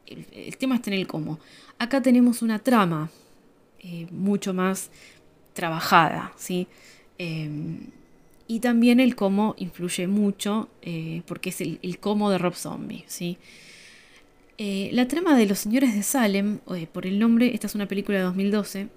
el, 0.05 0.57
tema 0.57 0.75
está 0.75 0.91
en 0.91 0.99
el 0.99 1.07
cómo. 1.07 1.39
Acá 1.79 2.01
tenemos 2.01 2.41
una 2.41 2.59
trama 2.59 3.09
eh, 3.79 4.07
mucho 4.11 4.53
más 4.53 4.91
trabajada, 5.53 6.33
¿sí? 6.35 6.67
Em, 7.17 7.87
y 8.47 8.59
también 8.59 8.99
el 8.99 9.15
cómo 9.15 9.55
influye 9.57 10.07
mucho, 10.07 10.69
eh, 10.81 11.21
porque 11.25 11.49
es 11.49 11.61
el, 11.61 11.97
cómo 11.99 12.29
de 12.29 12.37
Rob 12.37 12.55
Zombie, 12.55 13.03
¿sí? 13.07 13.37
Eh, 14.57 14.89
la 14.93 15.07
trama 15.07 15.35
de 15.37 15.45
Los 15.45 15.59
Señores 15.59 15.95
de 15.95 16.03
Salem, 16.03 16.59
eh, 16.75 16.87
por 16.91 17.05
el 17.05 17.19
nombre, 17.19 17.53
esta 17.53 17.67
es 17.67 17.75
una 17.75 17.87
película 17.87 18.17
de 18.17 18.23
2012, 18.25 18.87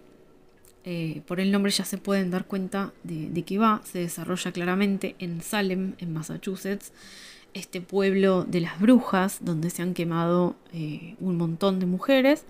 por 1.27 1.41
el 1.41 1.51
nombre 1.51 1.73
ya 1.73 1.85
se 1.85 1.99
pueden 1.99 2.31
dar 2.31 2.45
cuenta 2.45 2.93
de, 3.03 3.29
de 3.29 3.43
qué 3.43 3.59
va, 3.59 3.83
se 3.85 3.99
desarrolla 3.99 4.53
claramente 4.53 5.17
en 5.19 5.43
Salem, 5.43 5.95
en 5.99 6.13
Massachusetts, 6.13 6.93
este 7.55 7.81
pueblo 7.81 8.45
de 8.45 8.61
las 8.61 8.79
brujas, 8.79 9.39
donde 9.41 9.71
se 9.71 9.83
han 9.83 9.95
quemado 9.95 10.55
un 11.19 11.37
montón 11.39 11.81
de 11.81 11.87
mujeres. 11.87 12.45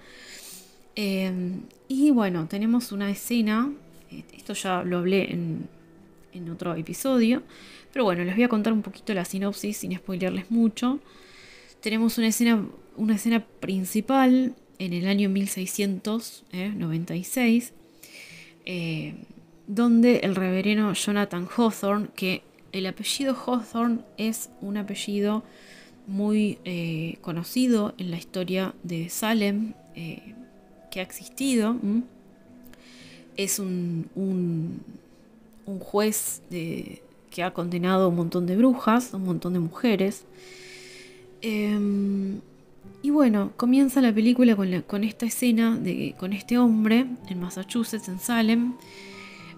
Em, 0.97 1.63
y 1.89 2.11
bueno, 2.11 2.47
tenemos 2.47 2.93
una 2.93 3.11
escena 3.11 3.73
esto 4.37 4.55
ya 4.55 4.83
lo 4.83 4.99
hablé 4.99 5.33
en, 5.33 5.69
otro 6.53 6.75
episodio. 6.75 7.43
Pero 7.93 8.05
bueno, 8.05 8.23
les 8.23 8.35
voy 8.35 8.45
a 8.45 8.49
contar 8.49 8.75
un 8.75 8.83
poquito 8.83 9.15
la 9.15 9.25
sinopsis 9.25 9.79
sin 9.79 9.97
spoilerles 9.97 10.51
mucho. 10.51 11.01
Tenemos 11.81 12.19
una 12.19 12.27
escena, 12.27 12.63
una 12.95 13.15
escena 13.15 13.47
principal 13.61 14.55
en 14.79 14.93
el 14.93 15.09
año 15.09 15.31
1696, 15.31 16.45
¿eh? 16.53 17.73
eh, 18.67 19.15
donde 19.67 20.19
el 20.19 20.35
reverendo 20.35 20.93
Jonathan 20.93 21.49
Hawthorne, 21.49 22.09
que 22.15 22.43
el 22.73 22.85
apellido 22.85 23.35
Hawthorne 23.35 24.01
es 24.19 24.51
un 24.61 24.77
apellido 24.77 25.43
muy 26.07 26.59
eh, 26.67 27.17
conocido 27.23 27.95
en 27.97 28.11
la 28.11 28.19
historia 28.19 28.75
de 28.83 29.09
Salem, 29.09 29.73
que 29.95 31.01
ha 31.01 31.03
existido 31.03 31.75
es 33.37 33.59
un, 33.59 34.07
un, 34.15 35.79
juez 35.81 36.43
que 36.49 37.43
ha 37.43 37.53
condenado 37.53 38.05
a 38.05 38.09
un 38.09 38.17
montón 38.17 38.47
de 38.47 38.57
brujas, 38.57 39.13
un 39.13 39.25
montón 39.25 39.53
de 39.53 39.59
mujeres. 39.59 40.25
Em, 41.43 42.41
y 43.03 43.11
bueno, 43.11 43.53
comienza 43.57 44.01
la 44.01 44.13
película 44.13 44.57
con, 44.57 45.05
esta 45.05 45.27
escena 45.27 45.79
con 46.19 46.33
este 46.33 46.59
hombre 46.59 47.07
en 47.29 47.41
Massachusetts, 47.41 48.09
en 48.09 48.19
Salem, 48.19 48.73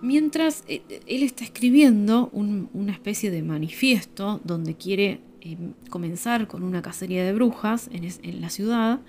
mientras 0.02 0.64
eh, 0.68 0.82
él 1.06 1.22
está 1.22 1.44
escribiendo 1.44 2.30
una 2.32 2.92
especie 2.92 3.30
de 3.30 3.42
manifiesto 3.42 4.40
donde 4.44 4.74
quiere 4.74 5.20
em, 5.40 5.72
comenzar 5.88 6.46
con 6.46 6.62
una 6.62 6.82
cacería 6.82 7.24
de 7.24 7.32
brujas 7.32 7.88
en, 7.92 8.40
la 8.40 8.50
ciudad, 8.50 9.00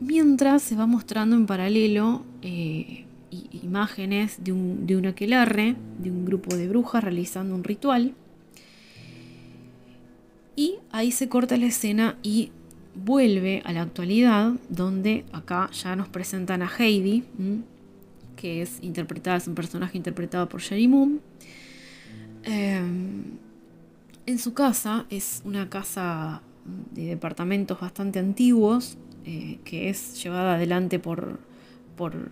mientras 0.00 0.62
se 0.62 0.76
va 0.76 0.86
mostrando 0.86 1.36
en 1.36 1.46
paralelo 1.46 2.22
eh, 2.42 3.04
imágenes 3.30 4.42
de 4.42 4.52
un, 4.52 4.86
de 4.86 5.08
aquelarre, 5.08 5.76
de 5.98 6.10
un 6.10 6.24
grupo 6.24 6.56
de 6.56 6.68
brujas 6.68 7.02
realizando 7.02 7.54
un 7.54 7.64
ritual. 7.64 8.14
Y 10.56 10.76
ahí 10.90 11.12
se 11.12 11.28
corta 11.28 11.56
la 11.56 11.66
escena 11.66 12.18
y 12.22 12.50
vuelve 12.94 13.62
a 13.64 13.72
la 13.72 13.82
actualidad, 13.82 14.52
donde 14.68 15.24
acá 15.32 15.70
ya 15.70 15.96
nos 15.96 16.08
presentan 16.08 16.62
a 16.62 16.70
Heidi, 16.78 17.24
que 18.36 18.62
es 18.62 18.78
interpretada, 18.82 19.36
es 19.36 19.46
un 19.46 19.54
personaje 19.54 19.96
interpretado 19.96 20.48
por 20.48 20.60
Sherry 20.60 20.88
Moon. 20.88 21.20
Em, 22.42 23.22
en 24.26 24.38
su 24.38 24.54
casa, 24.54 25.06
es 25.10 25.42
una 25.44 25.68
casa 25.68 26.42
de 26.92 27.06
departamentos 27.06 27.80
bastante 27.80 28.18
antiguos, 28.18 28.98
eh, 29.24 29.58
que 29.64 29.88
es 29.88 30.22
llevada 30.22 30.54
adelante 30.54 30.98
por, 30.98 31.38
por 31.96 32.30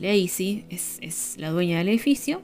Lacey 0.00 0.64
es, 0.70 1.36
la 1.38 1.50
dueña 1.50 1.78
del 1.78 1.88
edificio. 1.88 2.42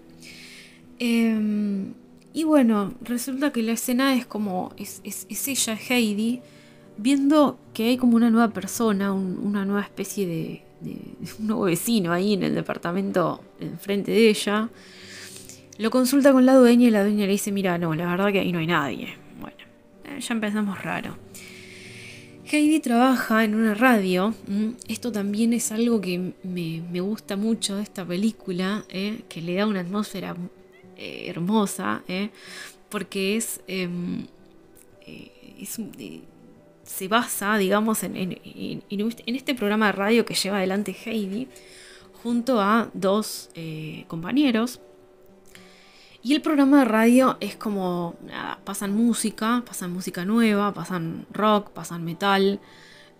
Em, 0.99 1.95
y 2.33 2.45
bueno, 2.45 2.95
resulta 3.03 3.53
que 3.53 3.63
la 3.63 3.73
escena 3.73 4.15
es 4.15 4.27
como, 4.27 4.73
es, 4.77 5.03
ella, 5.49 5.79
Heidi, 5.89 6.41
viendo 6.97 7.59
que 7.75 7.89
hay 7.89 7.97
como 7.97 8.17
una 8.17 8.31
nueva 8.31 8.53
persona, 8.53 9.13
una 9.13 9.65
nueva 9.65 9.83
especie 9.83 10.27
de, 10.27 10.63
un 11.39 11.47
nuevo 11.47 11.63
vecino 11.65 12.13
ahí 12.13 12.35
en 12.35 12.43
el 12.43 12.55
departamento 12.55 13.43
enfrente 13.59 14.13
de 14.13 14.31
ella. 14.31 14.69
Lo 15.79 15.91
consulta 15.91 16.33
con 16.33 16.45
la 16.45 16.55
dueña 16.55 16.89
y 16.89 16.91
la 16.91 17.03
dueña 17.03 17.27
le 17.27 17.33
dice, 17.33 17.53
mira, 17.53 17.79
no, 17.79 17.95
la 17.95 18.07
verdad 18.07 18.31
que 18.33 18.41
ahí 18.41 18.53
no 18.53 18.59
hay 18.59 18.67
nadie. 18.67 19.15
Bueno, 19.41 19.57
eh, 20.05 20.21
ya 20.21 20.35
empezamos 20.35 20.83
raro. 20.83 21.17
Heidi 22.53 22.81
trabaja 22.81 23.45
en 23.45 23.55
una 23.55 23.75
radio. 23.75 24.35
Esto 24.89 25.13
también 25.13 25.53
es 25.53 25.71
algo 25.71 26.01
que 26.01 26.33
me, 26.43 27.01
gusta 27.01 27.37
mucho 27.37 27.77
de 27.77 27.83
esta 27.85 28.05
película, 28.05 28.85
¿eh? 28.89 29.21
que 29.29 29.41
le 29.41 29.55
da 29.55 29.67
una 29.67 29.81
atmósfera 29.81 30.35
eh, 30.97 31.27
hermosa, 31.29 32.03
¿eh? 32.09 32.31
porque 32.89 33.37
es, 33.37 33.61
em, 33.69 34.27
se 36.83 37.07
basa, 37.07 37.57
digamos, 37.57 38.03
en, 38.03 38.17
en, 38.17 39.37
este 39.37 39.55
programa 39.55 39.87
de 39.87 39.93
radio 39.93 40.25
que 40.25 40.35
lleva 40.35 40.59
adelante 40.59 40.97
Heidi 41.05 41.47
junto 42.21 42.61
a 42.61 42.91
dos 42.95 43.51
compañeros. 44.09 44.81
Y 46.23 46.35
el 46.35 46.43
programa 46.43 46.81
de 46.81 46.85
radio 46.85 47.39
es 47.41 47.57
como, 47.57 48.15
pasan 48.65 48.95
música, 48.95 49.63
pasan 49.67 49.93
música 49.93 50.25
nueva, 50.25 50.75
pasan 50.75 51.27
rock, 51.33 51.71
pasan 51.71 52.05
metal, 52.05 52.61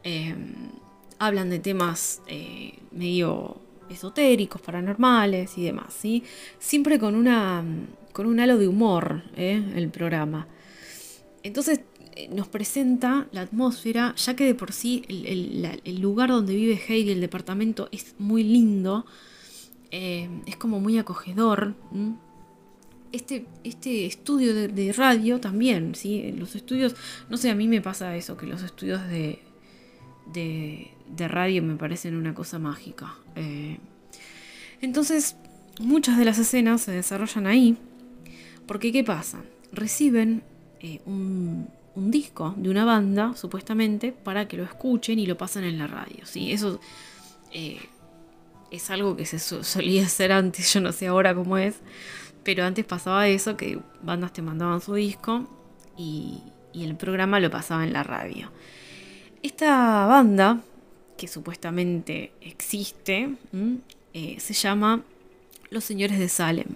em, 0.03 0.71
hablan 1.19 1.49
de 1.49 1.59
temas 1.61 2.21
eh, 2.27 2.79
medio 2.91 3.57
esotéricos, 3.89 4.61
paranormales 4.61 5.57
y 5.59 5.65
demás, 5.65 5.95
¿sí? 5.95 6.25
Siempre 6.59 6.99
con, 6.99 7.15
una, 7.15 7.65
con 8.13 8.27
un 8.27 8.39
halo 8.39 8.59
de 8.59 8.69
humor, 8.69 9.23
¿eh? 9.37 9.63
el 9.75 9.89
programa. 9.89 10.47
Entonces 11.43 11.81
eh, 12.17 12.29
nos 12.33 12.49
presenta 12.49 13.29
la 13.33 13.43
atmósfera, 13.43 14.15
ya 14.17 14.37
que 14.37 14.45
de 14.45 14.55
por 14.55 14.73
sí 14.73 15.05
el, 15.09 16.01
lugar 16.01 16.31
donde 16.31 16.55
vive 16.55 16.81
Heidi, 16.89 17.13
el 17.13 17.21
departamento, 17.21 17.89
es 17.93 18.15
muy 18.19 18.45
lindo, 18.45 19.07
eh, 19.91 20.29
es 20.47 20.57
como 20.57 20.81
muy 20.81 20.99
acogedor. 20.99 21.75
Este, 23.13 23.47
este, 23.65 24.07
estudio 24.07 24.55
de, 24.55 24.93
radio 24.93 25.41
también, 25.41 25.95
¿sí? 25.95 26.33
Los 26.39 26.55
estudios, 26.55 26.95
no 27.29 27.37
sé, 27.37 27.51
a 27.51 27.55
mí 27.55 27.67
me 27.67 27.81
pasa 27.81 28.15
eso, 28.17 28.37
que 28.37 28.47
los 28.47 28.63
estudios 28.63 29.07
de, 29.09 29.41
de, 30.33 31.29
radio 31.29 31.63
me 31.63 31.77
parecen 31.77 32.17
una 32.17 32.35
cosa 32.35 32.59
mágica. 32.59 33.15
Eh, 33.35 33.79
entonces, 34.81 35.37
muchas 35.81 36.19
de 36.19 36.25
las 36.25 36.39
escenas 36.39 36.83
se 36.83 36.93
desarrollan 36.93 37.47
ahí, 37.47 37.77
porque 38.67 38.93
¿qué 38.93 39.03
pasa? 39.03 39.43
Reciben 39.73 40.43
un, 41.05 41.69
un 41.95 42.11
disco 42.11 42.55
de 42.57 42.71
una 42.71 42.85
banda, 42.85 43.35
supuestamente, 43.37 44.13
para 44.13 44.49
que 44.49 44.57
lo 44.57 44.65
escuchen 44.65 45.19
y 45.19 45.27
lo 45.27 45.37
pasen 45.37 45.65
en 45.65 45.79
la 45.79 45.87
radio. 45.87 46.25
¿sí? 46.25 46.53
Eso 46.53 46.81
eh, 47.53 47.81
es 48.71 48.91
algo 48.91 49.17
que 49.17 49.27
se 49.27 49.39
solía 49.39 50.05
hacer 50.05 50.33
antes, 50.33 50.73
yo 50.75 50.81
no 50.81 50.93
sé 50.93 51.09
ahora 51.09 51.35
cómo 51.35 51.59
es, 51.59 51.77
pero 52.45 52.65
antes 52.65 52.85
pasaba 52.85 53.29
eso, 53.29 53.57
que 53.57 53.79
bandas 54.03 54.33
te 54.33 54.43
mandaban 54.43 54.81
su 54.81 54.95
disco 54.95 55.49
y, 55.97 56.43
el 56.75 56.95
programa 56.95 57.41
lo 57.41 57.51
pasaba 57.51 57.83
en 57.85 57.93
la 57.93 58.05
radio. 58.05 58.51
Esta 59.43 60.07
banda, 60.07 60.63
que 61.17 61.27
supuestamente 61.27 62.33
existe, 62.41 63.35
eh, 64.15 64.37
se 64.39 64.55
llama 64.55 65.03
Los 65.71 65.83
Señores 65.83 66.19
de 66.19 66.29
Salem. 66.29 66.69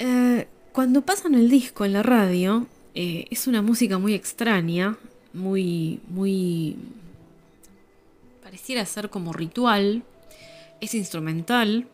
Eh, 0.00 0.48
cuando 0.72 1.02
pasan 1.02 1.36
el 1.36 1.48
disco 1.48 1.84
en 1.84 1.92
la 1.92 2.02
radio, 2.02 2.66
eh, 2.94 3.26
es 3.30 3.46
una 3.46 3.62
música 3.62 3.98
muy 3.98 4.14
extraña, 4.14 4.98
muy, 5.32 6.00
muy... 6.08 6.76
pareciera 8.42 8.84
ser 8.84 9.10
como 9.10 9.32
ritual, 9.32 10.02
es 10.80 10.94
instrumental 10.94 11.86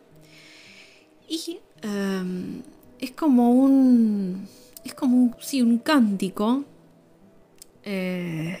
y 1.29 1.59
em, 1.81 2.61
es 2.99 3.11
como 3.11 3.51
un... 3.51 4.47
es 4.83 4.93
como 4.93 5.17
un, 5.17 5.35
sí, 5.39 5.61
un 5.61 5.77
cántico. 5.79 6.65
Eh, 7.83 8.59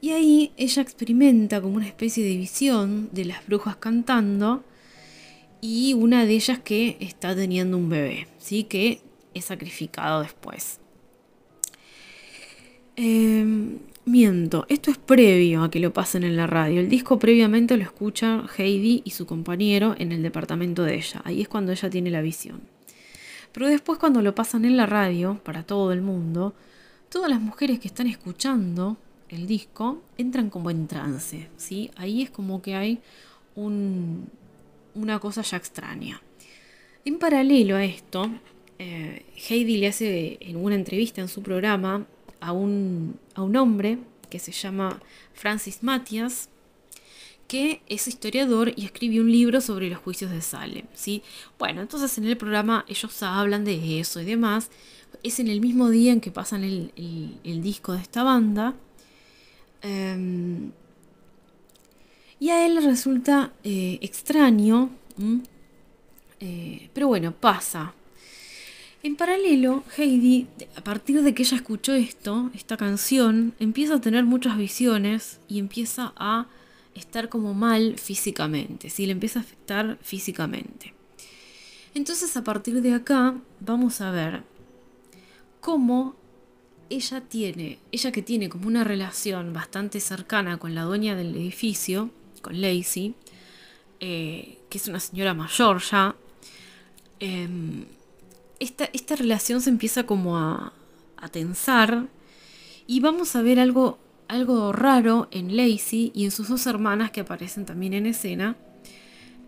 y 0.00 0.10
ahí 0.10 0.52
ella 0.56 0.82
experimenta 0.82 1.60
como 1.60 1.76
una 1.76 1.86
especie 1.86 2.24
de 2.24 2.36
visión 2.36 3.10
de 3.12 3.26
las 3.26 3.46
brujas 3.46 3.76
cantando 3.76 4.64
y 5.60 5.94
una 5.94 6.24
de 6.24 6.32
ellas 6.32 6.58
que 6.60 6.96
está 7.00 7.34
teniendo 7.36 7.76
un 7.76 7.88
bebé, 7.90 8.26
¿sí? 8.38 8.64
que 8.64 9.02
es 9.34 9.44
sacrificado 9.44 10.22
después. 10.22 10.80
Em, 12.96 13.69
miento, 14.04 14.66
esto 14.68 14.90
es 14.90 14.98
previo 14.98 15.62
a 15.62 15.70
que 15.70 15.80
lo 15.80 15.92
pasen 15.92 16.24
en 16.24 16.36
la 16.36 16.46
radio. 16.46 16.80
El 16.80 16.88
disco 16.88 17.18
previamente 17.18 17.76
lo 17.76 17.82
escucha 17.82 18.44
Heidi 18.56 19.02
y 19.04 19.10
su 19.10 19.26
compañero 19.26 19.94
en 19.98 20.12
el 20.12 20.22
departamento 20.22 20.82
de 20.82 20.96
ella. 20.96 21.22
Ahí 21.24 21.40
es 21.40 21.48
cuando 21.48 21.72
ella 21.72 21.90
tiene 21.90 22.10
la 22.10 22.22
visión. 22.22 22.60
Pero 23.52 23.66
después 23.66 23.98
cuando 23.98 24.22
lo 24.22 24.34
pasan 24.34 24.64
en 24.64 24.76
la 24.76 24.86
radio, 24.86 25.40
para 25.44 25.62
todo 25.62 25.92
el 25.92 26.02
mundo, 26.02 26.54
todas 27.08 27.30
las 27.30 27.40
mujeres 27.40 27.80
que 27.80 27.88
están 27.88 28.06
escuchando 28.06 28.96
el 29.28 29.46
disco 29.46 30.02
entran 30.18 30.50
como 30.50 30.70
en 30.70 30.86
trance. 30.86 31.48
¿sí? 31.56 31.90
Ahí 31.96 32.22
es 32.22 32.30
como 32.30 32.62
que 32.62 32.74
hay 32.74 33.00
una 33.56 35.18
cosa 35.20 35.42
ya 35.42 35.56
extraña. 35.56 36.22
En 37.04 37.18
paralelo 37.18 37.76
a 37.76 37.84
esto, 37.84 38.30
eh, 38.78 39.24
Heidi 39.48 39.78
le 39.78 39.88
hace 39.88 40.38
en 40.40 40.56
una 40.56 40.74
entrevista 40.74 41.20
en 41.20 41.28
su 41.28 41.42
programa 41.42 42.06
a 42.40 42.52
un, 42.52 43.18
hombre 43.42 43.98
que 44.28 44.38
se 44.38 44.52
llama 44.52 45.00
Francis 45.34 45.82
Matias, 45.82 46.48
que 47.48 47.82
es 47.88 48.06
historiador 48.06 48.72
y 48.76 48.84
escribió 48.84 49.22
un 49.22 49.32
libro 49.32 49.60
sobre 49.60 49.90
los 49.90 49.98
juicios 49.98 50.30
de 50.30 50.40
Salem. 50.40 50.86
¿sí? 50.94 51.22
Bueno, 51.58 51.80
entonces 51.80 52.16
en 52.16 52.24
el 52.24 52.36
programa 52.36 52.84
ellos 52.88 53.22
hablan 53.22 53.64
de 53.64 53.98
eso 53.98 54.20
y 54.20 54.24
demás. 54.24 54.70
Es 55.24 55.40
en 55.40 55.48
el 55.48 55.60
mismo 55.60 55.90
día 55.90 56.12
en 56.12 56.20
que 56.20 56.30
pasan 56.30 56.62
el, 56.62 56.92
disco 57.60 57.92
de 57.92 58.00
esta 58.00 58.22
banda. 58.22 58.74
Em, 59.82 60.70
y 62.38 62.50
a 62.50 62.64
él 62.64 62.82
resulta 62.84 63.52
eh, 63.64 63.98
extraño, 64.00 64.90
eh, 66.38 66.88
pero 66.94 67.08
bueno, 67.08 67.32
pasa. 67.32 67.94
En 69.02 69.16
paralelo, 69.16 69.82
Heidi, 69.96 70.46
a 70.76 70.84
partir 70.84 71.22
de 71.22 71.32
que 71.32 71.42
ella 71.42 71.56
escuchó 71.56 71.94
esto, 71.94 72.50
esta 72.54 72.76
canción, 72.76 73.54
empieza 73.58 73.94
a 73.94 74.00
tener 74.00 74.24
muchas 74.24 74.58
visiones 74.58 75.40
y 75.48 75.58
empieza 75.58 76.12
a 76.16 76.48
estar 76.94 77.30
como 77.30 77.54
mal 77.54 77.98
físicamente, 77.98 78.90
¿sí? 78.90 79.06
le 79.06 79.12
empieza 79.12 79.38
a 79.38 79.42
afectar 79.42 79.96
físicamente. 80.02 80.92
Entonces 81.94 82.36
a 82.36 82.44
partir 82.44 82.82
de 82.82 82.92
acá 82.92 83.36
vamos 83.60 84.02
a 84.02 84.10
ver 84.10 84.42
cómo 85.62 86.14
ella 86.90 87.22
tiene, 87.22 87.78
ella 87.92 88.12
que 88.12 88.20
tiene 88.20 88.50
como 88.50 88.66
una 88.66 88.84
relación 88.84 89.54
bastante 89.54 90.00
cercana 90.00 90.58
con 90.58 90.74
la 90.74 90.82
dueña 90.82 91.16
del 91.16 91.34
edificio, 91.34 92.10
con 92.42 92.60
Lacey, 92.60 93.14
eh, 94.00 94.58
que 94.68 94.76
es 94.76 94.88
una 94.88 95.00
señora 95.00 95.32
mayor 95.32 95.80
ya, 95.80 96.14
em, 97.18 97.86
esta, 98.60 99.16
relación 99.16 99.60
se 99.60 99.70
empieza 99.70 100.04
como 100.04 100.38
a, 100.38 100.72
tensar 101.32 102.06
y 102.86 103.00
vamos 103.00 103.36
a 103.36 103.42
ver 103.42 103.60
algo, 103.60 103.98
algo 104.26 104.72
raro 104.72 105.28
en 105.30 105.54
Lacey 105.54 106.12
y 106.14 106.24
en 106.24 106.30
sus 106.30 106.48
dos 106.48 106.66
hermanas 106.66 107.10
que 107.10 107.20
aparecen 107.20 107.66
también 107.66 107.92
en 107.92 108.06
escena 108.06 108.56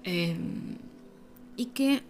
em, 0.05 0.77
y 1.57 1.67
que 1.67 2.03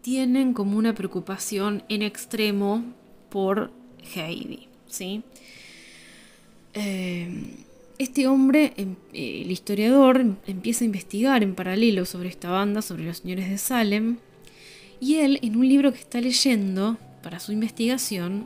tienen 0.00 0.52
como 0.52 0.76
una 0.78 0.96
preocupación 0.96 1.84
en 1.88 2.02
extremo 2.02 2.84
por 3.30 3.70
Heidi. 4.16 4.66
¿sí? 4.88 5.22
Em, 6.74 7.52
este 7.98 8.26
hombre, 8.26 8.72
em, 8.76 8.96
el 9.12 9.48
historiador, 9.48 10.24
empieza 10.48 10.84
a 10.84 10.86
investigar 10.86 11.44
en 11.44 11.54
paralelo 11.54 12.04
sobre 12.04 12.30
esta 12.30 12.50
banda, 12.50 12.82
sobre 12.82 13.04
los 13.04 13.18
señores 13.18 13.48
de 13.48 13.58
Salem, 13.58 14.16
y 15.02 15.16
él, 15.16 15.40
en 15.42 15.56
un 15.56 15.68
libro 15.68 15.92
que 15.92 15.98
está 15.98 16.20
leyendo 16.20 16.96
para 17.24 17.40
su 17.40 17.50
investigación, 17.50 18.44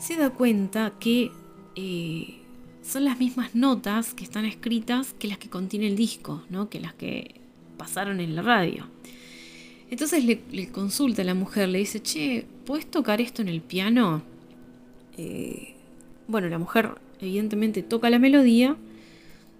se 0.00 0.16
da 0.16 0.30
cuenta 0.30 0.94
que 0.98 1.30
eh, 1.74 2.38
son 2.82 3.04
las 3.04 3.18
mismas 3.18 3.54
notas 3.54 4.14
que 4.14 4.24
están 4.24 4.46
escritas 4.46 5.12
que 5.18 5.28
las 5.28 5.36
que 5.36 5.50
contiene 5.50 5.86
el 5.86 5.94
disco, 5.94 6.42
¿no? 6.48 6.70
que 6.70 6.80
las 6.80 6.94
que 6.94 7.42
pasaron 7.76 8.20
en 8.20 8.34
la 8.34 8.40
radio. 8.40 8.86
Entonces 9.90 10.24
le, 10.24 10.70
consulta 10.70 11.20
a 11.20 11.26
la 11.26 11.34
mujer, 11.34 11.68
le 11.68 11.80
dice, 11.80 12.00
che, 12.00 12.46
¿puedes 12.64 12.90
tocar 12.90 13.20
esto 13.20 13.42
en 13.42 13.48
el 13.48 13.60
piano? 13.60 14.22
Eh, 15.18 15.74
bueno, 16.26 16.48
la 16.48 16.58
mujer 16.58 16.92
evidentemente 17.20 17.82
toca 17.82 18.08
la 18.08 18.18
melodía 18.18 18.78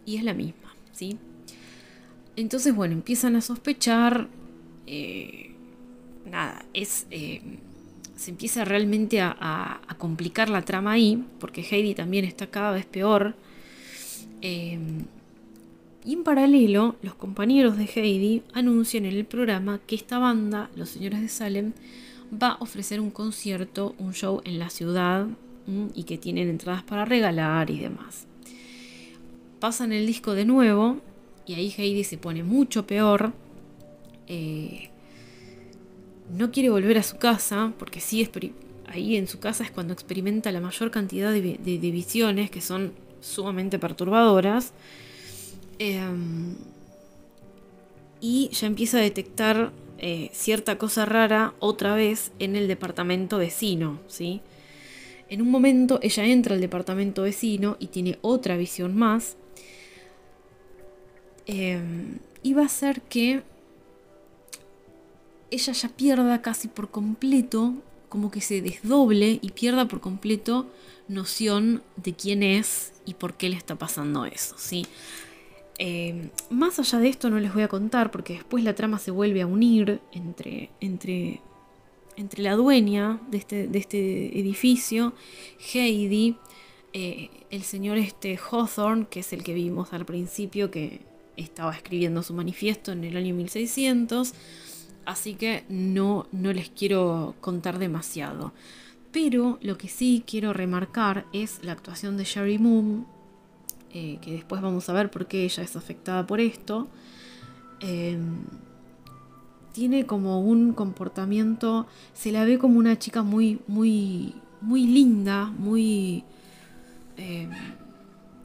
y 0.06 0.16
es 0.16 0.24
la 0.24 0.32
misma, 0.32 0.74
¿sí? 0.92 1.18
Entonces, 2.36 2.74
bueno, 2.74 2.94
empiezan 2.94 3.36
a 3.36 3.42
sospechar, 3.42 4.28
eh, 4.86 5.55
nada, 6.30 6.64
es, 6.74 7.06
eh, 7.10 7.40
se 8.16 8.30
empieza 8.30 8.64
realmente 8.64 9.20
a, 9.20 9.80
complicar 9.98 10.50
la 10.50 10.62
trama 10.62 10.92
ahí, 10.92 11.24
porque 11.40 11.62
Heidi 11.62 11.94
también 11.94 12.24
está 12.24 12.48
cada 12.48 12.72
vez 12.72 12.84
peor. 12.84 13.34
Eh, 14.42 14.78
y 16.04 16.12
en 16.12 16.22
paralelo, 16.22 16.94
los 17.02 17.14
compañeros 17.14 17.76
de 17.76 17.84
Heidi 17.84 18.42
anuncian 18.52 19.06
en 19.06 19.16
el 19.16 19.24
programa 19.24 19.80
que 19.86 19.96
esta 19.96 20.18
banda, 20.18 20.70
Los 20.76 20.90
Señores 20.90 21.20
de 21.20 21.28
Salem, 21.28 21.72
va 22.30 22.50
a 22.50 22.56
ofrecer 22.60 23.00
un 23.00 23.10
concierto, 23.10 23.94
un 23.98 24.12
show 24.12 24.40
en 24.44 24.58
la 24.58 24.70
ciudad 24.70 25.26
y 25.94 26.04
que 26.04 26.16
tienen 26.16 26.48
entradas 26.48 26.84
para 26.84 27.04
regalar 27.04 27.70
y 27.70 27.80
demás. 27.80 28.26
Pasan 29.58 29.92
el 29.92 30.06
disco 30.06 30.34
de 30.34 30.44
nuevo 30.44 30.98
y 31.44 31.54
ahí 31.54 31.74
Heidi 31.76 32.04
se 32.04 32.18
pone 32.18 32.44
mucho 32.44 32.86
peor. 32.86 33.32
Eh, 34.28 34.90
no 36.30 36.50
quiere 36.50 36.70
volver 36.70 36.98
a 36.98 37.02
su 37.02 37.18
casa 37.18 37.72
porque 37.78 38.00
sí 38.00 38.28
ahí 38.86 39.16
en 39.16 39.26
su 39.26 39.38
casa 39.38 39.64
es 39.64 39.70
cuando 39.70 39.92
experimenta 39.92 40.52
la 40.52 40.60
mayor 40.60 40.90
cantidad 40.90 41.32
de, 41.32 41.78
visiones 41.90 42.50
que 42.50 42.60
son 42.60 42.92
sumamente 43.20 43.78
perturbadoras. 43.78 44.72
Em, 45.78 46.54
y 48.20 48.48
ya 48.50 48.66
empieza 48.66 48.98
a 48.98 49.00
detectar 49.02 49.72
eh, 49.98 50.30
cierta 50.32 50.78
cosa 50.78 51.04
rara 51.04 51.54
otra 51.58 51.94
vez 51.94 52.32
en 52.38 52.56
el 52.56 52.68
departamento 52.68 53.38
vecino, 53.38 54.00
¿sí? 54.08 54.40
En 55.28 55.42
un 55.42 55.50
momento 55.50 55.98
ella 56.02 56.24
entra 56.24 56.54
al 56.54 56.60
departamento 56.60 57.22
vecino 57.22 57.76
y 57.80 57.88
tiene 57.88 58.18
otra 58.22 58.56
visión 58.56 58.96
más. 58.96 59.36
Em, 61.46 62.18
y 62.42 62.54
va 62.54 62.62
a 62.62 62.66
hacer 62.66 63.02
que 63.02 63.42
ella 65.50 65.72
ya 65.72 65.88
pierda 65.88 66.42
casi 66.42 66.68
por 66.68 66.90
completo, 66.90 67.74
como 68.08 68.30
que 68.30 68.40
se 68.40 68.62
desdoble 68.62 69.38
y 69.42 69.50
pierda 69.50 69.86
por 69.88 70.00
completo 70.00 70.66
noción 71.08 71.82
de 71.96 72.14
quién 72.14 72.42
es 72.42 72.92
y 73.04 73.14
por 73.14 73.34
qué 73.34 73.48
le 73.48 73.56
está 73.56 73.76
pasando 73.76 74.24
eso, 74.24 74.56
¿sí? 74.58 74.86
Eh, 75.78 76.30
más 76.48 76.78
allá 76.78 76.98
de 76.98 77.08
esto 77.08 77.28
no 77.28 77.38
les 77.38 77.52
voy 77.52 77.62
a 77.62 77.68
contar 77.68 78.10
porque 78.10 78.34
después 78.34 78.64
la 78.64 78.74
trama 78.74 78.98
se 78.98 79.10
vuelve 79.10 79.42
a 79.42 79.46
unir 79.46 80.00
entre, 80.12 80.70
entre, 80.80 81.42
entre 82.16 82.42
la 82.42 82.54
dueña 82.56 83.20
de 83.30 83.38
este, 83.38 83.68
de 83.68 83.78
este 83.78 84.38
edificio, 84.38 85.12
Heidi, 85.74 86.36
eh, 86.92 87.28
el 87.50 87.62
señor 87.62 87.98
este 87.98 88.38
Hawthorne, 88.38 89.06
que 89.10 89.20
es 89.20 89.32
el 89.34 89.44
que 89.44 89.52
vimos 89.52 89.92
al 89.92 90.06
principio 90.06 90.70
que 90.70 91.00
estaba 91.36 91.74
escribiendo 91.74 92.22
su 92.22 92.32
manifiesto 92.32 92.92
en 92.92 93.04
el 93.04 93.16
año 93.16 93.34
1600, 93.34 94.32
así 95.06 95.34
que 95.34 95.64
no, 95.68 96.26
no 96.32 96.52
les 96.52 96.68
quiero 96.68 97.34
contar 97.40 97.78
demasiado. 97.78 98.52
Pero 99.12 99.58
lo 99.62 99.78
que 99.78 99.88
sí 99.88 100.22
quiero 100.26 100.52
remarcar 100.52 101.24
es 101.32 101.60
la 101.62 101.72
actuación 101.72 102.16
de 102.16 102.24
Sherry 102.24 102.58
Moon, 102.58 103.06
eh, 103.94 104.18
que 104.20 104.32
después 104.32 104.60
vamos 104.60 104.88
a 104.88 104.92
ver 104.92 105.10
por 105.10 105.26
qué 105.26 105.44
ella 105.44 105.62
es 105.62 105.74
afectada 105.76 106.26
por 106.26 106.40
esto, 106.40 106.88
em, 107.80 108.44
tiene 109.72 110.06
como 110.06 110.40
un 110.40 110.72
comportamiento, 110.72 111.86
se 112.12 112.32
la 112.32 112.44
ve 112.44 112.58
como 112.58 112.78
una 112.78 112.98
chica 112.98 113.22
muy, 113.22 113.60
muy, 113.66 114.34
muy 114.60 114.86
linda, 114.86 115.46
muy, 115.46 116.24
em, 117.16 117.50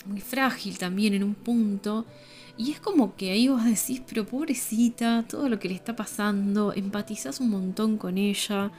muy 0.05 0.21
frágil 0.21 0.77
también 0.77 1.13
en 1.13 1.23
un 1.23 1.33
punto. 1.33 2.05
Y 2.57 2.71
es 2.71 2.79
como 2.79 3.15
que 3.15 3.31
ahí 3.31 3.47
vos 3.47 3.63
decís, 3.63 4.01
pero 4.07 4.25
pobrecita, 4.25 5.25
todo 5.27 5.49
lo 5.49 5.59
que 5.59 5.69
le 5.69 5.75
está 5.75 5.95
pasando, 5.95 6.73
empatizás 6.73 7.39
un 7.39 7.49
montón 7.49 7.97
con 7.97 8.17
ella. 8.17 8.71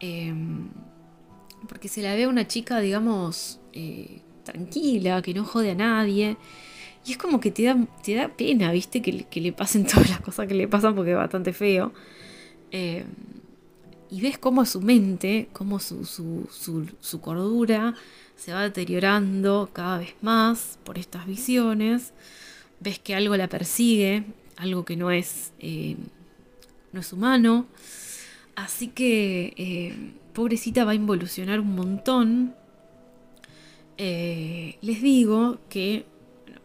Em, 0.00 0.68
porque 1.68 1.88
se 1.88 2.02
la 2.02 2.14
ve 2.14 2.26
una 2.26 2.46
chica, 2.46 2.80
digamos, 2.80 3.60
eh, 3.72 4.20
tranquila, 4.44 5.22
que 5.22 5.34
no 5.34 5.44
jode 5.44 5.72
a 5.72 5.74
nadie. 5.74 6.36
Y 7.04 7.12
es 7.12 7.18
como 7.18 7.40
que 7.40 7.50
te 7.50 7.64
da, 7.64 7.76
te 8.02 8.14
da 8.14 8.28
pena, 8.28 8.72
¿viste? 8.72 9.02
Que, 9.02 9.40
le 9.40 9.52
pasen 9.52 9.86
todas 9.86 10.10
las 10.10 10.20
cosas 10.20 10.46
que 10.46 10.54
le 10.54 10.68
pasan 10.68 10.94
porque 10.94 11.12
es 11.12 11.16
bastante 11.16 11.52
feo. 11.52 11.92
Eh, 12.70 13.04
y 14.10 14.20
ves 14.20 14.38
cómo 14.38 14.64
su 14.66 14.80
mente, 14.82 15.48
cómo 15.54 15.78
su, 15.78 16.04
su, 16.04 17.20
cordura 17.22 17.94
se 18.36 18.52
va 18.52 18.62
deteriorando 18.62 19.70
cada 19.72 19.98
vez 19.98 20.14
más 20.20 20.78
por 20.84 20.98
estas 20.98 21.26
visiones. 21.26 22.12
Ves 22.82 22.98
que 22.98 23.14
algo 23.14 23.36
la 23.36 23.48
persigue, 23.48 24.24
algo 24.56 24.84
que 24.84 24.96
no 24.96 25.10
es, 25.10 25.52
eh, 25.60 25.96
no 26.92 27.00
es 27.00 27.12
humano. 27.12 27.66
Así 28.56 28.88
que 28.88 29.54
eh, 29.56 29.94
pobrecita 30.32 30.84
va 30.84 30.92
a 30.92 30.94
involucionar 30.94 31.60
un 31.60 31.74
montón 31.74 32.54
eh, 33.98 34.78
les 34.80 35.00
digo 35.00 35.58
que, 35.68 36.06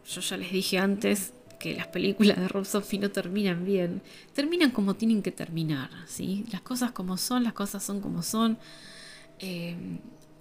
yo 0.05 0.21
ya 0.21 0.37
les 0.37 0.51
dije 0.51 0.79
antes 0.79 1.33
que 1.59 1.75
las 1.75 1.87
películas 1.87 2.37
de 2.37 2.47
Rob 2.47 2.65
Zombie 2.65 2.99
no 2.99 3.11
terminan 3.11 3.63
bien, 3.65 4.01
terminan 4.33 4.71
como 4.71 4.95
tienen 4.95 5.21
que 5.21 5.31
terminar, 5.31 5.89
¿sí? 6.07 6.45
Las 6.51 6.61
cosas 6.61 6.93
como 6.93 7.17
son, 7.17 7.43
las 7.43 7.53
cosas 7.53 7.83
son 7.83 7.99
como 8.01 8.23
son, 8.23 8.57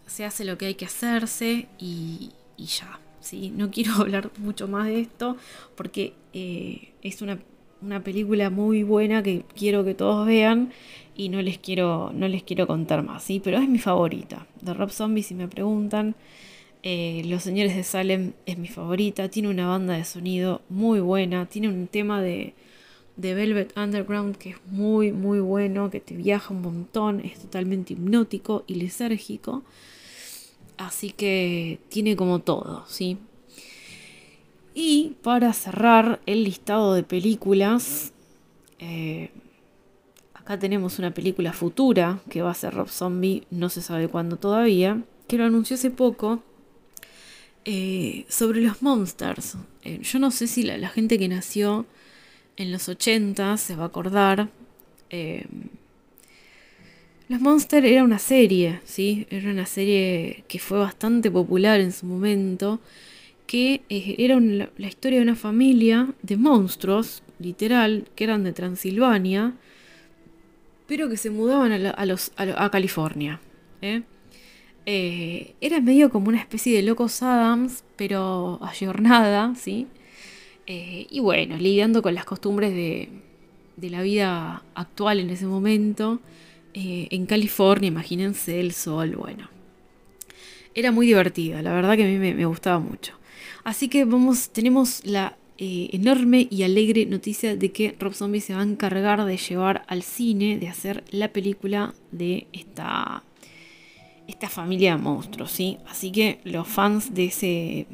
se 0.07 0.25
hace 0.25 0.45
lo 0.45 0.57
que 0.57 0.67
hay 0.67 0.75
que 0.75 0.87
hacerse 0.87 1.69
y, 1.79 2.33
ya, 2.57 3.01
¿sí? 3.27 3.53
No 3.55 3.71
quiero 3.73 3.95
hablar 3.95 4.31
mucho 4.39 4.69
más 4.69 4.87
de 4.87 5.01
esto 5.01 5.37
porque 5.75 6.15
eh, 6.33 6.93
es 7.03 7.23
una, 7.23 7.39
una, 7.83 8.03
película 8.03 8.51
muy 8.51 8.83
buena 8.83 9.23
que 9.23 9.45
quiero 9.55 9.85
que 9.85 9.95
todos 9.95 10.27
vean 10.27 10.73
y 11.15 11.29
no 11.29 11.43
les 11.43 11.59
quiero, 11.59 12.13
no 12.15 12.29
les 12.29 12.43
quiero 12.43 12.67
contar 12.67 13.03
más, 13.03 13.23
¿sí? 13.23 13.41
Pero 13.43 13.59
es 13.59 13.69
mi 13.69 13.79
favorita, 13.79 14.47
de 14.61 14.75
Rob 14.75 14.91
Zombie 14.91 15.23
si 15.23 15.35
me 15.35 15.49
preguntan. 15.49 16.15
Eh, 16.89 17.23
Los 17.27 17.43
Señores 17.43 17.75
de 17.75 17.83
Salem 17.83 18.35
es 18.47 18.59
mi 18.59 18.69
favorita. 18.69 19.29
Tiene 19.29 19.49
una 19.49 19.67
banda 19.67 19.95
de 19.95 20.05
sonido 20.05 20.63
muy 20.69 21.01
buena. 21.01 21.47
Tiene 21.47 21.69
un 21.69 21.89
tema 21.89 22.23
de, 22.23 22.55
Velvet 23.17 23.77
Underground 23.77 24.37
que 24.37 24.51
es 24.51 24.57
muy, 24.67 25.11
muy 25.11 25.41
bueno. 25.41 25.91
Que 25.91 25.99
te 25.99 26.15
viaja 26.15 26.55
un 26.55 26.63
montón. 26.63 27.19
Es 27.21 27.41
totalmente 27.41 27.95
hipnótico 27.95 28.63
y 28.69 28.77
lisérgico. 28.77 29.65
Así 30.79 31.11
que 31.11 31.81
tiene 31.89 32.17
como 32.17 32.41
todo, 32.41 32.85
¿sí? 32.87 33.19
Y 34.75 35.17
para 35.23 35.53
cerrar 35.55 36.21
el 36.27 36.45
listado 36.45 36.93
de 36.93 37.03
películas, 37.03 38.13
eh, 38.79 39.31
acá 40.35 40.59
tenemos 40.59 40.99
una 40.99 41.15
película 41.15 41.55
futura 41.55 42.21
que 42.29 42.43
va 42.43 42.51
a 42.51 42.55
ser 42.55 42.75
Rob 42.75 42.91
Zombie, 42.91 43.45
no 43.51 43.71
se 43.71 43.81
sabe 43.81 44.09
cuándo 44.09 44.37
todavía, 44.37 45.03
que 45.29 45.39
lo 45.39 45.45
anunció 45.45 45.77
hace 45.77 45.91
poco 45.91 46.43
eh, 47.65 48.27
sobre 48.29 48.61
los 48.61 48.83
monsters. 48.83 49.57
Eh, 49.83 50.01
yo 50.03 50.19
no 50.19 50.31
sé 50.31 50.47
si 50.47 50.63
la, 50.63 50.89
gente 50.89 51.19
que 51.19 51.29
nació 51.29 51.87
en 52.57 52.71
los 52.71 52.89
80 52.89 53.57
se 53.57 53.77
va 53.77 53.85
a 53.85 53.87
acordar. 53.87 54.51
Eh, 57.29 57.33
los 57.33 57.41
Monsters 57.41 57.87
era 57.87 58.05
una 58.05 58.19
serie, 58.19 58.81
¿sí? 58.85 59.27
Era 59.31 59.51
una 59.51 59.67
serie 59.67 60.45
que 60.49 60.59
fue 60.59 60.79
bastante 60.79 61.31
popular 61.31 61.81
en 61.81 61.93
su 61.93 62.07
momento. 62.07 62.81
Que 63.47 63.83
era 63.89 64.41
la 64.41 64.89
historia 64.89 65.19
de 65.19 65.23
una 65.23 65.37
familia 65.37 66.09
de 66.23 66.37
monstruos, 66.37 67.23
literal, 67.39 68.09
que 68.17 68.25
eran 68.25 68.43
de 68.43 68.53
Transilvania, 68.53 69.55
pero 70.89 71.09
que 71.09 71.17
se 71.17 71.31
mudaban 71.31 71.73
a 71.73 72.71
California. 72.71 73.41
¿eh? 73.83 74.03
Eh, 74.87 75.55
era 75.61 75.81
medio 75.81 76.11
como 76.11 76.29
una 76.29 76.39
especie 76.39 76.77
de 76.77 76.83
locos 76.83 77.23
Adams, 77.23 77.85
pero 77.97 78.61
ayornada, 78.63 79.55
¿sí? 79.57 79.89
Eh, 80.67 81.07
y 81.11 81.21
bueno, 81.21 81.57
lidiando 81.57 82.03
con 82.03 82.15
las 82.15 82.25
costumbres 82.25 82.73
de, 82.73 83.11
la 83.91 84.03
vida 84.03 84.63
actual 84.75 85.21
en 85.21 85.31
ese 85.31 85.47
momento. 85.47 86.21
Eh, 86.79 87.09
en 87.11 87.25
California, 87.25 87.89
imagínense 87.89 88.61
el 88.61 88.73
sol, 88.73 89.17
bueno. 89.17 89.49
Era 90.75 90.93
muy 90.93 91.07
divertida, 91.07 91.63
la 91.63 91.73
verdad 91.73 91.97
que 91.97 92.05
a 92.05 92.07
mí 92.07 92.19
me, 92.19 92.45
gustaba 92.45 92.79
mucho. 92.79 93.15
Así 93.65 93.89
que 93.89 94.05
vamos, 94.05 94.51
tenemos 94.51 95.03
la 95.07 95.39
enorme 95.59 96.49
y 96.51 96.65
alegre 96.65 97.07
noticia 97.07 97.57
de 97.57 97.73
que 97.73 97.97
Rob 97.99 98.13
Zombie 98.13 98.43
se 98.43 98.53
va 98.53 98.61
a 98.61 98.65
encargar 98.65 99.25
de 99.25 99.39
llevar 99.39 99.87
al 99.89 100.03
cine, 100.03 100.59
de 100.59 100.69
hacer 100.69 101.03
la 101.11 101.33
película 101.33 101.95
de 102.13 102.47
esta 102.53 103.25
esta 104.27 104.49
familia 104.49 104.97
de 104.97 105.03
monstruos, 105.03 105.51
¿sí? 105.51 105.79
Así 105.89 106.11
que 106.11 106.41
los 106.45 106.67
fans 106.67 107.15
de 107.15 107.27
ese, 107.27 107.87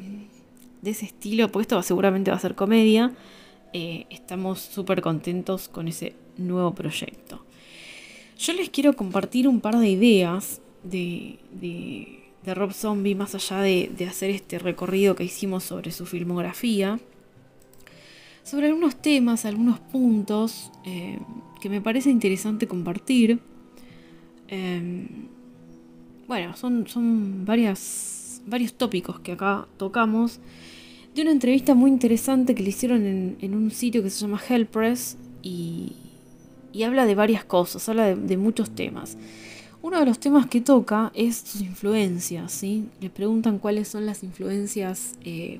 de 0.81 0.91
ese 0.91 1.05
estilo, 1.05 1.49
pues 1.49 1.65
esto 1.65 1.81
seguramente 1.83 2.31
va 2.31 2.37
a 2.37 2.39
ser 2.39 2.55
comedia, 2.55 3.13
eh, 3.71 4.05
estamos 4.09 4.59
súper 4.59 5.01
contentos 5.01 5.67
con 5.67 5.87
ese 5.87 6.15
nuevo 6.37 6.73
proyecto. 6.73 7.45
Yo 8.43 8.51
les 8.51 8.69
quiero 8.69 8.93
compartir 8.93 9.47
un 9.47 9.61
par 9.61 9.79
de 9.79 9.87
ideas 9.87 10.59
de, 10.83 11.39
de, 11.53 12.53
Rob 12.53 12.73
Zombie, 12.73 13.15
más 13.15 13.33
allá 13.35 13.61
de, 13.61 13.89
hacer 14.05 14.31
este 14.31 14.59
recorrido 14.59 15.15
que 15.15 15.23
hicimos 15.23 15.63
sobre 15.63 15.93
su 15.93 16.05
filmografía, 16.05 16.99
sobre 18.43 18.67
algunos 18.67 18.97
temas, 18.97 19.45
algunos 19.45 19.79
puntos 19.79 20.73
eh, 20.83 21.19
que 21.61 21.69
me 21.69 21.79
parece 21.79 22.09
interesante 22.09 22.67
compartir. 22.67 23.39
Eh, 24.49 25.07
bueno, 26.27 26.57
son, 26.57 26.85
son 26.85 27.45
varias, 27.45 28.41
varios 28.45 28.73
tópicos 28.73 29.21
que 29.21 29.31
acá 29.31 29.69
tocamos. 29.77 30.41
De 31.15 31.21
una 31.21 31.31
entrevista 31.31 31.75
muy 31.75 31.89
interesante 31.89 32.55
que 32.55 32.63
le 32.63 32.71
hicieron 32.71 33.05
en, 33.39 33.55
un 33.55 33.71
sitio 33.71 34.03
que 34.03 34.09
se 34.09 34.19
llama 34.19 34.41
Hellpress 34.45 35.15
y, 35.41 35.93
y 36.73 36.83
habla 36.83 37.05
de 37.05 37.15
varias 37.15 37.45
cosas, 37.45 37.87
habla 37.87 38.15
de, 38.15 38.37
muchos 38.37 38.71
temas. 38.71 39.17
Uno 39.81 39.99
de 39.99 40.05
los 40.05 40.19
temas 40.19 40.47
que 40.47 40.59
toca 40.59 41.11
es 41.13 41.37
sus 41.37 41.61
influencias, 41.61 42.51
¿sí? 42.51 42.89
Le 42.99 43.09
preguntan 43.09 43.59
cuáles 43.59 43.87
son 43.87 44.05
las 44.05 44.23
influencias 44.23 45.15
eh, 45.23 45.59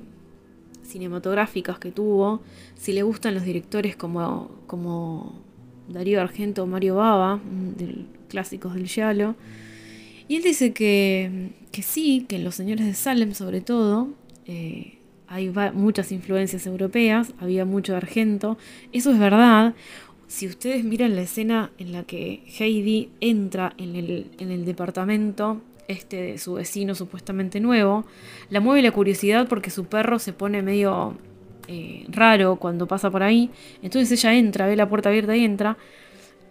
cinematográficas 0.83 1.77
que 1.77 1.91
tuvo, 1.91 2.41
si 2.75 2.93
le 2.93 3.03
gustan 3.03 3.35
los 3.35 3.43
directores 3.43 3.95
como, 3.95 4.49
como 4.65 5.39
Darío 5.87 6.19
Argento 6.19 6.63
o 6.63 6.65
Mario 6.65 6.95
Baba, 6.95 7.39
de 7.77 8.05
clásicos 8.27 8.73
del 8.73 8.85
Yalo. 8.85 9.35
Y 10.27 10.37
él 10.37 10.43
dice 10.43 10.73
que, 10.73 11.51
que 11.71 11.83
sí, 11.83 12.25
que 12.27 12.37
en 12.37 12.43
Los 12.43 12.55
Señores 12.55 12.85
de 12.87 12.93
Salem 12.93 13.33
sobre 13.33 13.61
todo, 13.61 14.07
eh, 14.45 14.97
hay 15.27 15.51
muchas 15.73 16.11
influencias 16.11 16.65
europeas, 16.67 17.33
había 17.39 17.65
mucho 17.65 17.95
argento, 17.95 18.57
eso 18.91 19.11
es 19.11 19.19
verdad. 19.19 19.73
Si 20.33 20.47
ustedes 20.47 20.83
miran 20.83 21.15
la 21.15 21.21
escena 21.21 21.69
en 21.77 21.91
la 21.91 22.05
que 22.05 22.41
Heidi 22.57 23.11
entra 23.21 23.75
en 23.77 23.95
el, 23.95 24.31
en 24.39 24.49
el 24.49 24.65
departamento 24.65 25.61
este 25.87 26.19
de 26.19 26.37
su 26.39 26.53
vecino 26.53 26.95
supuestamente 26.95 27.59
nuevo, 27.59 28.03
la 28.49 28.59
mueve 28.59 28.81
la 28.81 28.89
curiosidad 28.89 29.47
porque 29.47 29.69
su 29.69 29.85
perro 29.85 30.17
se 30.17 30.33
pone 30.33 30.63
medio 30.63 31.15
eh, 31.67 32.07
raro 32.09 32.55
cuando 32.55 32.87
pasa 32.87 33.11
por 33.11 33.21
ahí. 33.21 33.51
Entonces 33.83 34.11
ella 34.11 34.33
entra, 34.33 34.65
ve 34.65 34.75
la 34.75 34.89
puerta 34.89 35.09
abierta 35.09 35.37
y 35.37 35.45
entra. 35.45 35.77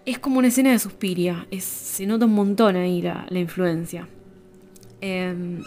Es 0.07 0.21
como 0.21 0.39
una 0.39 0.47
escena 0.47 0.71
de 0.71 0.79
Suspiria. 0.79 1.49
Es, 1.51 1.65
se 1.65 2.07
nota 2.07 2.27
un 2.27 2.35
montón 2.35 2.77
ahí 2.77 3.03
la, 3.03 3.27
influencia. 3.33 4.07
Em, 5.01 5.61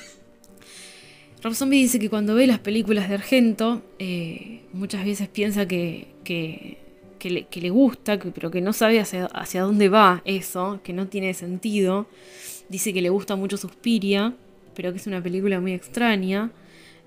Rob 1.44 1.54
Zombie 1.54 1.82
dice 1.82 2.00
que 2.00 2.10
cuando 2.10 2.34
ve 2.34 2.48
las 2.48 2.60
películas 2.60 3.10
de 3.10 3.16
Argento, 3.16 3.82
eh, 4.00 4.62
muchas 4.72 5.04
veces 5.04 5.28
piensa 5.28 5.68
que, 5.68 6.85
le, 7.24 7.70
gusta, 7.70 8.20
pero 8.20 8.52
que 8.52 8.62
no 8.62 8.74
sabe 8.74 9.00
hacia, 9.00 9.62
dónde 9.62 9.90
va 9.90 10.22
eso, 10.26 10.80
que 10.84 10.94
no 10.94 11.08
tiene 11.08 11.34
sentido. 11.34 12.08
Dice 12.70 12.94
que 12.94 13.02
le 13.02 13.10
gusta 13.10 13.36
mucho 13.36 13.58
Suspiria, 13.58 14.34
pero 14.76 14.92
que 14.92 14.98
es 14.98 15.08
una 15.08 15.22
película 15.22 15.60
muy 15.60 15.74
extraña. 15.74 16.52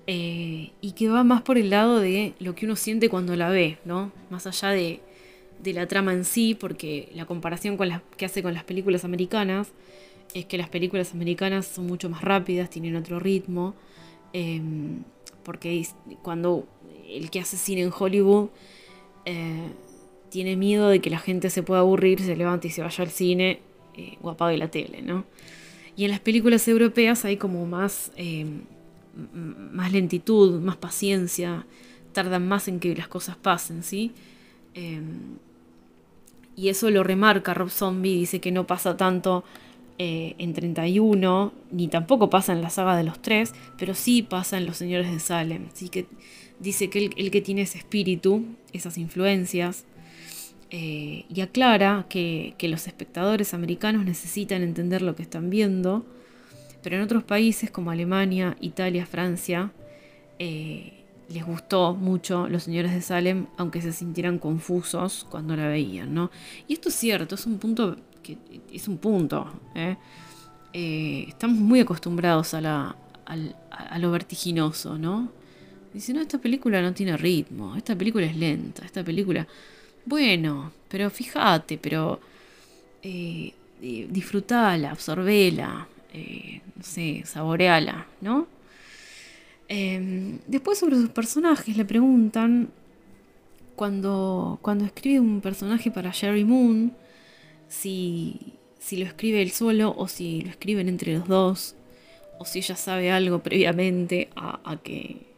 Eh, 0.07 0.71
y 0.81 0.93
que 0.93 1.07
va 1.07 1.23
más 1.23 1.43
por 1.43 1.59
el 1.59 1.69
lado 1.69 1.99
de 1.99 2.33
lo 2.39 2.55
que 2.55 2.65
uno 2.65 2.75
siente 2.75 3.09
cuando 3.09 3.35
la 3.35 3.49
ve, 3.49 3.77
¿no? 3.85 4.11
Más 4.31 4.47
allá 4.47 4.69
de, 4.69 5.01
la 5.65 5.87
trama 5.87 6.13
en 6.13 6.25
sí, 6.25 6.55
porque 6.55 7.09
la 7.13 7.25
comparación 7.25 7.77
que 8.17 8.25
hace 8.25 8.41
con 8.41 8.55
las 8.55 8.63
películas 8.63 9.05
americanas 9.05 9.67
es 10.33 10.45
que 10.45 10.57
las 10.57 10.69
películas 10.69 11.13
americanas 11.13 11.67
son 11.67 11.85
mucho 11.85 12.09
más 12.09 12.23
rápidas, 12.23 12.69
tienen 12.71 12.95
otro 12.95 13.19
ritmo, 13.19 13.75
em, 14.33 15.03
porque 15.43 15.85
cuando 16.23 16.67
el 17.07 17.29
que 17.29 17.39
hace 17.39 17.57
cine 17.57 17.81
en 17.81 17.91
Hollywood 17.95 18.49
eh, 19.25 19.69
tiene 20.29 20.55
miedo 20.55 20.89
de 20.89 20.99
que 21.01 21.09
la 21.09 21.19
gente 21.19 21.49
se 21.49 21.63
pueda 21.63 21.81
aburrir, 21.81 22.21
se 22.21 22.35
levante 22.35 22.67
y 22.67 22.71
se 22.71 22.81
vaya 22.81 23.03
al 23.03 23.09
cine 23.09 23.59
eh, 23.95 24.17
o 24.21 24.29
apague 24.29 24.57
la 24.57 24.69
tele, 24.69 25.01
¿no? 25.01 25.25
Y 25.95 26.05
en 26.05 26.11
las 26.11 26.19
películas 26.19 26.67
europeas 26.67 27.25
hay 27.25 27.37
como 27.37 27.65
más 27.65 28.11
em, 28.15 28.61
más 29.71 29.91
lentitud, 29.91 30.59
más 30.61 30.77
paciencia, 30.77 31.65
tardan 32.13 32.47
más 32.47 32.67
en 32.67 32.79
que 32.79 32.95
las 32.95 33.07
cosas 33.07 33.35
pasen, 33.35 33.83
¿sí? 33.83 34.11
Em, 34.73 35.37
y 36.55 36.69
eso 36.69 36.89
lo 36.89 37.03
remarca 37.03 37.53
Rob 37.53 37.69
Zombie, 37.69 38.19
dice 38.19 38.39
que 38.39 38.51
no 38.51 38.67
pasa 38.67 38.97
tanto 38.97 39.43
eh, 39.97 40.35
en 40.37 40.53
31, 40.53 41.53
ni 41.71 41.87
tampoco 41.87 42.29
pasa 42.29 42.53
en 42.53 42.61
la 42.61 42.69
saga 42.69 42.95
de 42.97 43.03
los 43.03 43.21
tres, 43.21 43.53
pero 43.77 43.93
sí 43.93 44.23
pasa 44.23 44.57
en 44.57 44.65
Los 44.65 44.77
Señores 44.77 45.11
de 45.11 45.19
Salem. 45.19 45.67
¿sí? 45.73 45.89
Que 45.89 46.05
dice 46.59 46.89
que 46.89 47.11
el, 47.15 47.31
que 47.31 47.41
tiene 47.41 47.61
ese 47.61 47.77
espíritu, 47.77 48.45
esas 48.73 48.97
influencias, 48.97 49.85
eh, 50.71 51.25
y 51.27 51.41
aclara 51.41 52.05
que, 52.09 52.55
los 52.61 52.87
espectadores 52.87 53.53
americanos 53.53 54.05
necesitan 54.05 54.61
entender 54.61 55.01
lo 55.01 55.15
que 55.15 55.23
están 55.23 55.49
viendo 55.49 56.05
pero 56.81 56.95
en 56.95 57.01
otros 57.01 57.23
países 57.23 57.69
como 57.71 57.91
Alemania, 57.91 58.55
Italia, 58.61 59.05
Francia, 59.05 59.71
eh, 60.37 60.93
les 61.27 61.45
gustó 61.45 61.93
mucho 61.93 62.47
Los 62.47 62.63
Señores 62.63 62.93
de 62.93 63.01
Salem, 63.01 63.47
aunque 63.57 63.81
se 63.81 63.91
sintieran 63.91 64.39
confusos 64.39 65.27
cuando 65.29 65.57
la 65.57 65.67
veían, 65.67 66.13
¿no? 66.13 66.31
Y 66.69 66.73
esto 66.73 66.87
es 66.87 66.95
cierto, 66.95 67.35
es 67.35 67.45
un 67.45 67.59
punto 67.59 67.97
que 68.23 68.37
es 68.71 68.87
un 68.87 68.97
punto. 68.97 69.51
¿eh? 69.75 69.97
Estamos 71.27 71.57
muy 71.57 71.81
acostumbrados 71.81 72.53
a, 72.53 72.61
la, 72.61 72.95
a, 73.25 73.99
lo 73.99 74.11
vertiginoso, 74.11 74.97
¿no? 74.97 75.31
Dicen, 75.93 76.15
no, 76.15 76.21
esta 76.21 76.37
película 76.37 76.81
no 76.81 76.93
tiene 76.93 77.17
ritmo, 77.17 77.75
esta 77.75 77.95
película 77.95 78.25
es 78.25 78.35
lenta, 78.35 78.85
esta 78.85 79.03
película... 79.03 79.47
Bueno, 80.09 80.71
pero 80.89 81.11
fíjate, 81.11 81.77
pero 81.77 82.19
disfrutala, 83.79 84.89
absorbela, 84.89 85.87
eh, 86.11 86.61
no 86.75 86.83
sé, 86.83 87.21
saboreala, 87.25 88.07
¿no? 88.19 88.47
Em, 89.67 90.39
después 90.47 90.79
sobre 90.79 90.95
sus 90.95 91.09
personajes 91.11 91.77
le 91.77 91.85
preguntan 91.85 92.69
cuando, 93.75 94.57
cuando 94.63 94.83
escribe 94.85 95.19
un 95.19 95.41
personaje 95.41 95.91
para 95.91 96.11
Jerry 96.11 96.43
Moon, 96.43 96.91
si, 97.67 98.55
si 98.79 98.97
lo 98.97 99.05
escribe 99.05 99.43
él 99.43 99.51
solo 99.51 99.93
o 99.95 100.07
si 100.07 100.41
lo 100.41 100.49
escriben 100.49 100.89
entre 100.89 101.13
los 101.13 101.27
dos, 101.27 101.75
o 102.39 102.45
si 102.45 102.59
ella 102.59 102.75
sabe 102.75 103.11
algo 103.11 103.43
previamente 103.43 104.29
a, 104.35 104.79
que 104.83 105.28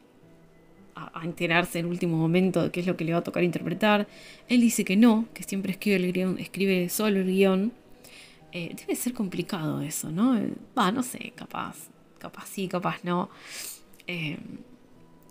a, 0.96 1.22
enterarse 1.24 1.80
en 1.80 1.86
último 1.86 2.18
momento 2.18 2.64
de 2.64 2.72
qué 2.72 2.80
es 2.82 2.88
lo 2.88 2.98
que 2.98 3.06
le 3.06 3.14
va 3.14 3.20
a 3.20 3.24
tocar 3.24 3.44
interpretar. 3.44 4.08
Él 4.48 4.62
dice 4.62 4.86
que 4.86 4.96
no, 4.96 5.26
que 5.34 5.44
siempre 5.44 5.72
escribe 5.72 5.98
el 5.98 6.14
guion, 6.14 6.38
escribe 6.40 6.90
solo 6.90 7.20
el 7.20 7.28
guion 7.28 7.72
eh, 8.54 8.76
debe 8.78 8.96
ser 8.96 9.14
complicado 9.14 9.82
eso, 9.82 10.12
¿no? 10.12 10.38
Va, 10.78 10.92
no 10.92 11.04
sé, 11.04 11.32
capaz, 11.36 11.90
capaz 12.20 12.48
sí, 12.48 12.68
capaz 12.68 12.98
no. 13.04 13.30
Eh, 14.08 14.38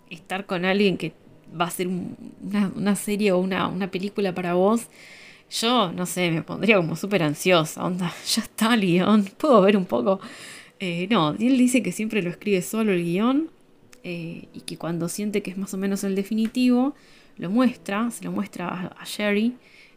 estar 0.08 0.46
con 0.46 0.64
alguien 0.64 0.96
que 0.96 1.12
va 1.58 1.66
a 1.66 1.70
ser 1.70 1.88
una, 1.88 2.96
serie 2.96 3.32
o 3.32 3.38
una, 3.38 3.90
película 3.90 4.34
para 4.34 4.54
vos, 4.54 4.88
yo, 5.50 5.92
no 5.92 6.06
sé, 6.06 6.30
me 6.30 6.42
pondría 6.42 6.76
como 6.76 6.96
súper 6.96 7.22
ansiosa, 7.22 7.84
onda, 7.84 8.12
ya 8.26 8.42
está 8.42 8.74
el 8.74 8.80
guion, 8.82 9.24
puedo 9.36 9.60
ver 9.62 9.76
un 9.76 9.86
poco. 9.86 10.20
Eh, 10.78 11.06
no, 11.10 11.32
él 11.32 11.58
dice 11.58 11.82
que 11.82 11.92
siempre 11.92 12.22
lo 12.22 12.30
escribe 12.30 12.62
solo 12.62 12.92
el 12.92 13.04
guion 13.04 13.50
y 14.02 14.62
que 14.66 14.76
cuando 14.78 15.08
siente 15.08 15.42
que 15.42 15.50
es 15.50 15.58
más 15.58 15.74
o 15.74 15.78
menos 15.78 16.04
el 16.04 16.14
definitivo, 16.14 16.94
lo 17.36 17.50
muestra, 17.50 18.10
se 18.10 18.24
lo 18.24 18.32
muestra 18.32 18.68
a, 18.68 18.86
a 18.98 19.04
Sherry 19.04 19.54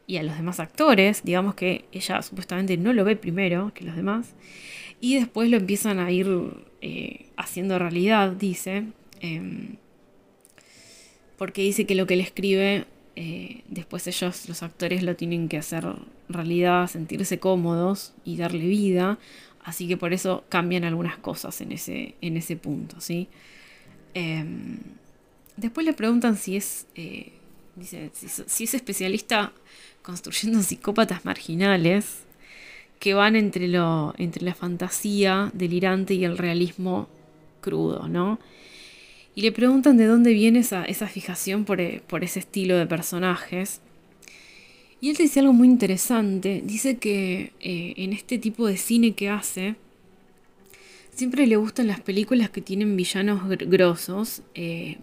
y 0.07 0.17
a 0.17 0.23
los 0.23 0.35
demás 0.35 0.59
actores, 0.59 1.23
digamos 1.23 1.55
que 1.55 1.85
ella 1.91 2.21
supuestamente 2.21 2.77
no 2.77 2.93
lo 2.93 3.05
ve 3.05 3.15
primero 3.15 3.71
que 3.73 3.85
los 3.85 3.95
demás, 3.95 4.33
y 4.99 5.15
después 5.15 5.49
lo 5.49 5.57
empiezan 5.57 5.99
a 5.99 6.11
ir 6.11 6.27
eh, 6.81 7.25
haciendo 7.35 7.79
realidad, 7.79 8.31
dice, 8.31 8.85
em, 9.21 9.75
porque 11.37 11.61
dice 11.61 11.85
que 11.85 11.95
lo 11.95 12.07
que 12.07 12.13
él 12.15 12.21
escribe, 12.21 12.85
eh, 13.15 13.63
después 13.67 14.07
ellos, 14.07 14.47
los 14.47 14.63
actores, 14.63 15.03
lo 15.03 15.15
tienen 15.15 15.49
que 15.49 15.57
hacer 15.57 15.85
realidad, 16.29 16.87
sentirse 16.87 17.39
cómodos 17.39 18.13
y 18.23 18.37
darle 18.37 18.65
vida, 18.65 19.19
así 19.63 19.87
que 19.87 19.97
por 19.97 20.13
eso 20.13 20.45
cambian 20.49 20.83
algunas 20.83 21.17
cosas 21.17 21.59
en 21.61 21.71
ese, 21.73 22.15
en 22.21 22.37
ese 22.37 22.55
punto, 22.55 23.01
¿sí? 23.01 23.27
Em, 24.13 24.77
después 25.57 25.85
le 25.85 25.93
preguntan 25.93 26.37
si 26.37 26.57
es... 26.57 26.85
Eh, 26.95 27.31
dice, 27.75 28.11
si 28.13 28.63
es 28.65 28.73
especialista 28.73 29.51
construyendo 30.01 30.61
psicópatas 30.61 31.25
marginales 31.25 32.23
que 32.99 33.13
van 33.13 33.35
entre, 33.35 33.67
lo, 33.67 34.13
entre 34.17 34.45
la 34.45 34.53
fantasía 34.53 35.51
delirante 35.53 36.13
y 36.13 36.23
el 36.23 36.37
realismo 36.37 37.09
crudo, 37.59 38.07
¿no? 38.07 38.39
Y 39.35 39.41
le 39.41 39.51
preguntan 39.51 39.97
de 39.97 40.05
dónde 40.05 40.31
viene 40.31 40.59
esa, 40.59 40.85
esa 40.85 41.07
fijación 41.07 41.65
por, 41.65 41.81
eh, 41.81 42.01
por, 42.07 42.23
ese 42.23 42.39
estilo 42.39 42.77
de 42.77 42.85
personajes. 42.85 43.81
Y 45.01 45.09
él 45.09 45.15
dice 45.17 45.39
algo 45.39 45.53
muy 45.53 45.67
interesante. 45.67 46.61
Dice 46.63 46.97
que 46.97 47.51
eh, 47.59 47.93
en 47.97 48.13
este 48.13 48.37
tipo 48.37 48.67
de 48.67 48.77
cine 48.77 49.13
que 49.13 49.29
hace, 49.29 49.75
siempre 51.15 51.47
le 51.47 51.55
gustan 51.55 51.87
las 51.87 52.01
películas 52.01 52.49
que 52.49 52.61
tienen 52.61 52.95
villanos 52.95 53.41
grosos. 53.67 54.41
Eh, 54.55 54.97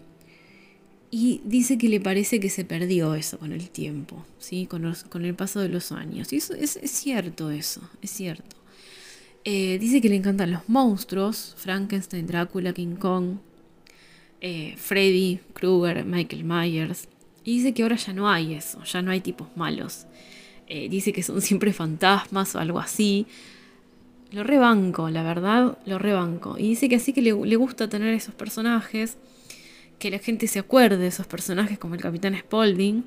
y 1.09 1.41
dice 1.43 1.77
que 1.77 1.89
le 1.89 1.99
parece 1.99 2.39
que 2.39 2.49
se 2.49 2.63
perdió 2.63 3.15
eso 3.15 3.37
con 3.37 3.51
el 3.51 3.69
tiempo, 3.69 4.25
¿sí? 4.39 4.65
con, 4.65 4.85
el 5.25 5.35
paso 5.35 5.59
de 5.59 5.67
los 5.67 5.91
años. 5.91 6.31
Y 6.31 6.37
eso 6.37 6.53
es, 6.53 6.79
cierto 6.85 7.51
eso, 7.51 7.81
es 8.01 8.11
cierto. 8.11 8.55
Eh, 9.43 9.77
dice 9.79 9.99
que 9.99 10.07
le 10.07 10.15
encantan 10.15 10.51
los 10.51 10.69
monstruos, 10.69 11.55
Frankenstein, 11.57 12.27
Drácula, 12.27 12.71
King 12.71 12.95
Kong, 12.95 13.37
eh, 14.39 14.75
Freddy, 14.77 15.39
Krueger, 15.53 16.05
Michael 16.05 16.45
Myers. 16.45 17.09
Y 17.43 17.57
dice 17.57 17.73
que 17.73 17.83
ahora 17.83 17.97
ya 17.97 18.13
no 18.13 18.29
hay 18.29 18.53
eso, 18.53 18.81
ya 18.85 19.01
no 19.01 19.11
hay 19.11 19.19
tipos 19.19 19.47
malos. 19.55 20.05
Dice 20.69 21.11
que 21.11 21.21
son 21.21 21.41
siempre 21.41 21.73
fantasmas 21.73 22.55
o 22.55 22.59
algo 22.59 22.79
así. 22.79 23.27
Lo 24.31 24.43
rebanco, 24.43 25.09
la 25.09 25.23
verdad, 25.23 25.77
lo 25.85 25.99
rebanco. 25.99 26.57
Y 26.57 26.69
dice 26.69 26.87
que 26.87 26.95
así 26.95 27.11
que 27.13 27.21
le, 27.21 27.31
gusta 27.31 27.89
tener 27.89 28.13
esos 28.13 28.33
personajes 28.33 29.17
que 29.99 30.09
la 30.09 30.19
gente 30.19 30.47
se 30.47 30.59
acuerde 30.59 30.97
de 30.97 31.07
esos 31.07 31.27
personajes 31.27 31.77
como 31.77 31.95
el 31.95 32.01
Capitán 32.01 32.35
Spaulding 32.37 33.03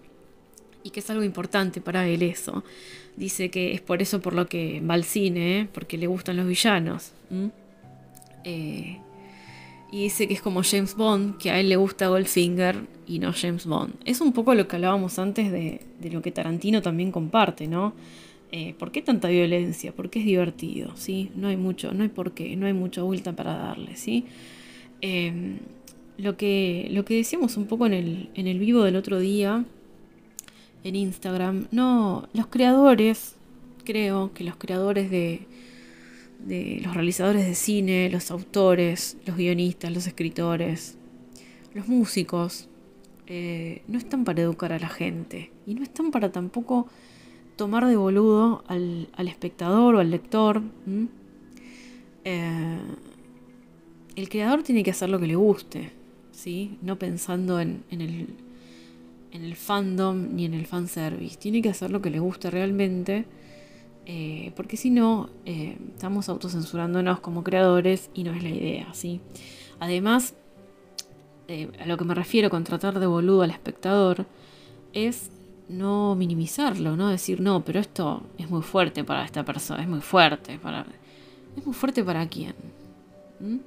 y 0.82 0.90
que 0.90 1.00
es 1.00 1.10
algo 1.10 1.24
importante 1.24 1.80
para 1.80 2.06
él 2.06 2.22
eso. 2.22 2.62
Dice 3.16 3.50
que 3.50 3.72
es 3.72 3.80
por 3.80 4.02
eso 4.02 4.20
por 4.20 4.34
lo 4.34 4.46
que 4.46 4.80
va 4.80 4.94
al 4.94 5.04
cine, 5.04 5.60
¿eh? 5.60 5.68
porque 5.72 5.96
le 5.96 6.06
gustan 6.06 6.36
los 6.36 6.46
villanos. 6.46 7.12
Eh, 8.44 8.98
y 9.94 10.02
dice 10.02 10.26
que 10.26 10.34
es 10.34 10.42
como 10.42 10.62
James 10.64 10.96
Bond, 10.96 11.38
que 11.38 11.52
a 11.52 11.60
él 11.60 11.68
le 11.68 11.76
gusta 11.76 12.08
Goldfinger 12.08 12.84
y 13.06 13.20
no 13.20 13.32
James 13.32 13.64
Bond. 13.64 13.94
Es 14.04 14.20
un 14.20 14.32
poco 14.32 14.54
lo 14.54 14.66
que 14.66 14.74
hablábamos 14.74 15.18
antes 15.18 15.52
de, 15.52 15.80
lo 16.10 16.20
que 16.20 16.32
Tarantino 16.32 16.82
también 16.82 17.12
comparte, 17.12 17.68
¿no? 17.68 17.94
Eh, 18.56 18.72
¿Por 18.78 18.92
qué 18.92 19.02
tanta 19.02 19.26
violencia? 19.26 19.90
Porque 19.90 20.20
es 20.20 20.24
divertido, 20.24 20.96
¿sí? 20.96 21.32
No 21.34 21.48
hay 21.48 21.56
mucho, 21.56 21.92
no 21.92 22.04
hay 22.04 22.08
por 22.08 22.34
qué, 22.34 22.54
no 22.54 22.66
hay 22.66 22.72
mucha 22.72 23.02
vuelta 23.02 23.34
para 23.34 23.56
darle, 23.56 23.96
¿sí? 23.96 24.26
Em, 25.00 25.58
lo, 26.18 26.36
que, 26.36 26.86
lo 26.92 27.04
que 27.04 27.16
decíamos 27.16 27.56
un 27.56 27.66
poco 27.66 27.86
en 27.86 27.94
el, 27.94 28.30
en 28.36 28.46
el 28.46 28.60
vivo 28.60 28.84
del 28.84 28.94
otro 28.94 29.18
día, 29.18 29.64
en 30.84 30.94
Instagram, 30.94 31.66
no, 31.72 32.28
los 32.32 32.46
creadores, 32.46 33.34
creo 33.82 34.32
que 34.32 34.44
los 34.44 34.54
creadores 34.54 35.10
de, 35.10 35.48
de 36.38 36.80
los 36.84 36.94
realizadores 36.94 37.48
de 37.48 37.56
cine, 37.56 38.08
los 38.08 38.30
autores, 38.30 39.16
los 39.26 39.36
guionistas, 39.36 39.92
los 39.92 40.06
escritores, 40.06 40.96
los 41.74 41.88
músicos, 41.88 42.68
eh, 43.26 43.82
no 43.88 43.98
están 43.98 44.22
para 44.24 44.42
educar 44.42 44.72
a 44.72 44.78
la 44.78 44.88
gente 44.88 45.50
y 45.66 45.74
no 45.74 45.82
están 45.82 46.12
para 46.12 46.30
tampoco 46.30 46.86
tomar 47.56 47.86
de 47.86 47.96
boludo 47.96 48.64
al, 48.66 49.08
espectador 49.28 49.94
o 49.94 50.00
al 50.00 50.10
lector. 50.10 50.62
Eh, 52.24 52.78
el 54.16 54.28
creador 54.28 54.62
tiene 54.62 54.82
que 54.82 54.90
hacer 54.90 55.08
lo 55.08 55.18
que 55.18 55.26
le 55.26 55.36
guste, 55.36 55.92
¿sí? 56.32 56.78
no 56.82 56.98
pensando 56.98 57.60
en, 57.60 57.84
el, 57.90 58.28
en 59.32 59.44
el 59.44 59.56
fandom 59.56 60.34
ni 60.34 60.44
en 60.44 60.54
el 60.54 60.66
fanservice. 60.66 61.36
Tiene 61.36 61.62
que 61.62 61.70
hacer 61.70 61.90
lo 61.90 62.00
que 62.00 62.10
le 62.10 62.20
guste 62.20 62.50
realmente. 62.50 63.24
Eh, 64.06 64.52
porque 64.54 64.76
si 64.76 64.90
no, 64.90 65.30
estamos 65.46 66.28
autocensurándonos 66.28 67.20
como 67.20 67.42
creadores 67.42 68.10
y 68.12 68.24
no 68.24 68.34
es 68.34 68.42
la 68.42 68.50
idea, 68.50 68.92
¿sí? 68.92 69.20
Además, 69.80 70.34
eh, 71.46 71.70
a 71.78 71.86
lo 71.86 71.98
que 71.98 72.04
me 72.04 72.14
refiero 72.14 72.48
con 72.48 72.64
tratar 72.64 72.98
de 72.98 73.06
boludo 73.06 73.42
al 73.42 73.50
espectador, 73.50 74.24
es 74.94 75.30
no 75.68 76.14
minimizarlo, 76.14 76.96
no 76.96 77.08
decir, 77.08 77.40
no, 77.40 77.64
pero 77.64 77.80
esto 77.80 78.22
es 78.38 78.50
muy 78.50 78.62
fuerte 78.62 79.04
para 79.04 79.24
esta 79.24 79.44
persona, 79.44 79.82
es 79.82 79.88
muy 79.88 80.00
fuerte 80.00 80.58
para... 80.58 80.86
¿Es 81.56 81.64
muy 81.64 81.74
fuerte 81.74 82.02
para 82.02 82.26
quién? 82.28 82.54
¿Mm? 83.40 83.58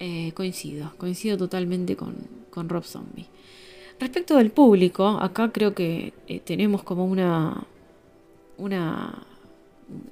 Eh, 0.00 0.32
coincido, 0.34 0.92
coincido 0.98 1.36
totalmente 1.36 1.96
con, 1.96 2.68
Rob 2.68 2.84
Zombie. 2.84 3.26
Respecto 4.00 4.36
del 4.36 4.50
público, 4.50 5.06
acá 5.08 5.52
creo 5.52 5.74
que 5.74 6.12
eh, 6.26 6.40
tenemos 6.40 6.82
como 6.82 7.04
una... 7.04 7.64
una 8.58 9.24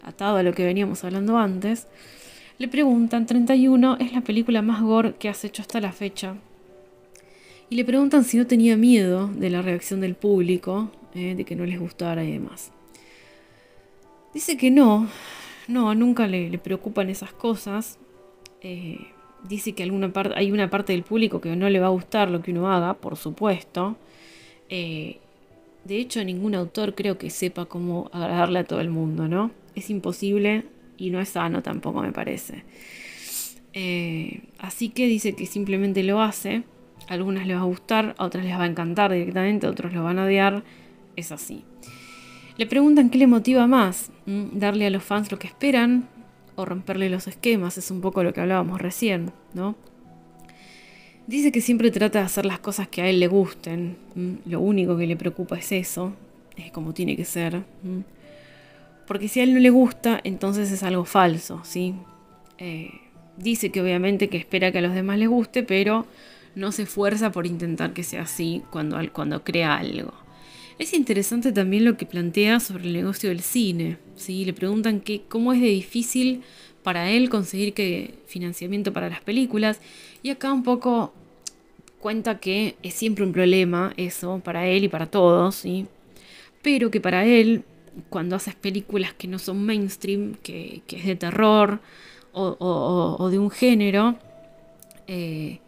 atado 0.02 0.36
a 0.36 0.42
lo 0.42 0.52
que 0.52 0.64
veníamos 0.64 1.04
hablando 1.04 1.38
antes, 1.38 1.86
le 2.58 2.68
preguntan, 2.68 3.24
31 3.24 3.96
es 4.00 4.12
la 4.12 4.20
película 4.20 4.60
más 4.60 4.82
gore 4.82 5.14
que 5.14 5.28
has 5.30 5.44
hecho 5.44 5.62
hasta 5.62 5.80
la 5.80 5.92
fecha. 5.92 6.36
Y 7.70 7.76
le 7.76 7.84
preguntan 7.84 8.24
si 8.24 8.36
no 8.36 8.48
tenía 8.48 8.76
miedo 8.76 9.28
de 9.28 9.48
la 9.48 9.62
reacción 9.62 10.00
del 10.00 10.16
público, 10.16 10.90
eh, 11.14 11.36
de 11.36 11.44
que 11.44 11.54
no 11.54 11.64
les 11.64 11.78
gustara 11.78 12.24
y 12.24 12.32
demás. 12.32 12.72
Dice 14.34 14.56
que 14.56 14.72
no, 14.72 15.08
no, 15.68 15.94
nunca 15.94 16.26
le, 16.26 16.58
preocupan 16.58 17.10
esas 17.10 17.32
cosas. 17.32 18.00
Eh, 18.60 18.98
dice 19.48 19.72
que 19.72 19.84
alguna 19.84 20.12
parte, 20.12 20.34
hay 20.36 20.50
una 20.50 20.68
parte 20.68 20.92
del 20.92 21.04
público 21.04 21.40
que 21.40 21.54
no 21.54 21.70
le 21.70 21.78
va 21.78 21.86
a 21.86 21.90
gustar 21.90 22.28
lo 22.28 22.42
que 22.42 22.50
uno 22.50 22.72
haga, 22.72 22.94
por 22.94 23.16
supuesto. 23.16 23.96
Eh, 24.68 25.18
de 25.84 25.96
hecho, 25.96 26.24
ningún 26.24 26.56
autor 26.56 26.96
creo 26.96 27.18
que 27.18 27.30
sepa 27.30 27.66
cómo 27.66 28.10
agradarle 28.12 28.58
a 28.58 28.64
todo 28.64 28.80
el 28.80 28.90
mundo, 28.90 29.28
¿no? 29.28 29.52
Es 29.76 29.90
imposible 29.90 30.64
y 30.98 31.10
no 31.10 31.20
es 31.20 31.28
sano 31.28 31.62
tampoco 31.62 32.02
me 32.02 32.10
parece. 32.10 32.64
Así 34.58 34.88
que 34.88 35.06
dice 35.06 35.36
que 35.36 35.46
simplemente 35.46 36.02
lo 36.02 36.20
hace. 36.20 36.64
Algunas 37.10 37.44
les 37.44 37.56
va 37.56 37.62
a 37.62 37.64
gustar, 37.64 38.14
a 38.18 38.24
otras 38.24 38.44
les 38.44 38.56
va 38.56 38.62
a 38.62 38.66
encantar 38.66 39.12
directamente, 39.12 39.66
a 39.66 39.70
otros 39.70 39.92
lo 39.92 40.04
van 40.04 40.20
a 40.20 40.26
odiar. 40.26 40.62
Es 41.16 41.32
así. 41.32 41.64
Le 42.56 42.66
preguntan 42.66 43.10
qué 43.10 43.18
le 43.18 43.26
motiva 43.26 43.66
más, 43.66 44.12
darle 44.26 44.86
a 44.86 44.90
los 44.90 45.02
fans 45.02 45.32
lo 45.32 45.38
que 45.38 45.48
esperan 45.48 46.08
o 46.54 46.64
romperle 46.64 47.10
los 47.10 47.26
esquemas. 47.26 47.76
Es 47.78 47.90
un 47.90 48.00
poco 48.00 48.22
lo 48.22 48.32
que 48.32 48.40
hablábamos 48.40 48.80
recién, 48.80 49.32
¿no? 49.54 49.74
Dice 51.26 51.50
que 51.50 51.60
siempre 51.60 51.90
trata 51.90 52.20
de 52.20 52.26
hacer 52.26 52.46
las 52.46 52.60
cosas 52.60 52.86
que 52.86 53.02
a 53.02 53.08
él 53.08 53.18
le 53.18 53.26
gusten. 53.26 53.96
Lo 54.46 54.60
único 54.60 54.96
que 54.96 55.08
le 55.08 55.16
preocupa 55.16 55.58
es 55.58 55.72
eso, 55.72 56.12
es 56.56 56.70
como 56.70 56.94
tiene 56.94 57.16
que 57.16 57.24
ser. 57.24 57.64
Porque 59.08 59.26
si 59.26 59.40
a 59.40 59.42
él 59.42 59.52
no 59.52 59.58
le 59.58 59.70
gusta, 59.70 60.20
entonces 60.22 60.70
es 60.70 60.84
algo 60.84 61.04
falso, 61.04 61.60
¿sí? 61.64 61.96
Eh, 62.58 62.92
dice 63.36 63.70
que 63.70 63.82
obviamente 63.82 64.28
que 64.28 64.36
espera 64.36 64.70
que 64.70 64.78
a 64.78 64.82
los 64.82 64.94
demás 64.94 65.18
les 65.18 65.28
guste, 65.28 65.64
pero 65.64 66.06
no 66.54 66.72
se 66.72 66.82
esfuerza 66.82 67.32
por 67.32 67.46
intentar 67.46 67.92
que 67.92 68.02
sea 68.02 68.22
así 68.22 68.62
cuando, 68.70 68.98
cuando 69.12 69.44
crea 69.44 69.76
algo. 69.76 70.12
Es 70.78 70.94
interesante 70.94 71.52
también 71.52 71.84
lo 71.84 71.96
que 71.96 72.06
plantea 72.06 72.58
sobre 72.60 72.84
el 72.84 72.92
negocio 72.92 73.28
del 73.28 73.40
cine. 73.40 73.98
¿sí? 74.16 74.44
Le 74.44 74.54
preguntan 74.54 75.00
que, 75.00 75.22
cómo 75.28 75.52
es 75.52 75.60
de 75.60 75.68
difícil 75.68 76.42
para 76.82 77.10
él 77.10 77.28
conseguir 77.28 77.74
que, 77.74 78.14
financiamiento 78.26 78.92
para 78.92 79.10
las 79.10 79.20
películas. 79.20 79.80
Y 80.22 80.30
acá 80.30 80.52
un 80.52 80.62
poco 80.62 81.12
cuenta 82.00 82.40
que 82.40 82.76
es 82.82 82.94
siempre 82.94 83.24
un 83.24 83.32
problema 83.32 83.92
eso 83.96 84.40
para 84.42 84.66
él 84.66 84.84
y 84.84 84.88
para 84.88 85.06
todos, 85.06 85.54
¿sí? 85.56 85.86
pero 86.62 86.90
que 86.90 87.00
para 87.00 87.24
él 87.24 87.64
cuando 88.08 88.36
haces 88.36 88.54
películas 88.54 89.12
que 89.14 89.28
no 89.28 89.38
son 89.38 89.64
mainstream, 89.64 90.34
que, 90.42 90.82
es 90.88 91.04
de 91.04 91.16
terror 91.16 91.80
o, 92.32 93.28
de 93.30 93.38
un 93.38 93.50
género, 93.50 94.16
eh, 95.06 95.60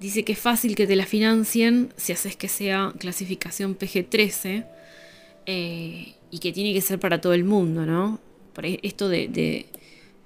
dice 0.00 0.24
que 0.24 0.32
es 0.32 0.38
fácil 0.38 0.74
que 0.74 0.86
te 0.86 0.96
la 0.96 1.06
financien 1.06 1.92
si 1.96 2.12
haces 2.12 2.34
que 2.34 2.48
sea 2.48 2.92
clasificación 2.98 3.78
PG-13 3.78 4.66
eh, 5.46 6.14
y 6.30 6.38
que 6.38 6.52
tiene 6.52 6.72
que 6.72 6.80
ser 6.80 6.98
para 6.98 7.20
todo 7.20 7.34
el 7.34 7.44
mundo, 7.44 7.86
¿no? 7.86 8.18
esto 8.82 9.08
de, 9.08 9.66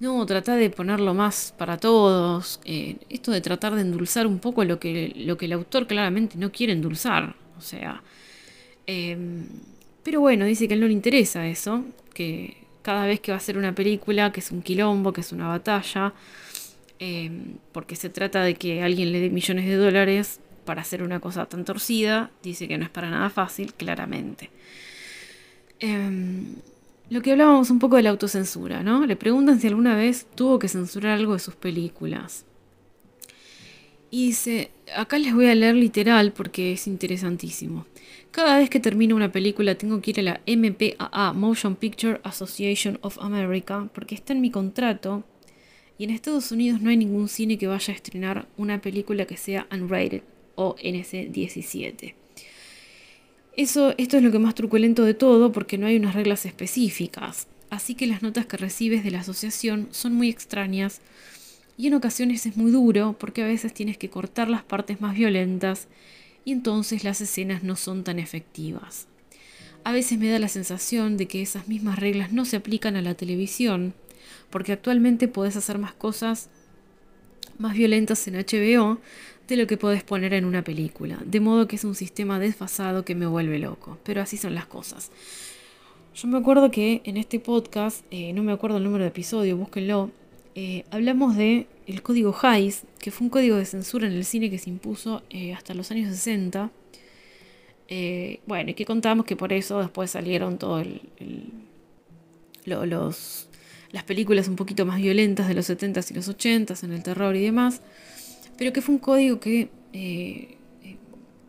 no, 0.00 0.26
tratar 0.26 0.58
de 0.58 0.68
ponerlo 0.68 1.14
más 1.14 1.54
para 1.56 1.76
todos, 1.76 2.58
eh, 2.64 2.96
esto 3.08 3.30
de 3.30 3.40
tratar 3.40 3.76
de 3.76 3.82
endulzar 3.82 4.26
un 4.26 4.40
poco 4.40 4.64
lo 4.64 4.80
que, 4.80 5.12
lo 5.14 5.36
que 5.36 5.44
el 5.44 5.52
autor 5.52 5.86
claramente 5.86 6.36
no 6.36 6.50
quiere 6.50 6.72
endulzar, 6.72 7.36
o 7.58 7.60
sea... 7.60 8.02
Pero 10.04 10.20
bueno, 10.20 10.44
dice 10.44 10.68
que 10.68 10.74
a 10.74 10.76
él 10.76 10.82
no 10.82 10.86
le 10.86 10.92
interesa 10.92 11.46
eso, 11.48 11.82
que 12.12 12.58
cada 12.82 13.06
vez 13.06 13.20
que 13.20 13.32
va 13.32 13.36
a 13.36 13.38
hacer 13.38 13.56
una 13.56 13.74
película, 13.74 14.30
que 14.30 14.40
es 14.40 14.52
un 14.52 14.60
quilombo, 14.60 15.12
que 15.12 15.22
es 15.22 15.32
una 15.32 15.48
batalla, 15.48 16.12
eh, 17.07 17.30
porque 17.72 17.96
se 17.96 18.09
trata 18.09 18.42
de 18.42 18.55
que 18.55 18.82
alguien 18.82 19.12
le 19.12 19.20
dé 19.20 19.28
millones 19.28 19.66
de 19.66 19.74
dólares 19.74 20.40
para 20.64 20.80
hacer 20.80 21.02
una 21.02 21.20
cosa 21.20 21.44
tan 21.44 21.66
torcida, 21.66 22.30
dice 22.42 22.66
que 22.66 22.78
no 22.78 22.84
es 22.84 22.88
para 22.88 23.11
nada 23.11 23.28
fácil, 23.28 23.74
claramente. 23.74 24.48
Em, 25.80 26.55
lo 27.11 27.20
que 27.20 27.32
hablábamos 27.32 27.68
un 27.68 27.78
poco 27.78 27.96
de 27.96 28.05
la 28.05 28.09
autocensura, 28.09 28.82
¿no? 28.82 29.05
Le 29.05 29.16
preguntan 29.16 29.61
si 29.61 29.66
alguna 29.66 29.94
vez 29.94 30.26
tuvo 30.34 30.59
que 30.59 30.68
censurar 30.68 31.18
algo 31.18 31.34
de 31.34 31.40
sus 31.40 31.55
películas. 31.55 32.46
Y 34.11 34.28
dice, 34.28 34.70
acá 34.96 35.18
les 35.18 35.34
voy 35.34 35.48
a 35.48 35.55
leer 35.55 35.74
literal 35.74 36.32
porque 36.32 36.72
es 36.72 36.86
interesantísimo. 36.86 37.84
Cada 38.30 38.57
vez 38.57 38.70
que 38.70 38.80
termino 38.80 39.14
una 39.14 39.30
película 39.30 39.74
tengo 39.74 40.00
que 40.00 40.12
ir 40.12 40.20
a 40.20 40.22
la 40.22 40.40
MPAA, 40.46 41.34
Motion 41.34 41.76
Picture 41.76 42.22
Association 42.24 42.98
of 43.02 43.18
America, 43.20 43.90
porque 43.92 44.14
está 44.14 44.32
en 44.32 44.40
mi 44.40 44.50
contrato 44.50 45.22
y 45.99 46.05
en 46.05 46.11
Estados 46.11 46.51
Unidos 46.53 46.80
no 46.80 46.90
hay 46.90 46.97
ningún 46.97 47.28
cine 47.28 47.59
que 47.59 47.66
vaya 47.66 47.92
a 47.92 47.97
estrenar 47.97 48.49
una 48.57 48.80
película 48.80 49.26
que 49.26 49.36
sea 49.36 49.66
unrated 49.70 50.22
o 50.57 50.76
NC-17. 50.76 52.14
Eso, 53.57 53.95
esto 53.99 54.16
es 54.16 54.22
lo 54.22 54.32
que 54.32 54.38
más 54.38 54.55
truculento 54.55 55.05
de 55.05 55.14
todo 55.14 55.53
porque 55.53 55.78
no 55.78 55.86
hay 55.86 55.97
unas 55.97 56.14
reglas 56.14 56.45
específicas, 56.45 57.47
así 57.70 57.95
que 57.95 58.07
las 58.07 58.22
notas 58.22 58.47
que 58.47 58.57
recibes 58.57 59.05
de 59.05 59.12
la 59.12 59.20
asociación 59.20 59.88
son 59.92 60.14
muy 60.14 60.28
extrañas 60.28 61.01
y 61.76 61.86
en 61.86 61.95
ocasiones 61.95 62.47
es 62.47 62.57
muy 62.57 62.70
duro 62.70 63.16
porque 63.18 63.42
a 63.42 63.47
veces 63.47 63.72
tienes 63.72 63.97
que 63.97 64.11
cortar 64.11 64.49
las 64.49 64.62
partes 64.62 65.01
más 65.01 65.14
violentas 65.14 65.86
y 66.45 66.53
entonces 66.53 67.05
las 67.05 67.20
escenas 67.20 67.62
no 67.62 67.76
son 67.76 68.05
tan 68.05 68.18
efectivas. 68.18 69.07
A 69.84 69.92
veces 69.92 70.18
me 70.18 70.30
da 70.30 70.38
la 70.38 70.49
sensación 70.49 71.16
de 71.16 71.26
que 71.26 71.42
esas 71.42 71.68
mismas 71.68 71.99
reglas 71.99 72.32
no 72.32 72.45
se 72.45 72.57
aplican 72.57 72.97
a 72.97 73.03
la 73.03 73.14
televisión, 73.14 73.95
porque 74.55 74.70
actualmente 74.70 75.26
podés 75.26 75.57
hacer 75.57 75.78
más 75.78 75.94
cosas 75.94 76.48
más 77.59 77.74
violentas 77.74 78.28
en 78.28 78.34
HBO 78.34 79.00
de 79.48 79.57
lo 79.57 79.66
que 79.66 79.76
podés 79.76 80.05
poner 80.05 80.32
en 80.32 80.44
una 80.44 80.62
película, 80.62 81.18
de 81.26 81.40
modo 81.40 81.66
que 81.66 81.74
es 81.74 81.82
un 81.82 81.96
sistema 81.96 82.38
desfasado 82.38 83.05
que 83.05 83.16
me 83.16 83.26
vuelve 83.26 83.59
loco, 83.59 83.98
pero 84.05 84.22
así 84.22 84.36
son 84.36 84.55
las 84.55 84.66
cosas. 84.66 85.11
Yo 86.14 86.28
me 86.28 86.38
acuerdo 86.38 86.70
que 86.70 87.02
en 87.02 87.16
este 87.16 87.40
podcast, 87.40 88.05
eh, 88.12 88.32
no 88.32 88.44
me 88.44 88.52
acuerdo 88.52 88.76
el 88.76 88.84
número 88.84 89.02
de 89.02 89.09
episodio, 89.09 89.57
búsquenlo, 89.57 90.12
eh, 90.55 90.84
hablamos 90.92 91.34
de 91.36 91.66
el 91.88 92.02
código 92.02 92.32
Hays, 92.40 92.84
que 93.00 93.11
fue 93.11 93.24
un 93.24 93.30
código 93.30 93.57
de 93.57 93.64
censura 93.64 94.07
en 94.07 94.12
el 94.12 94.24
cine 94.24 94.50
que 94.50 94.59
se 94.59 94.70
impuso 94.70 95.24
eh, 95.30 95.52
hasta 95.52 95.74
los 95.74 95.90
años 95.90 96.14
60. 96.14 96.70
Eh, 97.88 98.38
bueno, 98.46 98.70
y 98.70 98.74
que 98.74 98.84
contábamos 98.84 99.26
que 99.26 99.34
por 99.34 99.52
eso 99.52 99.80
después 99.80 100.12
salieron 100.12 100.59
todas 100.59 100.86
los, 102.64 103.48
las 103.95 104.03
películas 104.03 104.49
un 104.49 104.57
poquito 104.57 104.84
más 104.84 104.99
violentas 105.01 105.47
de 105.47 105.55
los 105.55 105.70
70s 105.70 106.11
y 106.11 106.14
los 106.14 106.28
80s 106.28 106.82
en 106.82 106.92
el 106.92 107.03
terror 107.05 107.34
y 107.36 107.42
demás, 107.42 107.80
pero 108.59 108.72
que 108.72 108.82
fue 108.82 108.97
un 108.97 108.99
código 108.99 109.38
que 109.38 109.70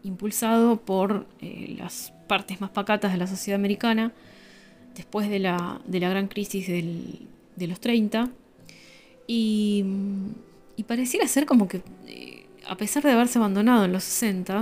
impulsado 0.03 0.77
por 0.77 1.25
las 1.41 2.13
partes 2.27 2.61
más 2.61 2.69
pacatas 2.69 3.11
de 3.11 3.17
la 3.17 3.25
sociedad 3.25 3.59
americana, 3.59 4.13
después 4.95 5.27
de 5.27 5.39
la, 5.39 5.81
de 5.85 5.99
la 5.99 6.09
gran 6.09 6.27
crisis 6.27 6.67
de 6.67 7.67
los 7.67 7.79
30. 7.79 8.29
Y, 9.27 9.83
y, 10.75 10.83
pareciera 10.83 11.27
ser 11.27 11.47
como 11.47 11.67
que, 11.67 11.81
eh, 12.07 12.45
a 12.67 12.77
pesar 12.77 13.01
de 13.01 13.11
haberse 13.11 13.39
abandonado 13.39 13.85
en 13.85 13.91
los 13.91 14.03
60, 14.03 14.61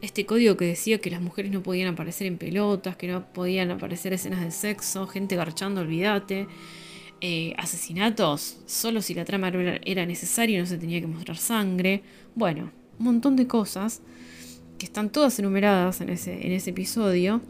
este 0.00 0.26
código 0.26 0.56
que 0.56 0.64
decía 0.64 0.98
que 0.98 1.10
las 1.10 1.20
mujeres 1.20 1.52
no 1.52 1.62
podían 1.62 1.92
aparecer 1.92 2.26
en 2.26 2.36
pelotas, 2.36 2.96
que 2.96 3.06
no 3.06 3.24
podían 3.32 3.70
aparecer 3.70 4.12
escenas 4.12 4.40
de 4.40 4.50
sexo, 4.50 5.06
gente 5.06 5.36
garchando, 5.36 5.82
olvídate. 5.82 6.48
Eh, 7.20 7.54
asesinatos, 7.56 8.58
solo 8.66 9.00
si 9.00 9.14
la 9.14 9.24
trama 9.24 9.50
era 9.84 10.04
necesaria 10.04 10.58
y 10.58 10.60
no 10.60 10.66
se 10.66 10.76
tenía 10.76 11.00
que 11.00 11.06
mostrar 11.06 11.38
sangre. 11.38 12.02
Bueno, 12.34 12.70
un 12.98 13.04
montón 13.04 13.36
de 13.36 13.46
cosas 13.46 14.02
que 14.78 14.86
están 14.86 15.10
todas 15.10 15.38
enumeradas 15.38 16.00
en 16.00 16.10
ese, 16.10 16.46
en 16.46 16.52
ese 16.52 16.70
episodio. 16.70 17.40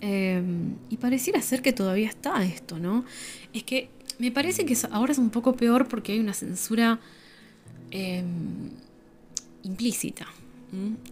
Em, 0.00 0.76
y 0.88 0.96
pareciera 0.96 1.42
ser 1.42 1.60
que 1.60 1.72
todavía 1.72 2.08
está 2.08 2.44
esto, 2.44 2.78
¿no? 2.78 3.04
Es 3.52 3.64
que 3.64 3.90
me 4.18 4.30
parece 4.30 4.64
que 4.64 4.76
ahora 4.90 5.12
es 5.12 5.18
un 5.18 5.30
poco 5.30 5.54
peor 5.54 5.88
porque 5.88 6.12
hay 6.12 6.20
una 6.20 6.34
censura 6.34 7.00
em, 7.90 8.70
implícita. 9.64 10.26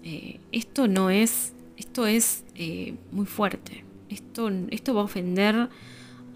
Eh, 0.03 0.39
esto 0.53 0.87
no 0.87 1.11
es, 1.11 1.53
esto 1.77 2.07
es 2.07 2.45
eh, 2.55 2.95
muy 3.12 3.27
fuerte. 3.27 3.85
Esto, 4.09 4.51
esto 4.71 4.95
va 4.95 5.01
a 5.01 5.05
ofender 5.05 5.69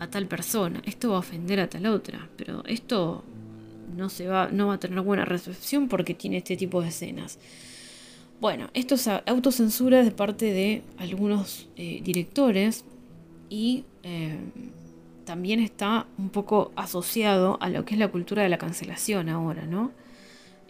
a 0.00 0.08
tal 0.08 0.26
persona, 0.26 0.82
esto 0.86 1.10
va 1.10 1.16
a 1.16 1.18
ofender 1.20 1.60
a 1.60 1.68
tal 1.68 1.86
otra, 1.86 2.26
pero 2.36 2.64
esto 2.64 3.22
no, 3.94 4.08
se 4.08 4.26
va, 4.26 4.48
no 4.50 4.68
va 4.68 4.74
a 4.74 4.80
tener 4.80 5.00
buena 5.02 5.26
recepción 5.26 5.88
porque 5.88 6.14
tiene 6.14 6.38
este 6.38 6.56
tipo 6.56 6.80
de 6.80 6.88
escenas. 6.88 7.38
Bueno, 8.40 8.70
esto 8.72 8.94
es 8.94 9.06
autocensura 9.06 10.02
de 10.02 10.10
parte 10.10 10.46
de 10.46 10.82
algunos 10.96 11.68
eh, 11.76 12.00
directores 12.02 12.86
y 13.50 13.84
eh, 14.02 14.38
también 15.26 15.60
está 15.60 16.06
un 16.16 16.30
poco 16.30 16.72
asociado 16.76 17.58
a 17.60 17.68
lo 17.68 17.84
que 17.84 17.92
es 17.92 18.00
la 18.00 18.08
cultura 18.08 18.42
de 18.42 18.48
la 18.48 18.56
cancelación 18.56 19.28
ahora, 19.28 19.66
¿no? 19.66 19.92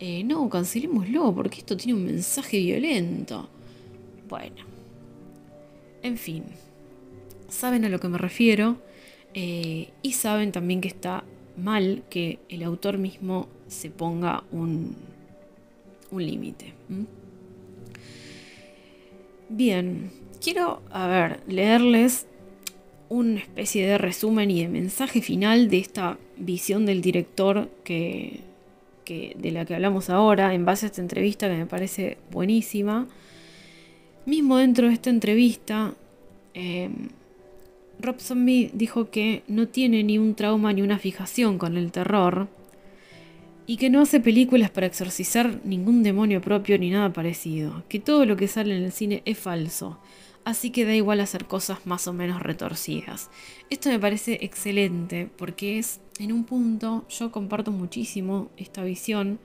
Eh, 0.01 0.24
no, 0.24 0.49
cancelémoslo 0.51 1.33
porque 1.33 1.59
esto 1.59 1.76
tiene 1.76 1.97
un 1.97 2.05
mensaje 2.05 2.59
violento. 2.59 3.49
Bueno, 4.28 4.64
en 6.03 6.16
fin, 6.16 6.43
saben 7.49 7.85
a 7.85 7.89
lo 7.89 8.01
que 8.01 8.09
me 8.09 8.18
refiero. 8.18 8.78
Eh, 9.35 9.91
y 10.03 10.12
saben 10.12 10.53
también 10.53 10.81
que 10.81 10.89
está 10.89 11.24
mal 11.57 12.03
que 12.11 12.39
el 12.49 12.62
autor 12.62 12.99
mismo 12.99 13.49
se 13.68 13.91
ponga 13.91 14.45
un, 14.51 14.97
un 16.11 16.26
límite. 16.26 16.74
Bien, 19.49 20.11
quiero, 20.41 20.83
a 20.91 21.07
ver, 21.07 21.41
leerles 21.47 22.26
una 23.09 23.41
especie 23.41 23.87
de 23.87 23.99
resumen 23.99 24.51
y 24.51 24.62
de 24.62 24.68
mensaje 24.68 25.20
final 25.20 25.68
de 25.68 25.78
esta 25.78 26.18
visión 26.37 26.87
del 26.87 27.03
director 27.03 27.68
que, 27.83 28.41
de 29.05 29.51
la 29.51 29.64
que 29.64 29.74
hablamos 29.74 30.09
ahora, 30.09 30.55
en 30.55 30.64
base 30.64 30.87
a 30.87 30.89
esta 30.89 31.03
entrevista 31.03 31.49
que 31.49 31.57
me 31.57 31.66
parece 31.66 32.18
buenísima. 32.31 33.09
Mismo 34.26 34.57
dentro 34.59 34.87
de 34.87 34.95
esta 34.95 35.11
entrevista, 35.11 35.95
eh, 36.55 36.91
Rob 38.03 38.19
Zombie 38.21 38.71
dijo 38.73 39.11
que 39.11 39.43
no 39.47 39.69
tiene 39.69 40.03
ni 40.03 40.19
un 40.19 40.35
trauma 40.35 40.73
ni 40.73 40.83
una 40.83 40.99
fijación 40.99 41.59
con 41.59 41.77
el 41.77 41.93
terror 41.93 42.49
y 43.67 43.77
que 43.77 43.91
no 43.91 44.01
hace 44.01 44.21
películas 44.21 44.71
para 44.71 44.87
exorcizar 44.87 45.61
ningún 45.65 46.03
demonio 46.03 46.41
propio 46.41 46.79
ni 46.79 46.91
nada 46.91 47.13
parecido, 47.13 47.85
que 47.89 48.01
todo 48.01 48.25
lo 48.25 48.37
que 48.37 48.49
sale 48.49 48.77
en 48.77 48.85
el 48.85 48.93
cine 48.93 49.23
es 49.27 49.39
falso, 49.39 49.99
así 50.45 50.71
que 50.71 50.85
da 50.85 50.95
igual 50.95 51.21
hacer 51.21 51.45
cosas 51.45 51.87
más 51.87 52.09
o 52.09 52.13
menos 52.13 52.43
retorcidas. 52.43 53.31
Esto 53.69 53.91
me 53.91 54.01
parece 54.01 54.39
excelente 54.43 55.29
porque 55.37 55.79
es, 55.79 56.01
en 56.19 56.33
un 56.33 56.45
punto, 56.45 57.05
yo 57.09 57.31
comparto 57.31 57.71
muchísimo 57.71 58.51
esta 58.57 58.83
visión. 58.83 59.39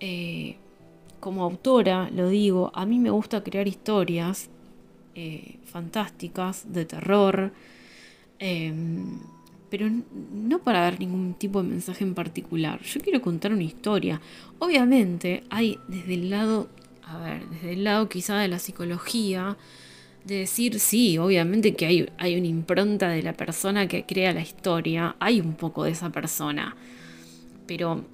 Eh, 0.00 0.56
como 1.20 1.42
autora, 1.42 2.10
lo 2.10 2.28
digo, 2.28 2.70
a 2.74 2.86
mí 2.86 2.98
me 2.98 3.10
gusta 3.10 3.42
crear 3.42 3.66
historias 3.66 4.50
eh, 5.20 5.56
fantásticas, 5.64 6.72
de 6.72 6.84
terror, 6.84 7.50
em, 8.38 9.18
pero 9.68 9.90
no 10.32 10.60
para 10.60 10.82
dar 10.82 11.00
ningún 11.00 11.34
tipo 11.34 11.60
de 11.60 11.68
mensaje 11.68 12.04
en 12.04 12.14
particular. 12.14 12.80
Yo 12.82 13.00
quiero 13.00 13.20
contar 13.20 13.52
una 13.52 13.64
historia. 13.64 14.20
Obviamente 14.60 15.42
hay 15.50 15.80
desde 15.88 16.14
el 16.14 16.30
lado, 16.30 16.68
a 17.02 17.18
ver, 17.18 17.48
desde 17.48 17.72
el 17.72 17.82
lado 17.82 18.08
quizá 18.08 18.38
de 18.38 18.46
la 18.46 18.60
psicología, 18.60 19.56
de 20.24 20.36
decir, 20.36 20.78
sí, 20.78 21.18
obviamente 21.18 21.74
que 21.74 21.86
hay, 21.86 22.08
hay 22.16 22.36
una 22.36 22.46
impronta 22.46 23.08
de 23.08 23.24
la 23.24 23.32
persona 23.32 23.88
que 23.88 24.06
crea 24.06 24.32
la 24.32 24.42
historia, 24.42 25.16
hay 25.18 25.40
un 25.40 25.54
poco 25.54 25.82
de 25.82 25.90
esa 25.90 26.10
persona, 26.10 26.76
pero 27.66 28.04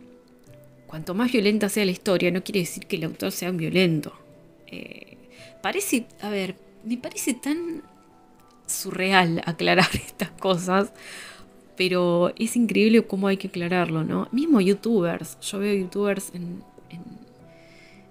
cuanto 0.87 1.13
más 1.13 1.31
violenta 1.31 1.69
sea 1.69 1.85
la 1.85 1.91
historia, 1.91 2.31
no 2.31 2.43
quiere 2.43 2.61
decir 2.61 2.87
que 2.87 2.97
el 2.97 3.05
autor 3.05 3.31
sea 3.31 3.51
un 3.51 3.59
violento. 3.59 4.15
Eh, 4.69 5.19
parece, 5.61 6.07
a 6.23 6.31
ver, 6.31 6.64
me 6.85 6.97
parece 6.97 7.35
tan 7.35 7.83
surreal 8.67 9.43
aclarar 9.47 9.89
estas 9.95 10.31
cosas, 10.31 10.93
pero 11.77 12.33
es 12.37 12.57
increíble 12.57 13.03
cómo 13.07 13.29
hay 13.29 13.37
que 13.37 13.49
aclararlo, 13.49 14.05
¿no? 14.05 14.29
Mismo 14.33 14.61
youtubers, 14.61 15.39
yo 15.41 15.59
veo 15.59 15.75
youtubers 15.75 16.33
en, 16.35 16.63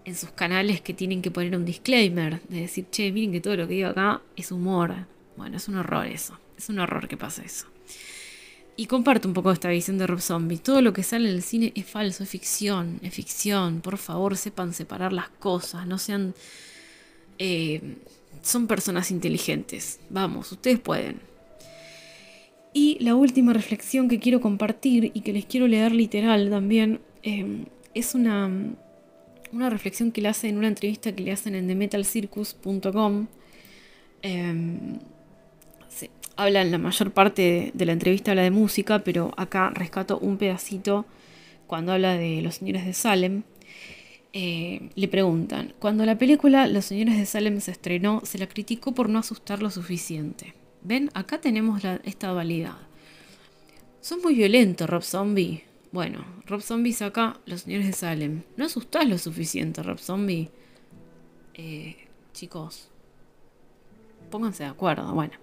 en, 0.05 0.15
sus 0.15 0.31
canales 0.31 0.81
que 0.81 0.93
tienen 0.93 1.21
que 1.21 1.31
poner 1.31 1.55
un 1.55 1.65
disclaimer, 1.65 2.41
de 2.49 2.61
decir, 2.61 2.85
che, 2.91 3.11
miren 3.11 3.31
que 3.31 3.41
todo 3.41 3.55
lo 3.55 3.67
que 3.67 3.75
digo 3.75 3.89
acá 3.89 4.21
es 4.35 4.51
humor. 4.51 4.93
Bueno, 5.37 5.57
es 5.57 5.67
un 5.67 5.75
horror 5.77 6.05
eso, 6.05 6.37
es 6.57 6.69
un 6.69 6.79
horror 6.79 7.07
que 7.07 7.17
pasa 7.17 7.41
eso. 7.41 7.67
Y 8.75 8.87
comparto 8.87 9.27
un 9.27 9.33
poco 9.33 9.51
esta 9.51 9.69
visión 9.69 9.97
de 9.97 10.07
Rob 10.07 10.19
Zombie. 10.19 10.57
Todo 10.57 10.81
lo 10.81 10.93
que 10.93 11.03
sale 11.03 11.29
en 11.29 11.35
el 11.35 11.43
cine 11.43 11.71
es 11.75 11.85
falso, 11.85 12.23
es 12.23 12.29
ficción, 12.29 12.99
es 13.03 13.13
ficción. 13.13 13.81
Por 13.81 13.97
favor, 13.97 14.35
sepan 14.35 14.73
separar 14.73 15.13
las 15.13 15.29
cosas, 15.29 15.87
no 15.87 15.97
sean... 15.97 16.33
Eh, 17.37 17.97
son 18.43 18.67
personas 18.67 19.09
inteligentes. 19.09 19.99
Vamos, 20.09 20.51
ustedes 20.51 20.79
pueden. 20.79 21.21
Y 22.73 22.97
la 23.03 23.15
última 23.15 23.53
reflexión 23.53 24.07
que 24.07 24.19
quiero 24.19 24.41
compartir 24.41 25.11
y 25.13 25.21
que 25.21 25.33
les 25.33 25.45
quiero 25.45 25.67
leer 25.67 25.93
literal 25.93 26.49
también 26.49 26.99
em, 27.23 27.65
es 27.93 28.13
una, 28.13 28.51
una 29.51 29.69
reflexión 29.69 30.11
que 30.11 30.21
le 30.21 30.29
hace 30.29 30.49
en 30.49 30.57
una 30.57 30.67
entrevista 30.67 31.15
que 31.15 31.23
le 31.23 31.31
hacen 31.31 31.55
en 31.55 31.67
themetalcircus.com. 31.67 33.27
Eh, 34.21 34.99
habla 36.35 36.61
en 36.61 36.71
la 36.71 36.77
mayor 36.77 37.11
parte 37.11 37.71
de, 37.73 37.85
la 37.85 37.91
entrevista 37.91 38.31
habla 38.31 38.43
de 38.43 38.51
música, 38.51 38.99
pero 39.03 39.33
acá 39.37 39.69
rescato 39.69 40.17
un 40.19 40.37
pedacito 40.37 41.05
cuando 41.67 41.91
habla 41.93 42.15
de 42.15 42.41
los 42.41 42.55
señores 42.55 42.85
de 42.85 42.93
Salem. 42.93 43.43
Eh, 44.35 44.89
le 44.95 45.07
preguntan, 45.07 45.75
cuando 45.77 46.05
la 46.05 46.17
película 46.17 46.67
Los 46.67 46.85
Señores 46.85 47.17
de 47.17 47.25
Salem 47.27 47.61
se 47.61 47.69
estrenó, 47.69 48.21
se 48.25 48.39
la 48.39 48.47
criticó 48.47 48.93
por 48.93 49.07
no 49.07 49.19
asustar 49.19 49.61
lo 49.61 49.69
suficiente. 49.69 50.55
¿Ven? 50.81 51.11
Acá 51.13 51.39
tenemos 51.39 51.83
esta 52.03 52.29
dualidad. 52.29 52.77
Son 54.01 54.21
muy 54.21 54.33
violentos, 54.33 54.89
Rob 54.89 55.03
Zombie. 55.03 55.63
Bueno, 55.91 56.25
Rob 56.47 56.61
Zombie 56.61 56.93
saca 56.93 57.39
Los 57.45 57.61
Señores 57.61 57.85
de 57.85 57.93
Salem. 57.93 58.41
No 58.57 58.65
asustás 58.65 59.07
lo 59.07 59.19
suficiente, 59.19 59.83
Rob 59.83 59.99
Zombie. 59.99 60.49
Eh, 61.53 61.95
chicos, 62.33 62.89
pónganse 64.33 64.63
de 64.63 64.69
acuerdo. 64.69 65.13
Bueno, 65.13 65.33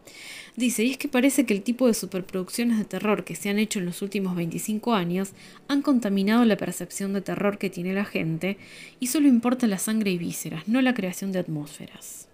dice, 0.56 0.82
y 0.82 0.90
es 0.90 0.98
que 0.98 1.06
parece 1.06 1.46
que 1.46 1.54
el 1.54 1.62
tipo 1.62 1.86
de 1.86 1.94
superproducciones 1.94 2.76
de 2.76 2.84
terror 2.84 3.22
que 3.22 3.36
se 3.36 3.48
han 3.48 3.60
hecho 3.60 3.78
en 3.78 3.86
los 3.86 4.02
últimos 4.02 4.34
25 4.34 4.94
años 4.94 5.30
han 5.68 5.80
contaminado 5.80 6.44
la 6.44 6.56
percepción 6.56 7.12
de 7.12 7.20
terror 7.20 7.56
que 7.56 7.70
tiene 7.70 7.94
la 7.94 8.04
gente 8.04 8.58
y 8.98 9.06
solo 9.06 9.28
importa 9.28 9.68
la 9.68 9.78
sangre 9.78 10.10
y 10.10 10.18
vísceras, 10.18 10.66
no 10.66 10.82
la 10.82 10.92
creación 10.92 11.30
de 11.30 11.38
atmósferas. 11.38 12.26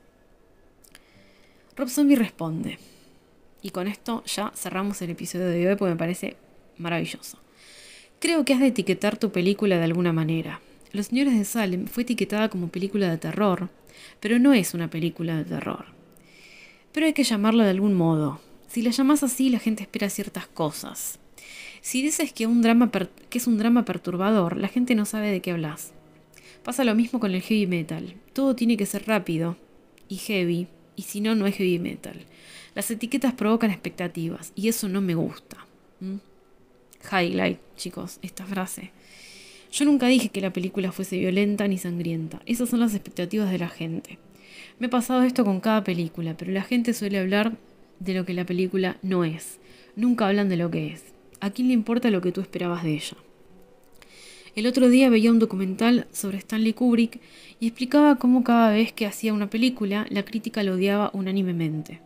Rob 1.76 1.90
Zombie 1.90 2.16
responde, 2.16 2.78
y 3.60 3.68
con 3.68 3.86
esto 3.86 4.24
ya 4.24 4.50
cerramos 4.56 5.02
el 5.02 5.10
episodio 5.10 5.48
de 5.48 5.68
hoy 5.68 5.76
porque 5.76 5.92
me 5.92 5.98
parece 5.98 6.38
maravilloso. 6.78 7.38
Creo 8.18 8.46
que 8.46 8.54
has 8.54 8.60
de 8.60 8.68
etiquetar 8.68 9.18
tu 9.18 9.30
película 9.30 9.76
de 9.76 9.84
alguna 9.84 10.14
manera. 10.14 10.62
Los 10.92 11.08
Señores 11.08 11.36
de 11.36 11.44
Salem 11.44 11.86
fue 11.86 12.04
etiquetada 12.04 12.48
como 12.48 12.68
película 12.68 13.10
de 13.10 13.18
terror, 13.18 13.68
pero 14.20 14.38
no 14.38 14.54
es 14.54 14.72
una 14.72 14.88
película 14.88 15.36
de 15.36 15.44
terror 15.44 15.95
pero 16.96 17.04
hay 17.04 17.12
que 17.12 17.24
llamarlo 17.24 17.62
de 17.62 17.68
algún 17.68 17.92
modo. 17.92 18.40
Si 18.68 18.80
la 18.80 18.90
llamas 18.90 19.22
así, 19.22 19.50
la 19.50 19.58
gente 19.58 19.82
espera 19.82 20.08
ciertas 20.08 20.46
cosas. 20.46 21.18
Si 21.82 22.00
dices 22.00 22.32
que 22.32 22.44
es 22.44 22.48
un 22.48 23.58
drama 23.58 23.84
perturbador, 23.84 24.56
la 24.56 24.68
gente 24.68 24.94
no 24.94 25.04
sabe 25.04 25.30
de 25.30 25.42
qué 25.42 25.50
hablas. 25.50 25.92
Pasa 26.64 26.84
lo 26.84 26.94
mismo 26.94 27.20
con 27.20 27.34
el 27.34 27.42
heavy 27.42 27.66
metal. 27.66 28.14
Todo 28.32 28.56
tiene 28.56 28.78
que 28.78 28.86
ser 28.86 29.06
rápido 29.06 29.58
y 30.08 30.16
heavy, 30.16 30.68
y 30.96 31.02
si 31.02 31.20
no, 31.20 31.34
no 31.34 31.46
es 31.46 31.56
heavy 31.56 31.78
metal. 31.78 32.24
Las 32.74 32.90
etiquetas 32.90 33.34
provocan 33.34 33.70
expectativas, 33.70 34.52
y 34.54 34.68
eso 34.68 34.88
no 34.88 35.02
me 35.02 35.14
gusta. 35.14 35.66
¿Mm? 36.00 36.16
Highlight, 37.12 37.58
chicos, 37.76 38.18
esta 38.22 38.46
frase. 38.46 38.90
Yo 39.70 39.84
nunca 39.84 40.06
dije 40.06 40.30
que 40.30 40.40
la 40.40 40.54
película 40.54 40.92
fuese 40.92 41.18
violenta 41.18 41.68
ni 41.68 41.76
sangrienta. 41.76 42.40
Esas 42.46 42.70
son 42.70 42.80
las 42.80 42.94
expectativas 42.94 43.50
de 43.50 43.58
la 43.58 43.68
gente. 43.68 44.18
Me 44.78 44.88
he 44.88 44.90
pasado 44.90 45.22
esto 45.22 45.44
con 45.44 45.60
cada 45.60 45.82
película, 45.84 46.36
pero 46.36 46.52
la 46.52 46.62
gente 46.62 46.92
suele 46.92 47.18
hablar 47.18 47.56
de 47.98 48.12
lo 48.12 48.26
que 48.26 48.34
la 48.34 48.44
película 48.44 48.98
no 49.02 49.24
es. 49.24 49.58
Nunca 49.96 50.28
hablan 50.28 50.50
de 50.50 50.58
lo 50.58 50.70
que 50.70 50.88
es. 50.88 51.02
¿A 51.40 51.50
quién 51.50 51.68
le 51.68 51.74
importa 51.74 52.10
lo 52.10 52.20
que 52.20 52.32
tú 52.32 52.42
esperabas 52.42 52.84
de 52.84 52.94
ella? 52.94 53.16
El 54.54 54.66
otro 54.66 54.88
día 54.88 55.08
veía 55.08 55.30
un 55.30 55.38
documental 55.38 56.06
sobre 56.12 56.38
Stanley 56.38 56.74
Kubrick 56.74 57.20
y 57.58 57.68
explicaba 57.68 58.16
cómo 58.16 58.44
cada 58.44 58.70
vez 58.70 58.92
que 58.92 59.06
hacía 59.06 59.32
una 59.32 59.48
película 59.48 60.06
la 60.10 60.24
crítica 60.24 60.62
lo 60.62 60.74
odiaba 60.74 61.10
unánimemente. 61.14 62.00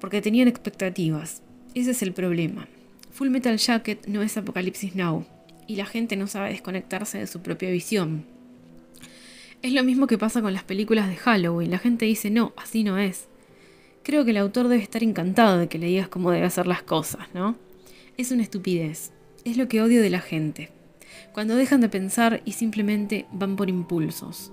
Porque 0.00 0.22
tenían 0.22 0.48
expectativas. 0.48 1.42
Ese 1.74 1.90
es 1.90 2.02
el 2.02 2.12
problema. 2.12 2.68
Full 3.10 3.28
Metal 3.28 3.56
Jacket 3.56 4.06
no 4.06 4.22
es 4.22 4.36
Apocalipsis 4.36 4.94
Now 4.94 5.26
y 5.66 5.76
la 5.76 5.86
gente 5.86 6.16
no 6.16 6.26
sabe 6.26 6.50
desconectarse 6.50 7.18
de 7.18 7.26
su 7.26 7.40
propia 7.40 7.70
visión. 7.70 8.35
Es 9.66 9.72
lo 9.72 9.82
mismo 9.82 10.06
que 10.06 10.16
pasa 10.16 10.42
con 10.42 10.52
las 10.52 10.62
películas 10.62 11.08
de 11.08 11.16
Halloween. 11.16 11.72
La 11.72 11.80
gente 11.80 12.04
dice, 12.04 12.30
no, 12.30 12.52
así 12.56 12.84
no 12.84 12.98
es. 12.98 13.26
Creo 14.04 14.24
que 14.24 14.30
el 14.30 14.36
autor 14.36 14.68
debe 14.68 14.80
estar 14.80 15.02
encantado 15.02 15.58
de 15.58 15.66
que 15.66 15.80
le 15.80 15.88
digas 15.88 16.06
cómo 16.06 16.30
debe 16.30 16.46
hacer 16.46 16.68
las 16.68 16.84
cosas, 16.84 17.26
¿no? 17.34 17.56
Es 18.16 18.30
una 18.30 18.44
estupidez. 18.44 19.10
Es 19.44 19.56
lo 19.56 19.66
que 19.66 19.82
odio 19.82 20.00
de 20.02 20.10
la 20.10 20.20
gente 20.20 20.70
cuando 21.32 21.56
dejan 21.56 21.80
de 21.80 21.88
pensar 21.88 22.42
y 22.44 22.52
simplemente 22.52 23.26
van 23.32 23.56
por 23.56 23.68
impulsos. 23.68 24.52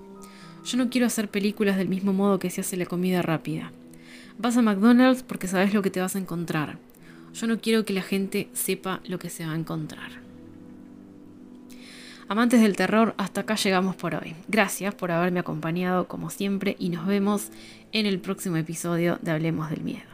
Yo 0.64 0.78
no 0.78 0.90
quiero 0.90 1.06
hacer 1.06 1.30
películas 1.30 1.76
del 1.76 1.88
mismo 1.88 2.12
modo 2.12 2.40
que 2.40 2.50
se 2.50 2.62
hace 2.62 2.76
la 2.76 2.86
comida 2.86 3.22
rápida. 3.22 3.70
Vas 4.36 4.56
a 4.56 4.62
McDonald's 4.62 5.22
porque 5.22 5.46
sabes 5.46 5.72
lo 5.74 5.82
que 5.82 5.90
te 5.90 6.00
vas 6.00 6.16
a 6.16 6.18
encontrar. 6.18 6.76
Yo 7.34 7.46
no 7.46 7.60
quiero 7.60 7.84
que 7.84 7.92
la 7.92 8.02
gente 8.02 8.48
sepa 8.52 9.00
lo 9.06 9.20
que 9.20 9.30
se 9.30 9.46
va 9.46 9.52
a 9.52 9.56
encontrar. 9.58 10.23
Amantes 12.34 12.60
del 12.60 12.74
terror, 12.74 13.14
hasta 13.16 13.42
acá 13.42 13.54
llegamos 13.54 13.94
por 13.94 14.16
hoy. 14.16 14.34
Gracias 14.48 14.92
por 14.92 15.12
haberme 15.12 15.38
acompañado 15.38 16.08
como 16.08 16.30
siempre 16.30 16.74
y 16.80 16.88
nos 16.88 17.06
vemos 17.06 17.52
en 17.92 18.06
el 18.06 18.18
próximo 18.18 18.56
episodio 18.56 19.20
de 19.22 19.30
Hablemos 19.30 19.70
del 19.70 19.82
Miedo. 19.82 20.13